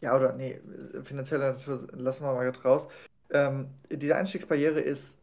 ja, 0.00 0.16
oder 0.16 0.32
nee, 0.32 0.60
finanzieller 1.04 1.52
Natur 1.52 1.86
lassen 1.92 2.24
wir 2.24 2.32
mal 2.34 2.44
grad 2.50 2.64
raus. 2.64 2.88
Ähm, 3.30 3.68
diese 3.90 4.16
Einstiegsbarriere 4.16 4.80
ist, 4.80 5.18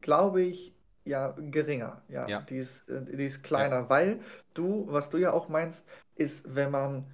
glaube 0.00 0.42
ich, 0.42 0.74
ja, 1.04 1.34
geringer. 1.38 2.02
Ja, 2.08 2.28
Ja, 2.28 2.40
die 2.40 2.56
ist, 2.56 2.88
äh, 2.88 3.04
die 3.04 3.24
ist 3.24 3.36
ja, 3.36 3.42
kleiner, 3.42 3.88
weil 3.90 4.20
du, 4.54 4.86
was 4.88 5.10
du 5.10 5.18
ja 5.18 5.32
auch 5.32 5.48
meinst, 5.48 5.86
ist, 6.16 6.54
wenn 6.54 6.70
man, 6.70 7.06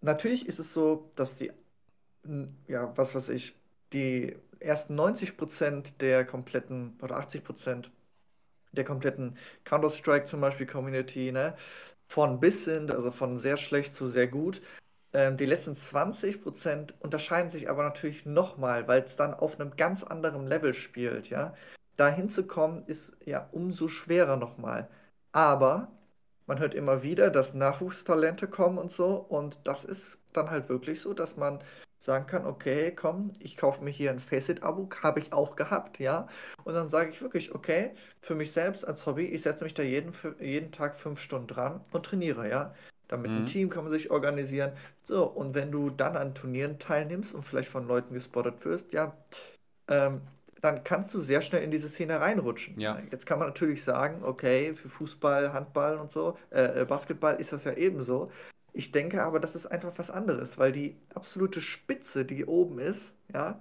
natürlich 0.00 0.46
ist 0.48 0.58
es 0.58 0.72
so, 0.72 1.10
dass 1.16 1.36
die, 1.38 1.52
ja, 2.68 2.96
was 2.96 3.14
weiß 3.14 3.28
ich, 3.30 3.56
die 3.92 4.36
ersten 4.60 4.94
90% 4.94 6.00
der 6.00 6.24
kompletten, 6.24 6.98
oder 7.02 7.16
80% 7.16 7.90
der 8.72 8.84
kompletten 8.84 9.36
Counter-Strike 9.64 10.26
zum 10.26 10.40
Beispiel 10.40 10.66
Community, 10.66 11.32
ne, 11.32 11.56
von 12.08 12.40
bis 12.40 12.64
sind, 12.64 12.92
also 12.92 13.10
von 13.10 13.38
sehr 13.38 13.56
schlecht 13.56 13.94
zu 13.94 14.08
sehr 14.08 14.28
gut. 14.28 14.62
Ähm, 15.14 15.36
die 15.38 15.46
letzten 15.46 15.74
20% 15.76 16.94
unterscheiden 17.00 17.50
sich 17.50 17.70
aber 17.70 17.82
natürlich 17.84 18.26
nochmal, 18.26 18.88
weil 18.88 19.02
es 19.02 19.16
dann 19.16 19.34
auf 19.34 19.60
einem 19.60 19.76
ganz 19.76 20.04
anderen 20.04 20.46
Level 20.46 20.74
spielt, 20.74 21.30
ja. 21.30 21.54
Da 22.02 22.08
hinzukommen 22.08 22.82
ist 22.88 23.16
ja 23.24 23.48
umso 23.52 23.86
schwerer 23.86 24.34
nochmal. 24.34 24.88
Aber 25.30 25.86
man 26.48 26.58
hört 26.58 26.74
immer 26.74 27.04
wieder, 27.04 27.30
dass 27.30 27.54
Nachwuchstalente 27.54 28.48
kommen 28.48 28.76
und 28.78 28.90
so. 28.90 29.14
Und 29.14 29.60
das 29.62 29.84
ist 29.84 30.18
dann 30.32 30.50
halt 30.50 30.68
wirklich 30.68 31.00
so, 31.00 31.14
dass 31.14 31.36
man 31.36 31.60
sagen 31.98 32.26
kann, 32.26 32.44
okay, 32.44 32.92
komm, 32.92 33.30
ich 33.38 33.56
kaufe 33.56 33.84
mir 33.84 33.90
hier 33.90 34.10
ein 34.10 34.18
Faceit-Abo, 34.18 34.88
habe 35.00 35.20
ich 35.20 35.32
auch 35.32 35.54
gehabt, 35.54 36.00
ja. 36.00 36.26
Und 36.64 36.74
dann 36.74 36.88
sage 36.88 37.10
ich 37.10 37.22
wirklich, 37.22 37.54
okay, 37.54 37.92
für 38.20 38.34
mich 38.34 38.50
selbst 38.50 38.84
als 38.84 39.06
Hobby, 39.06 39.26
ich 39.26 39.42
setze 39.42 39.62
mich 39.62 39.74
da 39.74 39.84
jeden, 39.84 40.12
jeden 40.40 40.72
Tag 40.72 40.96
fünf 40.96 41.20
Stunden 41.20 41.46
dran 41.46 41.82
und 41.92 42.04
trainiere, 42.04 42.50
ja. 42.50 42.74
Dann 43.06 43.22
mit 43.22 43.30
einem 43.30 43.42
mhm. 43.42 43.46
Team 43.46 43.70
kann 43.70 43.84
man 43.84 43.92
sich 43.92 44.10
organisieren. 44.10 44.72
So, 45.04 45.24
und 45.24 45.54
wenn 45.54 45.70
du 45.70 45.88
dann 45.90 46.16
an 46.16 46.34
Turnieren 46.34 46.80
teilnimmst 46.80 47.32
und 47.32 47.44
vielleicht 47.44 47.68
von 47.68 47.86
Leuten 47.86 48.12
gespottet 48.12 48.64
wirst, 48.64 48.92
ja, 48.92 49.16
ähm, 49.86 50.22
dann 50.62 50.84
kannst 50.84 51.12
du 51.12 51.20
sehr 51.20 51.42
schnell 51.42 51.62
in 51.64 51.72
diese 51.72 51.88
Szene 51.88 52.20
reinrutschen. 52.20 52.78
ja, 52.78 53.02
Jetzt 53.10 53.26
kann 53.26 53.40
man 53.40 53.48
natürlich 53.48 53.82
sagen, 53.82 54.22
okay, 54.22 54.74
für 54.74 54.88
Fußball, 54.88 55.52
Handball 55.52 55.98
und 55.98 56.10
so, 56.12 56.38
äh, 56.50 56.82
äh, 56.82 56.84
Basketball 56.84 57.34
ist 57.40 57.52
das 57.52 57.64
ja 57.64 57.72
ebenso. 57.74 58.30
Ich 58.72 58.92
denke 58.92 59.22
aber, 59.24 59.40
das 59.40 59.56
ist 59.56 59.66
einfach 59.66 59.92
was 59.96 60.10
anderes, 60.10 60.58
weil 60.58 60.70
die 60.70 60.96
absolute 61.14 61.60
Spitze, 61.60 62.24
die 62.24 62.46
oben 62.46 62.78
ist, 62.78 63.16
ja, 63.34 63.60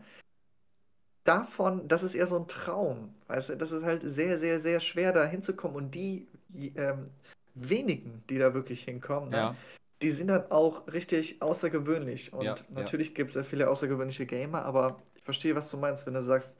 davon, 1.24 1.88
das 1.88 2.04
ist 2.04 2.14
eher 2.14 2.28
so 2.28 2.38
ein 2.38 2.48
Traum. 2.48 3.14
Weißt 3.28 3.50
du, 3.50 3.58
das 3.58 3.72
ist 3.72 3.84
halt 3.84 4.04
sehr, 4.06 4.38
sehr, 4.38 4.60
sehr 4.60 4.80
schwer, 4.80 5.12
da 5.12 5.26
hinzukommen. 5.26 5.76
Und 5.76 5.96
die 5.96 6.28
ähm, 6.76 7.10
wenigen, 7.56 8.24
die 8.30 8.38
da 8.38 8.54
wirklich 8.54 8.84
hinkommen, 8.84 9.30
ne, 9.30 9.38
Ja, 9.38 9.56
die 10.04 10.12
sind 10.12 10.28
dann 10.28 10.50
auch 10.52 10.88
richtig 10.88 11.42
außergewöhnlich. 11.42 12.32
ja, 12.32 12.38
Und 12.38 12.46
ja. 12.46 12.56
natürlich 12.70 13.16
gibt 13.16 13.30
es 13.30 13.34
sehr 13.34 13.44
viele 13.44 13.70
außergewöhnliche 13.70 14.26
Gamer, 14.28 14.66
aber 14.66 15.02
ich 15.16 15.24
verstehe, 15.24 15.56
was 15.56 15.70
du 15.70 15.78
meinst, 15.78 16.06
wenn 16.06 16.14
du 16.14 16.24
sagst, 16.24 16.58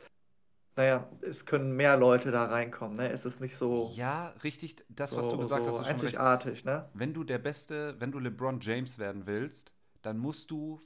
naja, 0.76 1.10
es 1.22 1.46
können 1.46 1.76
mehr 1.76 1.98
Leute 1.98 2.32
da 2.32 2.46
reinkommen, 2.46 2.98
ne? 2.98 3.10
Es 3.12 3.26
ist 3.26 3.40
nicht 3.42 3.56
so, 3.56 3.96
Ja, 3.96 4.30
richtig, 4.44 4.84
das, 4.90 5.16
was 5.18 5.30
du 5.30 5.38
so, 5.38 5.40
gesagt 5.40 5.68
hast, 5.68 5.80
so 5.80 5.82
ist 5.82 5.88
schon 5.90 6.02
recht. 6.02 6.22
einzigartig, 6.22 6.66
ne? 6.66 6.90
Wenn 6.94 7.14
du 7.14 7.24
der 7.24 7.40
Beste, 7.40 7.96
wenn 8.00 8.12
du 8.12 8.20
LeBron 8.20 8.60
James 8.62 9.00
werden 9.00 9.26
willst, 9.28 9.74
dann 10.02 10.18
musst 10.18 10.52
du 10.52 10.82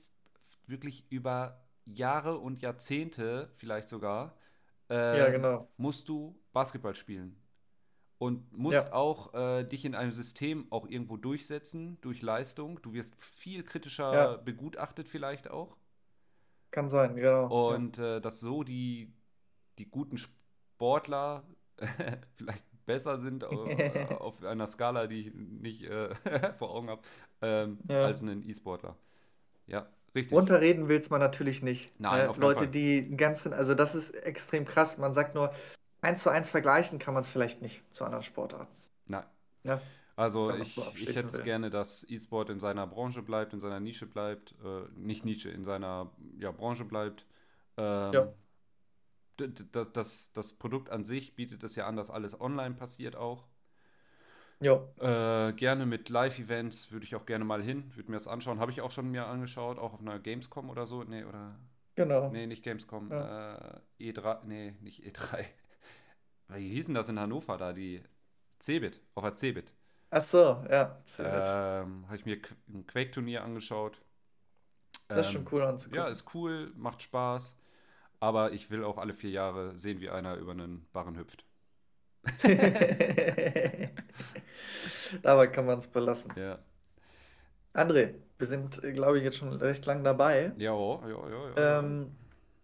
wirklich 0.68 1.06
über 1.12 1.66
Jahre 1.86 2.40
und 2.40 2.62
Jahrzehnte, 2.62 3.52
vielleicht 3.58 3.90
sogar, 3.90 4.38
Ja, 5.12 5.30
ähm, 5.30 5.32
genau. 5.32 5.70
musst 5.78 6.10
du 6.10 6.40
Basketball 6.54 6.96
spielen. 6.96 7.38
Und 8.20 8.52
musst 8.54 8.92
Ja, 8.92 8.94
auch 8.94 9.34
äh, 9.34 9.64
dich 9.66 9.86
in 9.86 9.96
einem 9.96 10.12
System 10.14 10.68
auch 10.72 10.88
irgendwo 10.90 11.18
durchsetzen, 11.18 12.00
durch 12.02 12.22
Leistung. 12.22 12.82
Du 12.84 12.94
wirst 12.94 13.16
viel 13.22 13.64
kritischer 13.64 14.04
ja, 14.12 14.42
begutachtet 14.46 15.10
vielleicht 15.10 15.50
auch. 15.52 15.78
kann 16.72 16.90
sein, 16.90 17.16
genau. 17.16 17.60
Und 17.68 18.00
äh, 18.00 18.22
dass 18.22 18.40
so 18.40 18.64
die, 18.64 19.14
die 19.78 19.86
guten 19.90 20.18
Sportler 20.18 21.44
vielleicht 22.36 22.64
besser 22.86 23.20
sind 23.20 23.44
äh, 23.44 23.48
auf 24.20 24.44
einer 24.44 24.68
Skala, 24.68 25.08
die 25.08 25.28
ich 25.30 25.34
nicht 25.34 25.84
äh, 25.84 26.14
vor 26.58 26.72
Augen 26.74 26.90
habe, 26.90 27.02
ähm, 27.42 27.80
Ja. 27.90 28.06
als 28.06 28.22
ein 28.22 28.44
E-Sportler. 28.48 28.98
Ja, 29.68 29.88
richtig. 30.14 30.34
Runterreden 30.38 30.88
will 30.88 31.00
es 31.00 31.10
man 31.10 31.20
natürlich 31.20 31.62
nicht. 31.62 32.00
Nein, 32.00 32.24
Ne? 32.24 32.30
auf 32.30 32.38
Leute, 32.38 32.60
Fall. 32.60 32.68
die 32.68 33.16
ganzen, 33.18 33.54
also 33.54 33.74
das 33.76 33.96
ist 33.96 34.12
extrem 34.12 34.66
krass. 34.66 34.98
Man 34.98 35.14
sagt 35.14 35.36
nur, 35.36 35.54
eins 36.02 36.24
zu 36.24 36.30
eins 36.30 36.50
vergleichen 36.50 37.00
kann 37.00 37.14
man 37.14 37.22
es 37.22 37.30
vielleicht 37.30 37.62
nicht 37.62 37.84
zu 37.94 38.06
anderen 38.06 38.24
Sportarten. 38.24 38.72
Nein. 39.08 39.26
Ja, 39.64 39.82
Also 40.16 40.54
ich, 40.54 40.78
ich 40.96 41.16
hätte 41.16 41.26
es 41.28 41.44
gerne, 41.44 41.70
dass 41.70 42.06
E-Sport 42.10 42.50
in 42.50 42.60
seiner 42.60 42.88
Branche 42.88 43.22
bleibt, 43.22 43.54
in 43.54 43.60
seiner 43.60 43.80
Nische 43.80 44.06
bleibt, 44.08 44.56
äh, 44.64 44.84
nicht 44.98 45.26
Nische, 45.26 45.50
in 45.50 45.64
seiner 45.64 46.12
ja, 46.40 46.52
Branche 46.52 46.86
bleibt. 46.86 47.26
Ähm, 47.78 48.14
Ja, 48.14 48.34
das, 49.38 49.92
das, 49.94 50.32
das 50.34 50.54
Produkt 50.54 50.90
an 50.90 51.04
sich 51.06 51.36
bietet 51.36 51.64
es 51.64 51.76
ja 51.76 51.88
an, 51.88 51.96
dass 51.98 52.10
alles 52.10 52.40
online 52.40 52.76
passiert 52.76 53.16
auch. 53.16 53.46
ja, 54.60 54.80
Äh, 54.98 55.52
gerne 55.54 55.86
mit 55.86 56.08
Live-Events 56.10 56.92
würde 56.92 57.06
ich 57.06 57.16
auch 57.16 57.26
gerne 57.26 57.44
mal 57.44 57.62
hin, 57.62 57.92
würde 57.96 58.10
mir 58.12 58.18
das 58.18 58.28
anschauen. 58.28 58.60
Habe 58.60 58.72
ich 58.72 58.82
auch 58.82 58.92
schon 58.92 59.12
mir 59.12 59.26
angeschaut, 59.28 59.78
auch 59.78 59.94
auf 59.94 60.00
einer 60.00 60.20
Gamescom 60.20 60.70
oder 60.70 60.86
so. 60.86 61.04
Nee, 61.04 61.24
oder. 61.26 61.60
genau. 61.96 62.42
Nee, 62.42 62.48
nicht 62.48 62.64
Gamescom. 62.64 63.12
Ja. 63.12 63.20
Äh, 63.20 63.82
E3. 64.00 64.44
Nee, 64.46 64.76
nicht 64.82 65.04
E3. 65.06 65.46
Wie 66.50 66.70
hießen 66.72 66.96
das 66.96 67.10
in 67.10 67.20
Hannover 67.20 67.58
da? 67.58 67.74
Die 67.74 68.04
Cebit, 68.60 69.02
auf 69.16 69.24
der 69.24 69.36
Cebit. 69.36 69.74
Ach 70.10 70.22
so, 70.24 70.64
ja. 70.70 71.04
Ähm, 71.22 72.06
habe 72.08 72.16
ich 72.18 72.26
mir 72.26 72.40
ein 72.70 72.86
Quake-Turnier 72.88 73.44
angeschaut. 73.44 74.02
Das 75.14 75.26
ist 75.28 75.32
schon 75.32 75.46
Ähm, 75.46 75.52
cool 75.52 75.64
ja, 75.92 76.08
anzugucken. 76.08 76.08
ist 76.08 76.34
cool, 76.34 76.72
macht 76.76 77.02
Spaß. 77.02 77.58
Aber 78.20 78.52
ich 78.54 78.70
will 78.72 78.84
auch 78.84 78.98
alle 78.98 79.14
vier 79.14 79.30
Jahre 79.32 79.78
sehen, 79.78 80.02
wie 80.02 80.10
einer 80.10 80.36
über 80.36 80.52
einen 80.52 80.88
Barren 80.92 81.18
hüpft. 81.18 81.46
Dabei 85.22 85.48
kann 85.48 85.66
man 85.66 85.80
es 85.80 85.88
belassen. 85.88 86.34
Ja. 86.36 86.60
André, 87.74 88.16
wir 88.38 88.48
sind, 88.48 88.84
äh, 88.84 88.94
glaube 88.94 89.18
ich, 89.18 89.24
jetzt 89.24 89.38
schon 89.38 89.54
recht 89.54 89.86
lang 89.86 90.04
dabei. 90.04 90.54
Ja, 90.56 90.74
ja, 91.08 91.30
ja, 91.30 91.50
ja. 91.50 91.80
Ähm, 91.80 92.16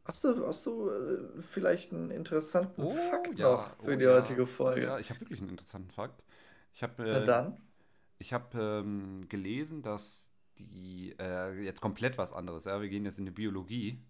hast 0.05 0.23
du, 0.23 0.45
hast 0.47 0.65
du 0.65 0.89
äh, 0.89 1.41
vielleicht 1.41 1.91
einen 1.93 2.11
interessanten 2.11 2.81
Oh 2.81 2.91
Fakt 2.91 3.39
noch 3.39 3.69
ja, 3.69 3.75
für 3.83 3.93
oh 3.93 3.95
die 3.97 4.07
heutige 4.07 4.47
Folge? 4.47 4.85
ja. 4.85 4.99
Ich 4.99 5.09
habe 5.09 5.21
wirklich 5.21 5.39
einen 5.41 5.49
interessanten 5.49 5.91
Fakt. 5.91 6.23
Ich 6.73 6.83
habe 6.83 7.03
Na 7.09 7.19
äh, 7.19 7.23
dann. 7.23 7.57
ich 8.19 8.33
hab, 8.33 8.55
ähm, 8.55 9.27
gelesen, 9.29 9.81
dass 9.81 10.33
die, 10.57 11.15
äh, 11.19 11.59
jetzt 11.63 11.81
komplett 11.81 12.17
was 12.17 12.33
anderes, 12.33 12.65
ja, 12.65 12.81
wir 12.81 12.89
gehen 12.89 13.05
jetzt 13.05 13.19
in 13.19 13.25
die 13.25 13.31
Biologie. 13.31 14.03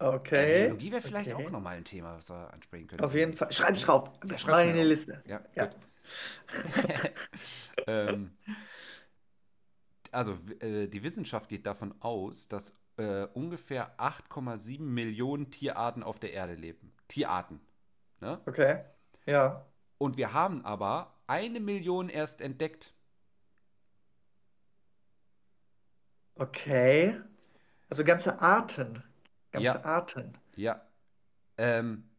Okay, 0.00 0.46
Biologie 0.46 0.92
wäre 0.92 1.02
vielleicht 1.02 1.32
auch 1.32 1.48
okay. 1.48 1.50
nochmal 1.50 1.76
ein 1.76 1.84
Thema, 1.84 2.16
was 2.16 2.30
wir 2.30 2.52
ansprechen 2.52 2.88
Auf 2.98 3.12
könnten. 3.12 3.14
jeden 3.14 3.34
Fall. 3.34 3.52
Schreib 3.52 3.74
ich 3.76 3.82
drauf. 3.84 4.10
Ja, 4.24 4.38
Mach 4.38 4.38
schreib's 4.38 4.62
in 4.64 4.74
die 4.74 4.82
auf. 4.82 4.84
Liste. 4.84 5.22
Ja, 5.26 5.40
Ja. 5.54 5.70
ähm, 7.86 8.30
also, 10.10 10.38
äh, 10.60 10.86
die 10.88 11.02
Wissenschaft 11.02 11.48
geht 11.48 11.66
davon 11.66 11.94
aus, 12.00 12.48
dass 12.48 12.74
äh, 12.96 13.24
ungefähr 13.34 13.98
8,7 13.98 14.82
Millionen 14.82 15.50
Tierarten 15.50 16.02
auf 16.02 16.18
der 16.18 16.32
Erde 16.32 16.54
leben. 16.54 16.92
Tierarten. 17.08 17.60
Ne? 18.20 18.40
Okay. 18.46 18.84
Ja. 19.26 19.68
Und 19.98 20.16
wir 20.16 20.32
haben 20.32 20.64
aber 20.64 21.14
eine 21.28 21.60
Million 21.60 22.08
erst 22.08 22.40
entdeckt. 22.40 22.92
Okay. 26.40 27.20
Also 27.90 28.04
ganze 28.04 28.40
Arten. 28.40 29.02
Ganze 29.50 29.84
Ja, 29.84 29.84
Arten. 29.84 30.38
ja. 30.56 30.86
Ähm, 31.58 32.10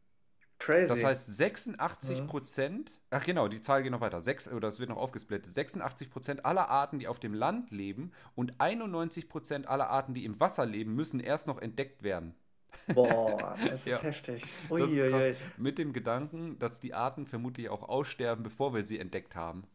das 0.85 1.03
Crazy. 1.03 1.03
heißt 1.03 1.31
86 1.35 2.25
Mhm. 2.25 2.27
Prozent, 2.27 3.01
ach 3.11 3.23
genau, 3.25 3.47
die 3.47 3.61
Zahl 3.61 3.83
geht 3.83 3.91
noch 3.91 4.01
weiter, 4.01 4.21
Sechs, 4.21 4.47
oder 4.49 4.67
es 4.67 4.79
wird 4.79 4.89
noch 4.89 4.97
aufgesplittet, 4.97 5.51
86 5.53 6.09
Prozent 6.09 6.45
aller 6.45 6.69
Arten, 6.69 6.99
die 6.99 7.07
auf 7.07 7.19
dem 7.19 7.33
Land 7.33 7.71
leben 7.71 8.11
und 8.35 8.59
91 8.59 9.29
Prozent 9.29 9.67
aller 9.67 9.89
Arten, 9.89 10.13
die 10.13 10.25
im 10.25 10.39
Wasser 10.39 10.65
leben, 10.65 10.95
müssen 10.95 11.19
erst 11.19 11.47
noch 11.47 11.61
entdeckt 11.61 12.03
werden. 12.03 12.35
Boah, 12.93 13.57
das 13.65 13.85
ist 13.87 14.01
Ja, 14.01 14.03
heftig. 14.03 14.43
das 14.77 14.91
ist 14.91 15.05
krass. 15.05 15.27
Mit 15.57 15.77
dem 15.77 15.93
Gedanken, 15.93 16.59
dass 16.59 16.79
die 16.79 16.93
Arten 16.93 17.25
vermutlich 17.27 17.69
auch 17.69 17.83
aussterben, 17.87 18.43
bevor 18.43 18.73
wir 18.73 18.85
sie 18.85 18.99
entdeckt 18.99 19.35
haben. 19.35 19.67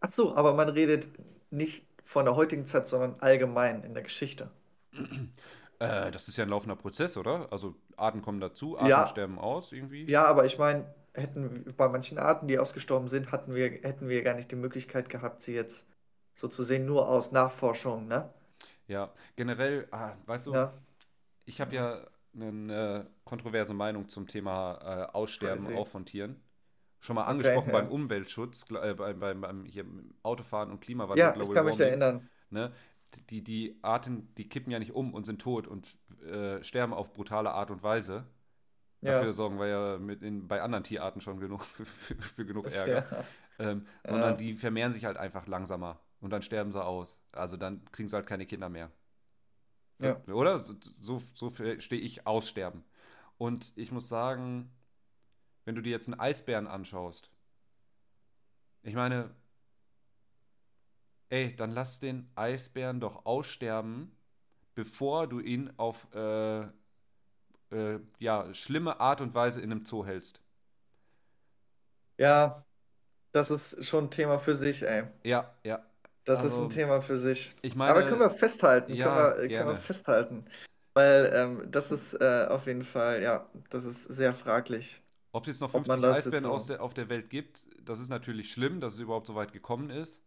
Ach 0.00 0.10
so, 0.12 0.34
aber 0.36 0.54
man 0.54 0.68
redet 0.68 1.08
nicht 1.50 1.84
von 2.04 2.24
der 2.26 2.36
heutigen 2.36 2.66
Zeit, 2.66 2.86
sondern 2.86 3.16
allgemein 3.20 3.82
in 3.84 3.94
der 3.94 4.02
Geschichte. 4.02 4.50
Äh, 5.78 6.10
das 6.10 6.28
ist 6.28 6.36
ja 6.36 6.44
ein 6.44 6.50
laufender 6.50 6.76
Prozess, 6.76 7.16
oder? 7.16 7.52
Also 7.52 7.76
Arten 7.96 8.22
kommen 8.22 8.40
dazu, 8.40 8.78
Arten 8.78 9.06
Ja, 9.06 9.06
sterben 9.06 9.38
aus 9.38 9.72
irgendwie. 9.72 10.08
ja, 10.08 10.24
aber 10.26 10.44
ich 10.46 10.58
meine, 10.58 10.94
hätten 11.14 11.74
bei 11.76 11.88
manchen 11.88 12.18
Arten, 12.18 12.46
die 12.48 12.58
ausgestorben 12.58 13.08
sind, 13.08 13.32
hatten 13.32 13.54
wir, 13.54 13.70
hätten 13.82 14.08
wir 14.08 14.22
gar 14.22 14.34
nicht 14.34 14.50
die 14.50 14.56
Möglichkeit 14.56 15.08
gehabt, 15.08 15.42
sie 15.42 15.54
jetzt 15.54 15.86
so 16.36 16.48
zu 16.48 16.62
sehen, 16.62 16.86
nur 16.86 17.08
aus 17.08 17.32
Nachforschung, 17.32 18.06
ne? 18.08 18.32
Ja, 18.86 19.12
generell, 19.36 19.88
ah, 19.90 20.12
weißt 20.26 20.46
du, 20.48 20.58
Ja, 20.58 20.72
ich 21.46 21.60
habe 21.62 21.74
ja 21.76 22.06
eine 22.34 23.06
äh, 23.06 23.10
kontroverse 23.24 23.74
Meinung 23.74 24.08
zum 24.08 24.26
Thema 24.28 25.08
äh, 25.10 25.12
Aussterben 25.14 25.68
crazy. 25.68 25.74
auch 25.74 25.88
von 25.88 26.06
Tieren. 26.06 26.42
Schon 27.00 27.16
mal 27.16 27.24
Okay, 27.26 27.62
angesprochen 27.64 27.72
beim 27.72 27.88
ja. 27.88 27.90
Umweltschutz, 27.90 28.66
äh, 28.72 28.94
beim, 28.94 29.20
beim, 29.20 29.40
beim 29.42 29.66
hier 29.66 29.86
Autofahren 30.22 30.70
und 30.72 30.80
Klimawandel, 30.80 31.30
Ja, 31.30 31.38
ich 31.40 31.50
kann 31.52 31.64
mich 31.66 31.80
Warming. 31.80 31.80
erinnern. 31.80 32.28
Ne? 32.50 32.72
Die, 33.30 33.42
die 33.42 33.78
Arten, 33.82 34.34
die 34.36 34.48
kippen 34.48 34.72
ja 34.72 34.78
nicht 34.78 34.92
um 34.94 35.14
und 35.14 35.24
sind 35.26 35.40
tot 35.40 35.66
und 35.66 35.86
äh, 36.26 36.62
sterben 36.64 36.92
auf 36.94 37.12
brutale 37.12 37.52
Art 37.52 37.70
und 37.70 37.82
Weise. 37.82 38.26
Dafür 39.04 39.32
Ja, 39.32 39.34
sorgen 39.34 39.58
wir 39.60 39.68
ja 39.68 39.98
mit 39.98 40.22
in, 40.22 40.48
bei 40.48 40.62
anderen 40.62 40.84
Tierarten 40.84 41.20
schon 41.20 41.40
genug 41.40 41.64
für, 41.66 41.86
für, 41.86 42.16
für 42.22 42.46
genug 42.46 42.70
Ärger. 42.70 43.04
ja. 43.10 43.24
Ähm, 43.58 43.86
sondern 44.04 44.36
Ja, 44.36 44.38
die 44.38 44.54
vermehren 44.56 44.92
sich 44.92 45.04
halt 45.04 45.16
einfach 45.16 45.46
langsamer 45.46 46.00
und 46.20 46.30
dann 46.30 46.42
sterben 46.42 46.72
sie 46.72 46.84
aus. 46.84 47.20
Also 47.32 47.56
dann 47.56 47.84
kriegen 47.92 48.08
sie 48.08 48.16
halt 48.16 48.26
keine 48.26 48.46
Kinder 48.46 48.68
mehr. 48.68 48.90
So, 49.98 50.08
ja. 50.08 50.22
oder? 50.28 50.60
So, 50.64 50.74
so, 50.80 51.22
so 51.32 51.50
verstehe 51.50 51.98
ich 52.00 52.26
Aussterben. 52.26 52.84
Und 53.38 53.72
ich 53.76 53.92
muss 53.92 54.08
sagen, 54.08 54.70
wenn 55.64 55.74
du 55.76 55.82
dir 55.82 55.90
jetzt 55.90 56.08
einen 56.08 56.20
Eisbären 56.20 56.66
anschaust, 56.66 57.30
ich 58.82 58.94
meine, 58.94 59.34
ey, 61.30 61.54
dann 61.56 61.70
lass 61.72 62.00
den 62.00 62.30
Eisbären 62.34 63.00
doch 63.00 63.26
aussterben, 63.26 64.12
bevor 64.74 65.26
du 65.28 65.40
ihn 65.40 65.72
auf 65.78 66.08
äh, 66.14 66.66
äh, 67.70 67.98
ja, 68.18 68.52
schlimme 68.54 69.00
Art 69.00 69.20
und 69.20 69.34
Weise 69.34 69.60
in 69.60 69.70
einem 69.72 69.84
Zoo 69.84 70.04
hältst. 70.06 70.40
Ja, 72.18 72.64
das 73.32 73.50
ist 73.52 73.84
schon 73.86 74.06
ein 74.06 74.10
Thema 74.12 74.38
für 74.40 74.54
sich, 74.56 74.82
ey. 74.84 75.04
Ja, 75.24 75.54
ja. 75.64 75.84
Das 76.24 76.44
ist 76.44 76.58
ein 76.58 76.68
Also, 76.68 76.70
Thema 76.70 77.00
für 77.02 77.18
sich. 77.18 77.54
ich 77.62 77.76
Aber 77.84 78.02
können 78.02 78.20
wir 78.20 78.30
meine, 78.30 78.30
festhalten, 78.30 78.96
können 78.98 79.14
ja, 79.14 79.16
wir, 79.16 79.50
können 79.50 79.68
wir 79.68 79.76
gerne. 79.76 79.76
festhalten. 79.76 80.46
Weil 80.94 81.32
ähm, 81.34 81.70
das 81.70 81.90
ist 81.92 82.14
äh, 82.14 82.46
auf 82.48 82.66
jeden 82.66 82.84
Fall, 82.84 83.22
ja, 83.22 83.48
das 83.70 83.84
ist 83.84 84.04
sehr 84.04 84.32
fraglich, 84.34 85.02
Ob 85.32 85.44
es 85.44 85.48
jetzt 85.48 85.60
noch 85.60 85.70
ob 85.72 85.86
man 85.86 86.00
50 86.00 86.02
das 86.02 86.24
jetzt 86.24 86.40
Eisbären 86.40 86.42
so. 86.42 86.66
der, 86.66 86.82
auf 86.82 86.94
der 86.94 87.08
Welt 87.10 87.28
gibt, 87.30 87.66
das 87.82 87.98
ist 88.00 88.08
natürlich 88.08 88.50
schlimm, 88.52 88.80
dass 88.80 88.94
es 88.94 89.00
überhaupt 89.00 89.26
so 89.26 89.34
weit 89.34 89.52
gekommen 89.52 89.90
ist. 89.90 90.22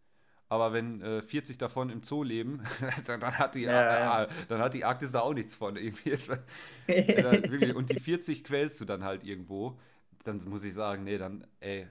Aber 0.50 0.74
wenn 0.74 1.02
äh, 1.02 1.22
40 1.22 1.58
davon 1.58 1.90
im 1.90 2.04
Zoo 2.04 2.24
leben, 2.24 2.64
dann, 3.06 3.20
dann 3.20 3.38
hat 3.38 3.56
die, 3.56 3.66
Ja, 3.66 4.24
äh, 4.24 4.28
dann 4.48 4.62
hat 4.62 4.74
die 4.74 4.86
Arktis 4.86 5.12
da 5.12 5.22
auch 5.22 5.34
nichts 5.34 5.56
von. 5.56 5.76
Irgendwie 5.76 6.12
äh, 7.16 7.72
und 7.74 7.90
die 7.90 7.98
40 8.00 8.44
quälst 8.44 8.80
du 8.82 8.86
dann 8.86 9.04
halt 9.04 9.24
irgendwo. 9.24 9.80
Dann 10.24 10.38
muss 10.48 10.64
ich 10.64 10.74
sagen, 10.74 11.04
nee, 11.04 11.18
dann, 11.18 11.46
ey, 11.60 11.88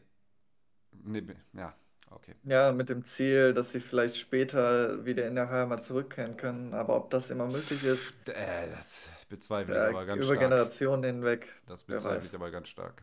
nee, 1.05 1.23
ja, 1.53 1.75
Okay. 2.11 2.35
Ja, 2.45 2.73
mit 2.73 2.89
dem 2.89 3.05
Ziel, 3.05 3.53
dass 3.53 3.73
sie 3.73 3.81
vielleicht 3.81 4.17
später 4.17 5.05
wieder 5.05 5.27
in 5.27 5.35
der 5.35 5.51
Heimat 5.51 5.85
zurückkehren 5.85 6.37
können. 6.39 6.73
Aber 6.75 6.97
ob 6.97 7.11
das 7.11 7.31
immer 7.31 7.47
möglich 7.47 7.83
ist, 7.85 8.15
Äh, 8.27 8.69
das 8.71 9.09
bezweifle 9.29 9.79
ich 9.79 9.87
aber 9.87 10.05
ganz 10.07 10.25
über 10.25 10.27
stark. 10.27 10.37
Generationen 10.39 11.05
hinweg, 11.05 11.49
Das 11.67 11.85
bezweifle 11.85 12.27
ich 12.29 12.35
aber 12.35 12.51
ganz 12.51 12.69
stark. 12.69 13.03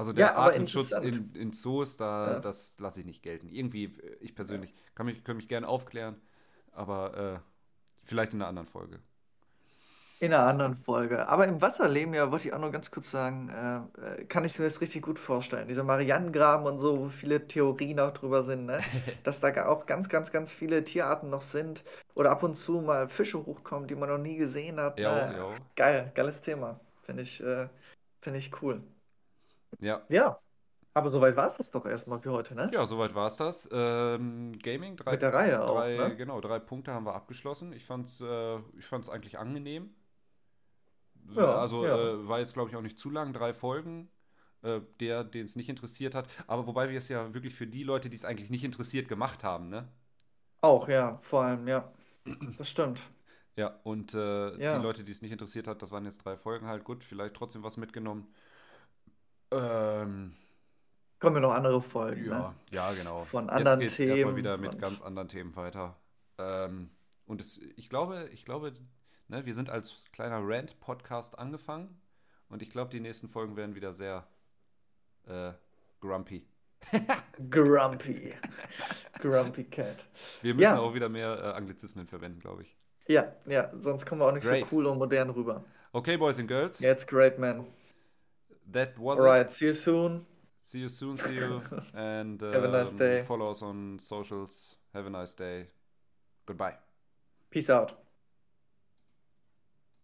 Also 0.00 0.12
Ja, 0.14 0.26
der 0.26 0.36
aber 0.36 0.54
Artenschutz 0.54 0.92
in, 0.98 1.34
in 1.34 1.52
Zoos, 1.52 1.96
da, 1.96 2.36
Ja. 2.36 2.40
das 2.40 2.78
lasse 2.78 3.00
ich 3.00 3.06
nicht 3.06 3.22
gelten. 3.22 3.48
Irgendwie, 3.48 3.84
äh, 3.84 4.16
ich 4.20 4.34
persönlich, 4.34 4.74
kann 4.94 5.06
mich, 5.06 5.24
kann 5.24 5.36
mich 5.36 5.48
gerne 5.48 5.68
aufklären, 5.68 6.16
aber 6.72 7.42
äh, 7.44 8.06
vielleicht 8.06 8.32
in 8.34 8.40
einer 8.40 8.48
anderen 8.48 8.68
Folge. 8.68 9.00
In 10.18 10.34
einer 10.34 10.46
anderen 10.46 10.76
Folge. 10.76 11.28
Aber 11.28 11.46
im 11.48 11.62
Wasserleben, 11.62 12.12
ja, 12.12 12.30
wollte 12.30 12.46
ich 12.48 12.52
auch 12.54 12.58
nur 12.58 12.70
ganz 12.70 12.90
kurz 12.90 13.10
sagen, 13.10 13.48
äh, 13.48 14.20
äh, 14.20 14.24
kann 14.26 14.44
ich 14.44 14.58
mir 14.58 14.66
das 14.66 14.82
richtig 14.82 15.02
gut 15.02 15.18
vorstellen. 15.18 15.66
Dieser 15.66 15.82
Marianengraben 15.82 16.66
und 16.66 16.78
so, 16.78 16.98
wo 16.98 17.08
viele 17.08 17.46
Theorien 17.48 17.98
auch 18.00 18.12
drüber 18.12 18.42
sind, 18.42 18.66
ne? 18.66 18.80
Dass 19.22 19.40
da 19.40 19.66
auch 19.66 19.86
ganz, 19.86 20.10
ganz, 20.10 20.30
ganz 20.30 20.52
viele 20.52 20.84
Tierarten 20.84 21.30
noch 21.30 21.40
sind. 21.40 21.84
Oder 22.14 22.30
ab 22.32 22.42
und 22.42 22.54
zu 22.54 22.82
mal 22.82 23.08
Fische 23.08 23.38
hochkommen, 23.46 23.88
die 23.88 23.94
man 23.94 24.10
noch 24.10 24.18
nie 24.18 24.36
gesehen 24.36 24.78
hat. 24.78 25.00
Ja, 25.00 25.26
Ne? 25.26 25.34
ja. 25.36 25.56
Geil, 25.74 26.12
geiles 26.14 26.42
Thema. 26.42 26.80
Finde 27.02 27.22
ich, 27.22 27.40
äh, 27.40 27.68
finde 28.20 28.38
ich 28.40 28.60
cool. 28.62 28.82
Ja, 29.80 30.02
Ja, 30.08 30.40
aber 30.94 31.10
soweit 31.10 31.36
war 31.36 31.46
es 31.46 31.56
das 31.56 31.70
doch 31.70 31.86
erstmal 31.86 32.20
für 32.20 32.32
heute, 32.32 32.54
ne? 32.54 32.72
ja, 32.72 32.86
soweit 32.86 33.14
war 33.14 33.26
es 33.28 33.36
das. 33.36 33.68
Ähm, 33.72 34.58
Gaming, 34.62 34.96
drei, 34.96 35.16
Mit 35.16 35.20
der 35.20 35.34
Reihe 35.34 35.62
auch, 35.62 35.92
drei, 35.92 35.94
ne? 35.94 36.16
genau, 36.16 36.40
drei 36.40 36.58
Punkte 36.58 36.92
haben 36.92 37.04
wir 37.06 37.14
abgeschlossen. 37.14 37.72
Ich 37.72 37.84
fand's, 37.84 38.20
äh, 38.20 38.58
ich 38.78 38.86
fand's 38.86 39.08
eigentlich 39.08 39.38
angenehm. 39.38 39.94
Ja, 41.34 41.62
Also 41.62 41.86
ja. 41.86 42.10
äh, 42.24 42.28
war 42.28 42.38
jetzt, 42.40 42.54
glaube 42.54 42.70
ich, 42.70 42.76
auch 42.76 42.82
nicht 42.82 42.98
zu 42.98 43.10
lang, 43.10 43.32
drei 43.32 43.52
Folgen. 43.52 44.08
Äh, 44.62 44.80
der, 45.00 45.24
den 45.24 45.46
es 45.46 45.56
nicht 45.56 45.70
interessiert 45.70 46.14
hat. 46.14 46.28
Aber 46.46 46.66
wobei 46.66 46.90
wir 46.90 46.98
es 46.98 47.08
ja 47.08 47.32
wirklich 47.34 47.54
für 47.54 47.66
die 47.66 47.82
Leute, 47.82 48.10
die 48.10 48.16
es 48.16 48.26
eigentlich 48.26 48.50
nicht 48.50 48.64
interessiert, 48.64 49.08
gemacht 49.08 49.42
haben, 49.42 49.70
ne? 49.70 49.88
Auch, 50.62 50.88
ja, 50.88 51.18
vor 51.22 51.42
allem, 51.44 51.68
ja. 51.68 51.92
Das 52.56 52.68
stimmt. 52.70 53.00
Ja, 53.56 53.80
und 53.84 54.14
äh, 54.14 54.58
die 54.70 54.76
Ja. 54.76 54.78
Leute, 54.78 55.04
die 55.04 55.12
es 55.12 55.22
nicht 55.22 55.32
interessiert 55.32 55.66
hat, 55.66 55.82
das 55.82 55.90
waren 55.90 56.04
jetzt 56.04 56.24
drei 56.24 56.36
Folgen 56.36 56.66
halt. 56.66 56.84
Gut, 56.84 57.04
vielleicht 57.04 57.34
trotzdem 57.34 57.62
was 57.62 57.76
mitgenommen. 57.76 58.28
Ähm, 59.50 60.34
Kommen 61.18 61.36
wir 61.36 61.40
noch 61.40 61.52
andere 61.52 61.82
Folgen, 61.82 62.26
ja, 62.26 62.38
ne? 62.38 62.54
ja, 62.70 62.92
genau. 62.92 63.24
Von 63.24 63.44
Jetzt 63.44 63.52
anderen 63.52 63.80
geht's 63.80 63.98
erstmal 63.98 64.16
Themen 64.16 64.36
wieder 64.36 64.56
mit 64.56 64.78
ganz 64.80 65.02
anderen 65.02 65.28
Themen 65.28 65.54
weiter. 65.54 65.96
Ähm, 66.38 66.90
und 67.26 67.40
es, 67.40 67.60
ich 67.76 67.90
glaube, 67.90 68.28
ich 68.32 68.44
glaube, 68.44 68.72
ne, 69.28 69.44
wir 69.44 69.54
sind 69.54 69.68
als 69.68 70.02
kleiner 70.12 70.40
Rant-Podcast 70.42 71.38
angefangen. 71.38 72.00
Und 72.48 72.62
ich 72.62 72.70
glaube, 72.70 72.90
die 72.90 73.00
nächsten 73.00 73.28
Folgen 73.28 73.56
werden 73.56 73.74
wieder 73.74 73.92
sehr 73.92 74.26
äh, 75.26 75.52
grumpy. 76.00 76.46
Grumpy. 77.50 78.32
Grumpy 79.20 79.64
Cat. 79.64 80.06
Wir 80.40 80.54
müssen 80.54 80.64
Ja. 80.64 80.78
auch 80.78 80.94
wieder 80.94 81.10
mehr 81.10 81.38
äh, 81.38 81.46
Anglizismen 81.52 82.08
verwenden, 82.08 82.40
glaube 82.40 82.62
ich. 82.62 82.74
Ja, 83.06 83.32
ja, 83.46 83.70
sonst 83.78 84.06
kommen 84.06 84.20
wir 84.22 84.26
auch 84.26 84.32
nicht 84.32 84.46
Great. 84.46 84.66
so 84.68 84.76
cool 84.76 84.86
und 84.86 84.98
modern 84.98 85.30
rüber. 85.30 85.64
Okay, 85.92 86.16
Boys 86.16 86.38
and 86.38 86.48
Girls, 86.48 86.78
Jetzt 86.78 87.06
great 87.06 87.38
man. 87.38 87.66
That 88.72 88.98
was 88.98 89.18
it. 89.18 89.22
Alright, 89.22 89.50
see 89.50 89.66
you 89.66 89.74
soon. 89.74 90.26
See 90.60 90.78
you 90.80 90.88
soon, 90.88 91.16
see 91.16 91.34
you. 91.34 91.62
And 91.94 92.40
Have 92.40 92.64
a 92.64 92.68
nice 92.68 92.90
um, 92.90 92.98
day. 92.98 93.22
follow 93.22 93.50
us 93.50 93.62
on 93.62 93.98
socials. 93.98 94.76
Have 94.94 95.06
a 95.06 95.10
nice 95.10 95.34
day. 95.34 95.66
Goodbye. 96.46 96.76
Peace 97.50 97.70
out. 97.70 97.92